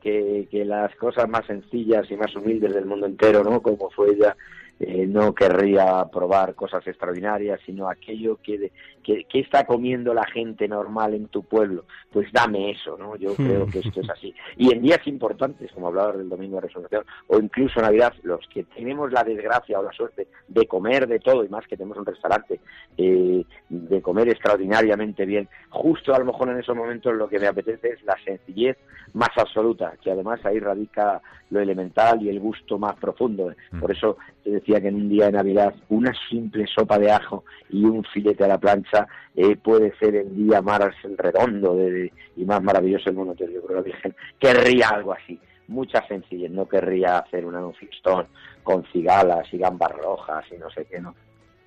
que, 0.00 0.48
que 0.50 0.64
las 0.64 0.94
cosas 0.96 1.28
más 1.28 1.46
sencillas 1.46 2.10
y 2.10 2.16
más 2.16 2.34
humildes 2.34 2.74
del 2.74 2.86
mundo 2.86 3.06
entero, 3.06 3.42
¿no? 3.42 3.60
Como 3.60 3.90
fue 3.90 4.10
ella, 4.10 4.36
eh, 4.80 5.06
no 5.06 5.34
querría 5.34 6.04
probar 6.12 6.54
cosas 6.54 6.86
extraordinarias, 6.86 7.60
sino 7.66 7.88
aquello 7.88 8.38
que, 8.42 8.70
que, 9.02 9.24
que 9.24 9.40
está 9.40 9.64
comiendo 9.66 10.14
la 10.14 10.24
gente 10.26 10.68
normal 10.68 11.14
en 11.14 11.26
tu 11.28 11.42
pueblo. 11.42 11.84
Pues 12.12 12.30
dame 12.32 12.70
eso, 12.70 12.96
¿no? 12.96 13.16
Yo 13.16 13.34
creo 13.34 13.66
que 13.66 13.80
esto 13.80 14.00
es 14.00 14.10
así. 14.10 14.34
Y 14.56 14.72
en 14.72 14.82
días 14.82 15.04
importantes, 15.06 15.72
como 15.72 15.88
hablaba 15.88 16.12
del 16.12 16.28
Domingo 16.28 16.56
de 16.56 16.68
Resurrección, 16.68 17.04
o 17.26 17.38
incluso 17.38 17.80
Navidad, 17.80 18.14
los 18.22 18.46
que 18.48 18.64
tenemos 18.64 19.12
la 19.12 19.24
desgracia 19.24 19.80
o 19.80 19.82
la 19.82 19.92
suerte 19.92 20.28
de 20.46 20.66
comer 20.66 21.06
de 21.08 21.18
todo, 21.18 21.44
y 21.44 21.48
más 21.48 21.66
que 21.66 21.76
tenemos 21.76 21.98
un 21.98 22.06
restaurante, 22.06 22.60
eh, 22.96 23.44
de 23.68 24.02
comer 24.02 24.28
extraordinariamente 24.28 25.26
bien, 25.26 25.48
justo 25.70 26.14
a 26.14 26.18
lo 26.18 26.24
mejor 26.24 26.50
en 26.50 26.58
esos 26.58 26.76
momentos 26.76 27.14
lo 27.14 27.28
que 27.28 27.38
me 27.38 27.48
apetece 27.48 27.90
es 27.90 28.02
la 28.04 28.16
sencillez 28.24 28.76
más 29.14 29.30
absoluta, 29.36 29.94
que 30.02 30.10
además 30.10 30.44
ahí 30.44 30.60
radica 30.60 31.20
lo 31.50 31.60
elemental 31.60 32.22
y 32.22 32.28
el 32.28 32.40
gusto 32.40 32.78
más 32.78 32.94
profundo. 32.96 33.52
Por 33.80 33.90
eso 33.90 34.18
te 34.42 34.50
que 34.80 34.88
en 34.88 34.94
un 34.94 35.08
día 35.08 35.26
de 35.26 35.32
Navidad 35.32 35.74
una 35.88 36.12
simple 36.28 36.66
sopa 36.66 36.98
de 36.98 37.10
ajo 37.10 37.44
y 37.70 37.84
un 37.84 38.04
filete 38.04 38.44
a 38.44 38.48
la 38.48 38.58
plancha 38.58 39.06
eh, 39.34 39.56
puede 39.56 39.96
ser 39.98 40.14
el 40.16 40.36
día 40.36 40.60
más 40.62 40.80
redondo 41.16 41.74
de- 41.76 42.12
y 42.36 42.44
más 42.44 42.62
maravilloso 42.62 43.06
del 43.06 43.14
mundo. 43.14 43.34
Yo 43.38 43.46
creo 43.46 43.66
que 43.66 43.74
la 43.74 43.80
Virgen 43.82 44.16
querría 44.38 44.88
algo 44.90 45.12
así, 45.14 45.40
mucha 45.68 46.06
sencillez, 46.06 46.50
no 46.50 46.68
querría 46.68 47.18
hacer 47.18 47.44
una 47.46 47.64
un 47.66 47.74
fistón 47.74 48.26
con 48.62 48.84
cigalas 48.92 49.46
y 49.52 49.58
gambas 49.58 49.92
rojas 49.92 50.44
y 50.54 50.58
no 50.58 50.70
sé 50.70 50.86
qué, 50.90 51.00
¿no? 51.00 51.14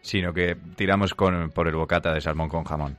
Sino 0.02 0.34
que 0.34 0.56
tiramos 0.76 1.14
con, 1.14 1.50
por 1.52 1.68
el 1.68 1.76
bocata 1.76 2.14
de 2.14 2.22
salmón 2.22 2.50
con 2.50 2.64
jamón. 2.64 2.98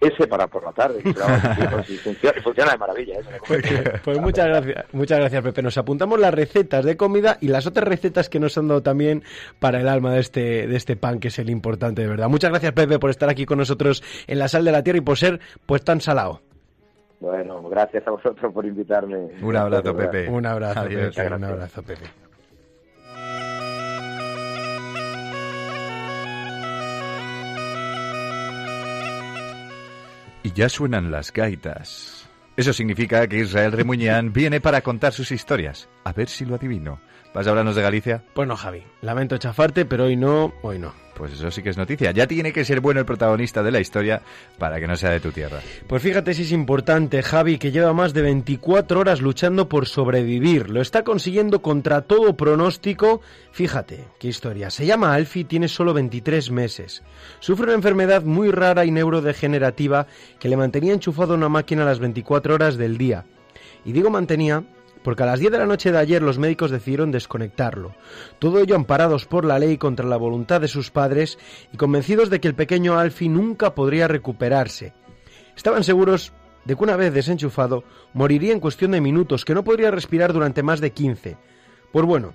Ese 0.00 0.28
para 0.28 0.46
por 0.46 0.64
la 0.64 0.72
tarde, 0.72 1.00
sí, 1.02 1.96
funciona, 2.04 2.40
funciona 2.40 2.70
de 2.72 2.78
maravilla. 2.78 3.14
¿eh? 3.18 4.00
Pues 4.04 4.20
muchas 4.20 4.46
gracias, 4.46 4.84
muchas 4.92 5.18
gracias, 5.18 5.42
Pepe. 5.42 5.62
Nos 5.62 5.76
apuntamos 5.76 6.20
las 6.20 6.32
recetas 6.32 6.84
de 6.84 6.96
comida 6.96 7.36
y 7.40 7.48
las 7.48 7.66
otras 7.66 7.88
recetas 7.88 8.28
que 8.28 8.38
nos 8.38 8.56
han 8.56 8.68
dado 8.68 8.82
también 8.82 9.24
para 9.58 9.80
el 9.80 9.88
alma 9.88 10.12
de 10.12 10.20
este, 10.20 10.68
de 10.68 10.76
este 10.76 10.94
pan, 10.94 11.18
que 11.18 11.28
es 11.28 11.38
el 11.40 11.50
importante 11.50 12.02
de 12.02 12.08
verdad. 12.08 12.28
Muchas 12.28 12.50
gracias, 12.50 12.72
Pepe, 12.72 13.00
por 13.00 13.10
estar 13.10 13.28
aquí 13.28 13.44
con 13.44 13.58
nosotros 13.58 14.04
en 14.28 14.38
la 14.38 14.46
sal 14.46 14.64
de 14.64 14.72
la 14.72 14.84
tierra 14.84 14.98
y 14.98 15.02
por 15.02 15.18
ser 15.18 15.40
pues 15.66 15.82
tan 15.82 16.00
salado. 16.00 16.42
Bueno, 17.20 17.62
gracias 17.68 18.06
a 18.06 18.12
vosotros 18.12 18.52
por 18.52 18.64
invitarme. 18.64 19.16
Un 19.42 19.56
abrazo, 19.56 19.96
Pepe. 19.96 20.28
Un 20.28 20.46
abrazo, 20.46 20.80
Adiós. 20.80 21.16
Pepe. 21.16 21.34
Un 21.34 21.44
abrazo, 21.44 21.82
Pepe. 21.82 22.27
Ya 30.58 30.68
suenan 30.68 31.12
las 31.12 31.32
gaitas. 31.32 32.28
Eso 32.56 32.72
significa 32.72 33.28
que 33.28 33.38
Israel 33.38 33.70
Remuñán 33.70 34.32
viene 34.32 34.60
para 34.60 34.80
contar 34.80 35.12
sus 35.12 35.30
historias. 35.30 35.88
A 36.02 36.12
ver 36.12 36.28
si 36.28 36.44
lo 36.44 36.56
adivino. 36.56 36.98
¿Vas 37.34 37.46
a 37.46 37.50
hablarnos 37.50 37.76
de 37.76 37.82
Galicia? 37.82 38.22
Pues 38.34 38.48
no, 38.48 38.56
Javi. 38.56 38.82
Lamento 39.02 39.36
chafarte, 39.38 39.84
pero 39.84 40.04
hoy 40.04 40.16
no, 40.16 40.54
hoy 40.62 40.78
no. 40.78 40.92
Pues 41.18 41.32
eso 41.32 41.50
sí 41.50 41.62
que 41.62 41.70
es 41.70 41.76
noticia. 41.76 42.12
Ya 42.12 42.28
tiene 42.28 42.52
que 42.52 42.64
ser 42.64 42.80
bueno 42.80 43.00
el 43.00 43.06
protagonista 43.06 43.62
de 43.64 43.72
la 43.72 43.80
historia 43.80 44.22
para 44.56 44.78
que 44.78 44.86
no 44.86 44.94
sea 44.96 45.10
de 45.10 45.18
tu 45.18 45.32
tierra. 45.32 45.58
Pues 45.88 46.00
fíjate 46.00 46.32
si 46.32 46.42
es 46.42 46.52
importante, 46.52 47.24
Javi, 47.24 47.58
que 47.58 47.72
lleva 47.72 47.92
más 47.92 48.14
de 48.14 48.22
24 48.22 49.00
horas 49.00 49.20
luchando 49.20 49.68
por 49.68 49.86
sobrevivir. 49.86 50.70
Lo 50.70 50.80
está 50.80 51.02
consiguiendo 51.02 51.60
contra 51.60 52.02
todo 52.02 52.36
pronóstico. 52.36 53.20
Fíjate, 53.50 54.04
qué 54.20 54.28
historia. 54.28 54.70
Se 54.70 54.86
llama 54.86 55.12
Alfie, 55.12 55.42
tiene 55.42 55.66
solo 55.66 55.92
23 55.92 56.52
meses. 56.52 57.02
Sufre 57.40 57.64
una 57.64 57.74
enfermedad 57.74 58.22
muy 58.22 58.52
rara 58.52 58.84
y 58.84 58.92
neurodegenerativa 58.92 60.06
que 60.38 60.48
le 60.48 60.56
mantenía 60.56 60.92
enchufado 60.92 61.32
a 61.34 61.36
una 61.36 61.48
máquina 61.48 61.84
las 61.84 61.98
24 61.98 62.54
horas 62.54 62.76
del 62.76 62.96
día. 62.96 63.24
Y 63.84 63.90
digo 63.90 64.08
mantenía 64.08 64.62
porque 65.02 65.22
a 65.22 65.26
las 65.26 65.40
10 65.40 65.52
de 65.52 65.58
la 65.58 65.66
noche 65.66 65.92
de 65.92 65.98
ayer 65.98 66.22
los 66.22 66.38
médicos 66.38 66.70
decidieron 66.70 67.10
desconectarlo. 67.10 67.94
Todo 68.38 68.60
ello 68.60 68.76
amparados 68.76 69.26
por 69.26 69.44
la 69.44 69.58
ley 69.58 69.78
contra 69.78 70.06
la 70.06 70.16
voluntad 70.16 70.60
de 70.60 70.68
sus 70.68 70.90
padres 70.90 71.38
y 71.72 71.76
convencidos 71.76 72.30
de 72.30 72.40
que 72.40 72.48
el 72.48 72.54
pequeño 72.54 72.98
Alfie 72.98 73.28
nunca 73.28 73.74
podría 73.74 74.08
recuperarse. 74.08 74.92
Estaban 75.56 75.84
seguros 75.84 76.32
de 76.64 76.76
que 76.76 76.84
una 76.84 76.96
vez 76.96 77.12
desenchufado 77.14 77.84
moriría 78.12 78.52
en 78.52 78.60
cuestión 78.60 78.90
de 78.90 79.00
minutos, 79.00 79.44
que 79.44 79.54
no 79.54 79.64
podría 79.64 79.90
respirar 79.90 80.32
durante 80.32 80.62
más 80.62 80.80
de 80.80 80.92
15. 80.92 81.36
Pues 81.92 82.06
bueno, 82.06 82.34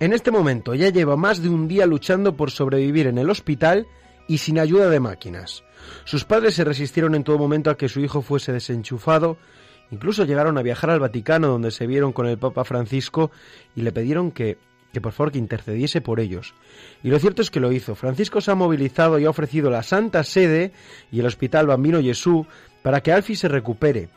en 0.00 0.12
este 0.12 0.30
momento 0.30 0.74
ya 0.74 0.90
lleva 0.90 1.16
más 1.16 1.42
de 1.42 1.48
un 1.48 1.68
día 1.68 1.86
luchando 1.86 2.36
por 2.36 2.50
sobrevivir 2.50 3.06
en 3.06 3.18
el 3.18 3.30
hospital 3.30 3.86
y 4.28 4.38
sin 4.38 4.58
ayuda 4.58 4.88
de 4.88 5.00
máquinas. 5.00 5.64
Sus 6.04 6.24
padres 6.24 6.54
se 6.54 6.64
resistieron 6.64 7.14
en 7.14 7.24
todo 7.24 7.38
momento 7.38 7.70
a 7.70 7.76
que 7.76 7.88
su 7.88 8.00
hijo 8.00 8.22
fuese 8.22 8.52
desenchufado, 8.52 9.38
Incluso 9.90 10.24
llegaron 10.24 10.56
a 10.58 10.62
viajar 10.62 10.90
al 10.90 11.00
Vaticano 11.00 11.48
donde 11.48 11.70
se 11.70 11.86
vieron 11.86 12.12
con 12.12 12.26
el 12.26 12.38
Papa 12.38 12.64
Francisco 12.64 13.30
y 13.74 13.82
le 13.82 13.92
pidieron 13.92 14.30
que, 14.30 14.58
que 14.92 15.00
por 15.00 15.12
favor 15.12 15.32
que 15.32 15.38
intercediese 15.38 16.00
por 16.00 16.20
ellos. 16.20 16.54
Y 17.02 17.08
lo 17.08 17.18
cierto 17.18 17.42
es 17.42 17.50
que 17.50 17.60
lo 17.60 17.72
hizo. 17.72 17.94
Francisco 17.94 18.40
se 18.40 18.50
ha 18.50 18.54
movilizado 18.54 19.18
y 19.18 19.24
ha 19.24 19.30
ofrecido 19.30 19.70
la 19.70 19.82
Santa 19.82 20.22
Sede 20.22 20.72
y 21.10 21.20
el 21.20 21.26
Hospital 21.26 21.66
Bambino 21.66 22.00
Jesús 22.00 22.46
para 22.82 23.00
que 23.00 23.12
Alfie 23.12 23.36
se 23.36 23.48
recupere. 23.48 24.08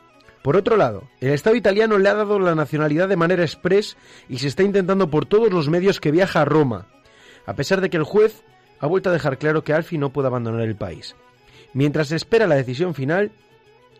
Por 0.42 0.56
otro 0.56 0.76
lado, 0.76 1.04
el 1.20 1.30
Estado 1.30 1.56
italiano 1.56 1.98
le 1.98 2.08
ha 2.08 2.14
dado 2.14 2.38
la 2.38 2.54
nacionalidad 2.54 3.08
de 3.08 3.16
manera 3.16 3.42
express 3.42 3.96
y 4.28 4.38
se 4.38 4.48
está 4.48 4.62
intentando 4.62 5.08
por 5.08 5.24
todos 5.24 5.50
los 5.50 5.70
medios 5.70 6.00
que 6.00 6.10
viaja 6.10 6.42
a 6.42 6.44
Roma, 6.44 6.86
a 7.46 7.54
pesar 7.54 7.80
de 7.80 7.88
que 7.88 7.96
el 7.96 8.02
juez 8.04 8.44
ha 8.78 8.86
vuelto 8.86 9.08
a 9.08 9.12
dejar 9.14 9.38
claro 9.38 9.64
que 9.64 9.72
Alfie 9.72 9.98
no 9.98 10.10
puede 10.10 10.28
abandonar 10.28 10.60
el 10.60 10.76
país. 10.76 11.16
Mientras 11.72 12.08
se 12.08 12.16
espera 12.16 12.46
la 12.46 12.56
decisión 12.56 12.94
final, 12.94 13.32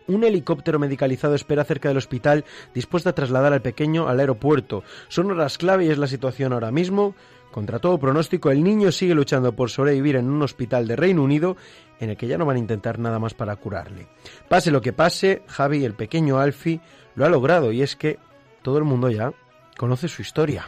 un 0.07 0.23
helicóptero 0.23 0.79
medicalizado 0.79 1.35
espera 1.35 1.63
cerca 1.63 1.89
del 1.89 1.97
hospital 1.97 2.45
dispuesto 2.73 3.09
a 3.09 3.15
trasladar 3.15 3.53
al 3.53 3.61
pequeño 3.61 4.07
al 4.07 4.19
aeropuerto. 4.19 4.83
Son 5.07 5.31
horas 5.31 5.57
clave 5.57 5.85
y 5.85 5.89
es 5.89 5.97
la 5.97 6.07
situación 6.07 6.53
ahora 6.53 6.71
mismo. 6.71 7.15
Contra 7.51 7.79
todo 7.79 7.97
pronóstico, 7.97 8.51
el 8.51 8.63
niño 8.63 8.91
sigue 8.91 9.15
luchando 9.15 9.55
por 9.55 9.69
sobrevivir 9.69 10.17
en 10.17 10.29
un 10.29 10.41
hospital 10.41 10.87
de 10.87 10.97
Reino 10.97 11.23
Unido 11.23 11.55
en 11.99 12.09
el 12.09 12.17
que 12.17 12.27
ya 12.27 12.37
no 12.37 12.45
van 12.45 12.57
a 12.57 12.59
intentar 12.59 12.99
nada 12.99 13.17
más 13.17 13.33
para 13.33 13.55
curarle. 13.55 14.07
Pase 14.49 14.71
lo 14.71 14.81
que 14.81 14.91
pase, 14.91 15.43
Javi, 15.47 15.85
el 15.85 15.93
pequeño 15.93 16.37
Alfie, 16.39 16.81
lo 17.15 17.25
ha 17.25 17.29
logrado 17.29 17.71
y 17.71 17.81
es 17.81 17.95
que 17.95 18.19
todo 18.61 18.77
el 18.77 18.83
mundo 18.83 19.09
ya 19.09 19.31
conoce 19.77 20.09
su 20.09 20.21
historia. 20.21 20.67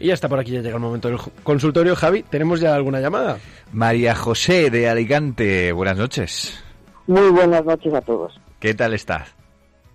Y 0.00 0.06
ya 0.06 0.14
está 0.14 0.28
por 0.28 0.38
aquí, 0.38 0.52
ya 0.52 0.62
llega 0.62 0.76
el 0.76 0.80
momento 0.82 1.08
del 1.08 1.18
consultorio. 1.42 1.94
Javi, 1.94 2.22
¿tenemos 2.22 2.60
ya 2.60 2.74
alguna 2.74 3.00
llamada? 3.00 3.38
María 3.72 4.14
José 4.14 4.70
de 4.70 4.88
Alicante, 4.88 5.72
buenas 5.72 5.98
noches. 5.98 6.64
Muy 7.06 7.28
buenas 7.30 7.64
noches 7.66 7.92
a 7.92 8.00
todos. 8.00 8.40
¿Qué 8.60 8.72
tal 8.74 8.94
estás? 8.94 9.34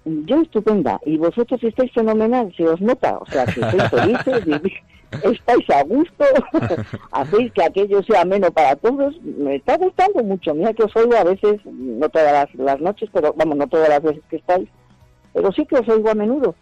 Yo 0.05 0.41
estupenda. 0.41 0.99
Y 1.05 1.17
vosotros 1.17 1.61
estáis 1.63 1.91
fenomenal, 1.91 2.53
se 2.55 2.67
os 2.67 2.79
nota. 2.81 3.17
O 3.17 3.25
sea, 3.25 3.45
que 3.45 3.59
estáis 3.61 3.89
felices, 3.89 4.45
vivís- 4.45 4.83
estáis 5.23 5.69
a 5.71 5.83
gusto, 5.83 6.25
hacéis 7.11 7.51
que 7.53 7.63
aquello 7.63 8.03
sea 8.03 8.21
ameno 8.21 8.51
para 8.51 8.75
todos. 8.75 9.15
Me 9.23 9.55
está 9.55 9.75
gustando 9.77 10.23
mucho. 10.23 10.53
Mira 10.53 10.73
que 10.73 10.83
os 10.83 10.95
oigo 10.95 11.15
a 11.15 11.23
veces, 11.23 11.59
no 11.65 12.07
todas 12.09 12.31
las, 12.31 12.53
las 12.55 12.79
noches, 12.79 13.09
pero 13.11 13.33
vamos, 13.35 13.57
no 13.57 13.65
todas 13.67 13.89
las 13.89 14.03
veces 14.03 14.21
que 14.29 14.35
estáis, 14.35 14.69
pero 15.33 15.51
sí 15.51 15.65
que 15.65 15.77
os 15.77 15.89
oigo 15.89 16.11
a 16.11 16.15
menudo. 16.15 16.53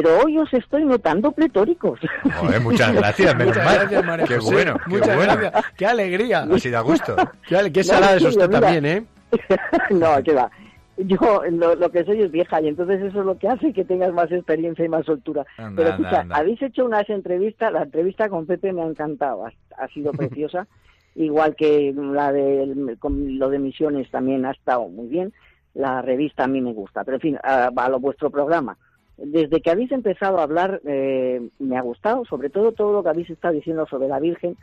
Pero 0.00 0.18
hoy 0.24 0.38
os 0.38 0.52
estoy 0.54 0.84
notando 0.84 1.32
pletóricos. 1.32 1.98
Joder, 2.40 2.60
muchas 2.60 2.92
gracias, 2.94 3.34
menos 3.36 3.56
Muchas 3.56 3.64
mal. 3.64 3.78
gracias, 3.80 4.04
María 4.04 4.26
qué 4.26 4.34
José. 4.36 4.52
bueno, 4.54 4.74
qué 4.84 4.90
Muchas 4.90 5.16
bueno. 5.16 5.36
gracias. 5.36 5.64
¡Qué 5.76 5.86
alegría! 5.86 6.46
Así 6.54 6.70
da 6.70 6.80
gusto. 6.80 7.16
Qué, 7.48 7.56
ale- 7.56 7.72
qué 7.72 7.82
salada 7.82 8.16
es 8.16 8.22
usted 8.24 8.46
mira. 8.48 8.60
también, 8.60 8.86
¿eh? 8.86 9.04
no, 9.90 10.22
que 10.22 10.34
va. 10.34 10.50
Yo 10.98 11.42
lo, 11.50 11.74
lo 11.76 11.90
que 11.90 12.04
soy 12.04 12.22
es 12.22 12.30
vieja 12.30 12.60
y 12.60 12.68
entonces 12.68 13.00
eso 13.02 13.20
es 13.20 13.26
lo 13.26 13.38
que 13.38 13.48
hace 13.48 13.72
que 13.72 13.84
tengas 13.84 14.12
más 14.12 14.30
experiencia 14.32 14.84
y 14.84 14.88
más 14.88 15.04
soltura. 15.06 15.44
Anda, 15.56 15.76
Pero 15.76 15.92
anda, 15.94 16.08
escucha, 16.08 16.20
anda. 16.22 16.36
habéis 16.36 16.62
hecho 16.62 16.84
unas 16.84 17.08
entrevistas, 17.08 17.72
la 17.72 17.82
entrevista 17.84 18.28
con 18.28 18.46
Pepe 18.46 18.72
me 18.72 18.82
ha 18.82 18.86
encantado, 18.86 19.46
ha, 19.46 19.52
ha 19.76 19.88
sido 19.88 20.10
preciosa, 20.12 20.66
igual 21.14 21.54
que 21.56 21.92
la 21.96 22.32
de 22.32 22.96
con 22.98 23.38
lo 23.38 23.48
de 23.48 23.58
misiones 23.60 24.10
también 24.10 24.44
ha 24.44 24.50
estado 24.50 24.88
muy 24.88 25.06
bien, 25.08 25.32
la 25.74 26.02
revista 26.02 26.44
a 26.44 26.48
mí 26.48 26.60
me 26.60 26.72
gusta, 26.72 27.04
pero 27.04 27.16
en 27.16 27.20
fin, 27.20 27.38
a, 27.44 27.70
a 27.74 27.88
lo 27.88 28.00
vuestro 28.00 28.28
programa. 28.30 28.76
Desde 29.18 29.60
que 29.60 29.70
habéis 29.70 29.90
empezado 29.90 30.38
a 30.38 30.44
hablar 30.44 30.80
eh, 30.86 31.48
me 31.58 31.76
ha 31.76 31.82
gustado, 31.82 32.24
sobre 32.24 32.50
todo 32.50 32.72
todo 32.72 32.92
lo 32.92 33.02
que 33.02 33.08
habéis 33.10 33.30
estado 33.30 33.54
diciendo 33.54 33.84
sobre 33.90 34.06
la 34.06 34.20
Virgen, 34.20 34.56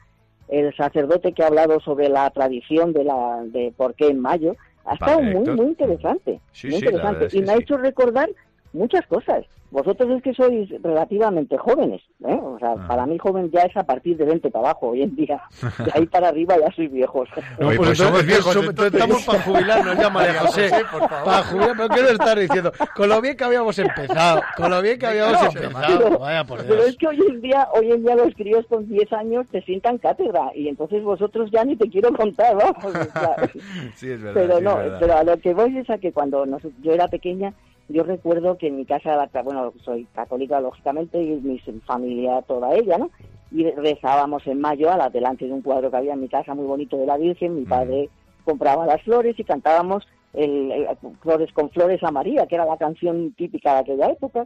el 0.48 0.74
sacerdote 0.76 1.34
que 1.34 1.44
ha 1.44 1.48
hablado 1.48 1.80
sobre 1.82 2.08
la 2.08 2.30
tradición 2.30 2.94
de 2.94 3.04
la 3.04 3.44
de 3.46 3.74
por 3.76 3.96
qué 3.96 4.08
en 4.08 4.20
mayo, 4.20 4.56
ha 4.86 4.94
estado 4.94 5.22
muy 5.22 5.50
muy 5.50 5.66
interesante, 5.68 6.40
Sí, 6.54 6.68
muy 6.68 6.80
sí, 6.80 6.86
interesante 6.86 7.28
y 7.34 7.42
me 7.42 7.52
ha 7.52 7.58
hecho 7.58 7.78
recordar 7.78 8.30
muchas 8.72 9.06
cosas. 9.08 9.46
Vosotros 9.76 10.10
es 10.10 10.24
que 10.24 10.34
sois 10.34 10.70
relativamente 10.82 11.58
jóvenes, 11.58 12.02
¿eh? 12.26 12.40
O 12.42 12.58
sea, 12.60 12.72
Ah. 12.78 12.86
para 12.88 13.06
mí 13.06 13.18
joven 13.18 13.52
ya 13.52 13.64
es 13.64 13.76
a 13.76 13.84
partir 13.84 14.16
de 14.16 14.24
20 14.24 14.50
para 14.50 14.70
abajo 14.70 14.88
hoy 14.92 15.02
en 15.04 15.16
día. 15.16 15.42
De 15.80 15.92
ahí 15.94 16.06
para 16.06 16.30
arriba 16.30 16.56
ya 16.58 16.72
sois 16.74 16.90
viejos. 16.92 17.28
No, 17.60 17.68
pues, 17.68 17.78
pues 17.78 17.90
entonces, 17.90 17.98
somos 17.98 18.26
viejos, 18.26 18.54
somos- 18.54 18.70
entonces. 18.70 18.94
estamos 18.94 19.24
para 19.26 19.42
jubilarnos 19.42 19.98
ya, 20.00 20.10
María 20.10 20.34
José. 20.40 20.70
José, 20.70 20.84
por 20.92 21.10
favor. 21.10 21.26
Para 21.26 21.44
jubilarnos, 21.44 21.90
¿qué 21.90 22.02
nos 22.02 22.12
estás 22.12 22.36
diciendo? 22.40 22.72
Con 22.96 23.10
lo 23.10 23.22
bien 23.22 23.38
que 23.38 23.44
habíamos 23.44 23.78
empezado, 23.80 24.42
con 24.56 24.72
lo 24.72 24.82
bien 24.82 24.98
que 25.00 25.06
habíamos 25.08 25.42
No, 25.42 25.48
empezado. 25.48 26.00
pero- 26.06 26.20
Vaya 26.20 26.44
por 26.46 26.62
Pero 26.62 26.76
Dios. 26.76 26.88
es 26.88 26.98
que 26.98 27.08
hoy 27.08 27.20
en 27.30 27.42
día, 27.42 27.68
hoy 27.74 27.92
en 27.92 28.04
día 28.04 28.16
los 28.16 28.34
críos 28.34 28.66
con 28.68 28.88
10 28.88 29.12
años 29.14 29.46
te 29.52 29.62
sientan 29.64 29.98
cátedra 29.98 30.52
y 30.56 30.70
entonces 30.70 31.04
vosotros 31.04 31.52
ya 31.52 31.64
ni 31.66 31.76
te 31.76 31.90
quiero 31.90 32.14
contar, 32.14 32.56
vamos. 32.56 32.86
o 32.86 32.92
sea, 32.92 33.36
Sí, 33.96 34.10
es 34.10 34.22
verdad. 34.22 34.42
pero 34.42 34.58
sí, 34.58 34.64
no, 34.64 34.76
verdad. 34.78 34.98
pero 35.02 35.18
a 35.18 35.24
lo 35.24 35.38
que 35.38 35.54
voy 35.54 35.78
es 35.78 35.90
a 35.90 35.98
que 35.98 36.12
cuando 36.14 36.46
nos- 36.46 36.64
yo 36.82 36.94
era 36.94 37.08
pequeña, 37.10 37.54
yo 37.88 38.04
recuerdo 38.04 38.58
que 38.58 38.68
en 38.68 38.78
mi 38.78 38.86
casa, 38.86 39.30
bueno, 39.44 39.74
soy 39.84 40.06
católica 40.14 40.60
lógicamente 40.60 41.22
y 41.22 41.36
mi 41.42 41.60
familia 41.86 42.42
toda 42.42 42.74
ella, 42.74 42.98
¿no? 42.98 43.12
Y 43.52 43.70
rezábamos 43.72 44.46
en 44.48 44.60
mayo 44.60 44.92
a 44.92 44.98
la 44.98 45.10
delante 45.10 45.46
de 45.46 45.54
un 45.54 45.62
cuadro 45.62 45.92
que 45.92 45.98
había 45.98 46.14
en 46.14 46.22
mi 46.22 46.28
casa 46.28 46.56
muy 46.56 46.66
bonito 46.66 46.98
de 46.98 47.06
la 47.06 47.18
Virgen, 47.18 47.56
mi 47.56 47.66
padre 47.66 48.10
compraba 48.44 48.86
las 48.86 49.02
flores 49.04 49.38
y 49.40 49.44
cantábamos 49.44 50.08
el, 50.34 50.72
el- 50.72 50.88
Flores 51.22 51.52
con 51.54 51.70
Flores 51.70 52.04
a 52.04 52.12
María, 52.12 52.46
que 52.48 52.56
era 52.56 52.66
la 52.66 52.78
canción 52.78 53.34
típica 53.34 53.74
de 53.76 53.80
aquella 53.80 54.10
época, 54.10 54.46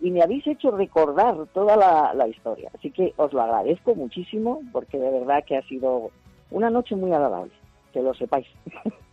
y 0.00 0.10
me 0.12 0.22
habéis 0.22 0.46
hecho 0.46 0.70
recordar 0.70 1.36
toda 1.52 1.76
la, 1.76 2.14
la 2.14 2.28
historia. 2.28 2.70
Así 2.74 2.90
que 2.92 3.12
os 3.16 3.32
lo 3.32 3.42
agradezco 3.42 3.94
muchísimo 3.96 4.60
porque 4.72 4.98
de 4.98 5.10
verdad 5.10 5.44
que 5.44 5.56
ha 5.56 5.62
sido 5.62 6.10
una 6.52 6.70
noche 6.70 6.94
muy 6.96 7.12
agradable, 7.12 7.50
que 7.92 8.00
lo 8.02 8.14
sepáis. 8.14 8.46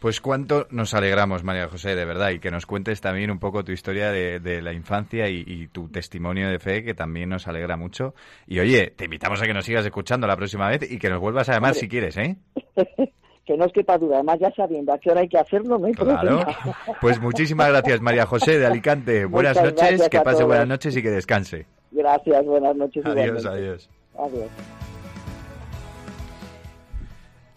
Pues 0.00 0.20
cuánto 0.20 0.68
nos 0.70 0.94
alegramos, 0.94 1.42
María 1.42 1.66
José, 1.68 1.96
de 1.96 2.04
verdad, 2.04 2.30
y 2.30 2.38
que 2.38 2.52
nos 2.52 2.66
cuentes 2.66 3.00
también 3.00 3.32
un 3.32 3.40
poco 3.40 3.64
tu 3.64 3.72
historia 3.72 4.12
de, 4.12 4.38
de 4.38 4.62
la 4.62 4.72
infancia 4.72 5.28
y, 5.28 5.42
y 5.44 5.66
tu 5.66 5.88
testimonio 5.88 6.48
de 6.48 6.60
fe, 6.60 6.84
que 6.84 6.94
también 6.94 7.28
nos 7.30 7.48
alegra 7.48 7.76
mucho. 7.76 8.14
Y 8.46 8.60
oye, 8.60 8.92
te 8.96 9.06
invitamos 9.06 9.42
a 9.42 9.46
que 9.46 9.54
nos 9.54 9.64
sigas 9.64 9.84
escuchando 9.84 10.28
la 10.28 10.36
próxima 10.36 10.68
vez 10.68 10.88
y 10.88 10.98
que 10.98 11.10
nos 11.10 11.18
vuelvas 11.20 11.48
a 11.48 11.54
llamar 11.54 11.70
Hombre. 11.72 11.80
si 11.80 11.88
quieres, 11.88 12.16
¿eh? 12.16 12.36
que 13.44 13.56
no 13.56 13.64
es 13.64 13.72
quepa 13.72 13.98
duda, 13.98 14.16
además 14.16 14.36
ya 14.40 14.52
sabiendo 14.54 14.92
a 14.92 14.98
qué 14.98 15.10
hora 15.10 15.22
hay 15.22 15.28
que 15.28 15.38
hacerlo, 15.38 15.78
no 15.78 15.86
hay 15.86 15.94
Claro. 15.94 16.44
problema. 16.44 16.76
Pues 17.00 17.20
muchísimas 17.20 17.68
gracias, 17.70 18.00
María 18.00 18.24
José 18.26 18.56
de 18.58 18.66
Alicante. 18.66 19.24
Buenas 19.24 19.56
Muchas 19.56 19.72
noches, 19.74 20.08
que 20.10 20.20
pase 20.20 20.44
buenas 20.44 20.68
noches 20.68 20.96
y 20.96 21.02
que 21.02 21.10
descanse. 21.10 21.66
Gracias, 21.90 22.44
buenas 22.44 22.76
noches. 22.76 23.04
Adiós, 23.04 23.26
igualmente. 23.42 23.48
adiós. 23.48 23.90
Adiós. 24.16 24.50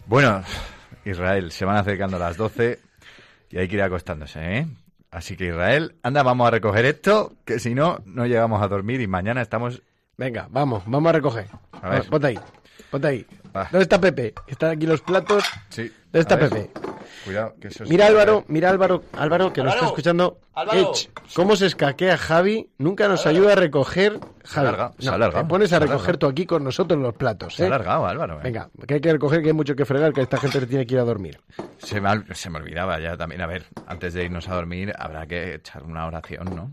Bueno, 0.06 0.42
Israel, 1.04 1.50
se 1.52 1.64
van 1.64 1.76
acercando 1.76 2.18
las 2.18 2.36
12 2.36 2.78
y 3.50 3.58
hay 3.58 3.68
que 3.68 3.76
ir 3.76 3.82
acostándose, 3.82 4.58
¿eh? 4.58 4.66
Así 5.10 5.36
que 5.36 5.48
Israel, 5.48 5.96
anda, 6.02 6.22
vamos 6.22 6.48
a 6.48 6.50
recoger 6.50 6.86
esto, 6.86 7.34
que 7.44 7.58
si 7.58 7.74
no, 7.74 8.00
no 8.06 8.26
llegamos 8.26 8.62
a 8.62 8.68
dormir 8.68 9.00
y 9.00 9.06
mañana 9.06 9.42
estamos... 9.42 9.82
Venga, 10.16 10.48
vamos, 10.50 10.84
vamos 10.86 11.10
a 11.10 11.12
recoger. 11.12 11.46
A 11.72 11.90
ver. 11.90 12.08
Ponte 12.08 12.28
ahí, 12.28 12.38
ponte 12.92 13.08
ahí. 13.08 13.26
Va. 13.54 13.64
¿Dónde 13.64 13.82
está 13.82 14.00
Pepe? 14.00 14.32
Están 14.46 14.70
aquí 14.70 14.86
los 14.86 15.00
platos. 15.00 15.42
Sí. 15.70 15.90
¿Dónde 16.12 16.20
está 16.20 16.36
ver. 16.36 16.48
Pepe? 16.50 16.70
Cuidado, 17.24 17.54
que 17.60 17.68
eso 17.68 17.84
es- 17.84 17.90
Mira 17.90 18.06
Álvaro, 18.06 18.44
mira 18.48 18.70
Álvaro, 18.70 19.02
Álvaro 19.12 19.52
que 19.52 19.62
nos 19.62 19.74
está 19.74 19.86
escuchando. 19.86 20.38
Álvaro. 20.54 20.92
Ech, 20.92 21.10
¿Cómo 21.34 21.56
se 21.56 21.66
escaquea 21.66 22.16
Javi? 22.18 22.70
Nunca 22.78 23.08
nos 23.08 23.26
ayuda 23.26 23.52
a 23.52 23.56
recoger. 23.56 24.18
Se 24.44 24.60
ha 24.60 24.64
Javi, 24.72 24.94
se 24.98 25.08
ha 25.08 25.10
no, 25.12 25.16
alargado, 25.16 25.44
te 25.44 25.48
pones 25.48 25.72
a 25.72 25.78
se 25.78 25.86
recoger 25.86 26.16
tú 26.18 26.26
aquí 26.26 26.46
con 26.46 26.64
nosotros 26.64 27.00
los 27.00 27.14
platos. 27.14 27.54
Se 27.54 27.62
ha 27.62 27.66
¿eh? 27.66 27.68
alargado, 27.68 28.06
Álvaro. 28.06 28.36
eh. 28.38 28.40
Venga, 28.44 28.68
que 28.86 28.94
hay 28.94 29.00
que 29.00 29.12
recoger, 29.12 29.40
que 29.42 29.48
hay 29.48 29.52
mucho 29.54 29.74
que 29.76 29.84
fregar, 29.84 30.12
que 30.12 30.20
esta 30.22 30.38
gente 30.38 30.60
se 30.60 30.66
tiene 30.66 30.86
que 30.86 30.94
ir 30.94 31.00
a 31.00 31.04
dormir. 31.04 31.40
Se 31.78 32.00
me, 32.00 32.10
se 32.34 32.50
me 32.50 32.58
olvidaba 32.58 32.98
ya 33.00 33.16
también. 33.16 33.40
A 33.42 33.46
ver, 33.46 33.66
antes 33.86 34.14
de 34.14 34.24
irnos 34.24 34.48
a 34.48 34.54
dormir, 34.54 34.92
habrá 34.98 35.26
que 35.26 35.54
echar 35.54 35.82
una 35.84 36.06
oración, 36.06 36.54
¿no? 36.54 36.72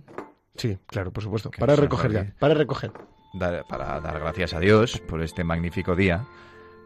Sí, 0.55 0.77
claro, 0.87 1.11
por 1.11 1.23
supuesto. 1.23 1.51
Para 1.57 1.75
se 1.75 1.81
recoger 1.81 2.11
ya, 2.11 2.33
para 2.39 2.53
recoger. 2.53 2.91
Para 3.67 3.99
dar 3.99 4.19
gracias 4.19 4.53
a 4.53 4.59
Dios 4.59 4.99
por 5.07 5.21
este 5.21 5.43
magnífico 5.43 5.95
día, 5.95 6.25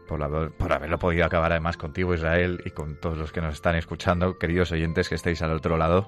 por, 0.06 0.20
la- 0.20 0.50
por 0.50 0.72
haberlo 0.72 0.98
podido 0.98 1.24
acabar 1.24 1.52
además 1.52 1.76
contigo, 1.76 2.14
Israel, 2.14 2.60
y 2.66 2.70
con 2.70 3.00
todos 3.00 3.16
los 3.16 3.32
que 3.32 3.40
nos 3.40 3.54
están 3.54 3.76
escuchando, 3.76 4.38
queridos 4.38 4.70
oyentes 4.72 5.08
que 5.08 5.14
estáis 5.14 5.40
al 5.42 5.52
otro 5.52 5.76
lado, 5.78 6.06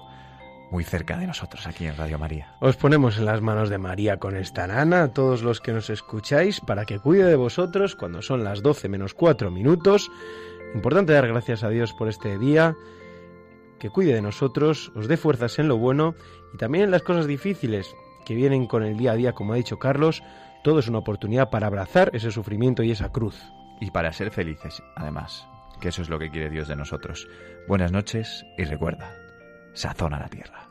muy 0.69 0.83
cerca 0.83 1.17
de 1.17 1.25
nosotros 1.25 1.65
aquí 1.65 1.85
en 1.87 1.95
Radio 1.97 2.19
María. 2.19 2.55
Os 2.59 2.75
ponemos 2.75 3.17
en 3.17 3.25
las 3.25 3.41
manos 3.41 3.69
de 3.69 3.77
María 3.77 4.17
con 4.17 4.35
esta 4.35 4.67
nana, 4.67 5.03
a 5.03 5.13
todos 5.13 5.41
los 5.41 5.59
que 5.61 5.71
nos 5.73 5.89
escucháis, 5.89 6.59
para 6.59 6.85
que 6.85 6.99
cuide 6.99 7.23
de 7.23 7.35
vosotros 7.35 7.95
cuando 7.95 8.21
son 8.21 8.43
las 8.43 8.61
12 8.61 8.89
menos 8.89 9.13
4 9.13 9.49
minutos. 9.49 10.11
Importante 10.75 11.13
dar 11.13 11.27
gracias 11.27 11.63
a 11.63 11.69
Dios 11.69 11.93
por 11.93 12.09
este 12.09 12.37
día, 12.37 12.75
que 13.79 13.89
cuide 13.89 14.13
de 14.13 14.21
nosotros, 14.21 14.91
os 14.95 15.07
dé 15.07 15.17
fuerzas 15.17 15.57
en 15.57 15.67
lo 15.69 15.77
bueno 15.77 16.15
y 16.53 16.57
también 16.57 16.83
en 16.83 16.91
las 16.91 17.01
cosas 17.03 17.27
difíciles 17.27 17.95
que 18.27 18.35
vienen 18.35 18.67
con 18.67 18.83
el 18.83 18.97
día 18.97 19.13
a 19.13 19.15
día, 19.15 19.31
como 19.31 19.53
ha 19.53 19.55
dicho 19.55 19.79
Carlos. 19.79 20.21
Todo 20.61 20.79
es 20.79 20.89
una 20.89 20.97
oportunidad 20.97 21.49
para 21.49 21.67
abrazar 21.67 22.11
ese 22.13 22.29
sufrimiento 22.29 22.83
y 22.83 22.91
esa 22.91 23.09
cruz. 23.09 23.41
Y 23.79 23.91
para 23.91 24.11
ser 24.11 24.31
felices, 24.31 24.83
además, 24.97 25.47
que 25.79 25.87
eso 25.87 26.01
es 26.01 26.09
lo 26.09 26.19
que 26.19 26.29
quiere 26.29 26.49
Dios 26.49 26.67
de 26.67 26.75
nosotros. 26.75 27.25
Buenas 27.69 27.93
noches 27.93 28.45
y 28.57 28.65
recuerda, 28.65 29.13
sazona 29.71 30.19
la 30.19 30.27
tierra. 30.27 30.66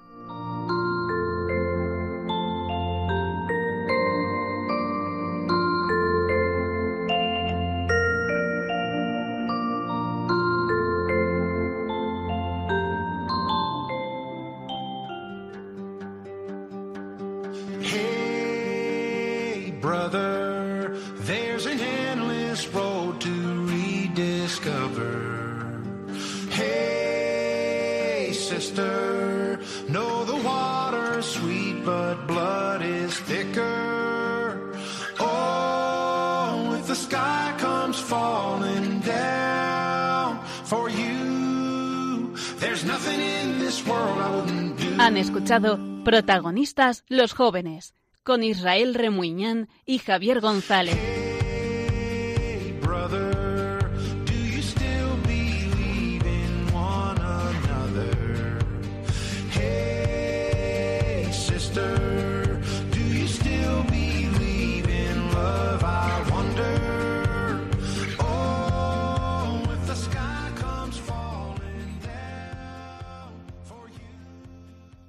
Protagonistas 46.05 47.05
los 47.07 47.33
jóvenes 47.33 47.95
con 48.25 48.43
Israel 48.43 48.95
Remuñán 48.95 49.69
y 49.85 49.99
Javier 49.99 50.41
González. 50.41 51.16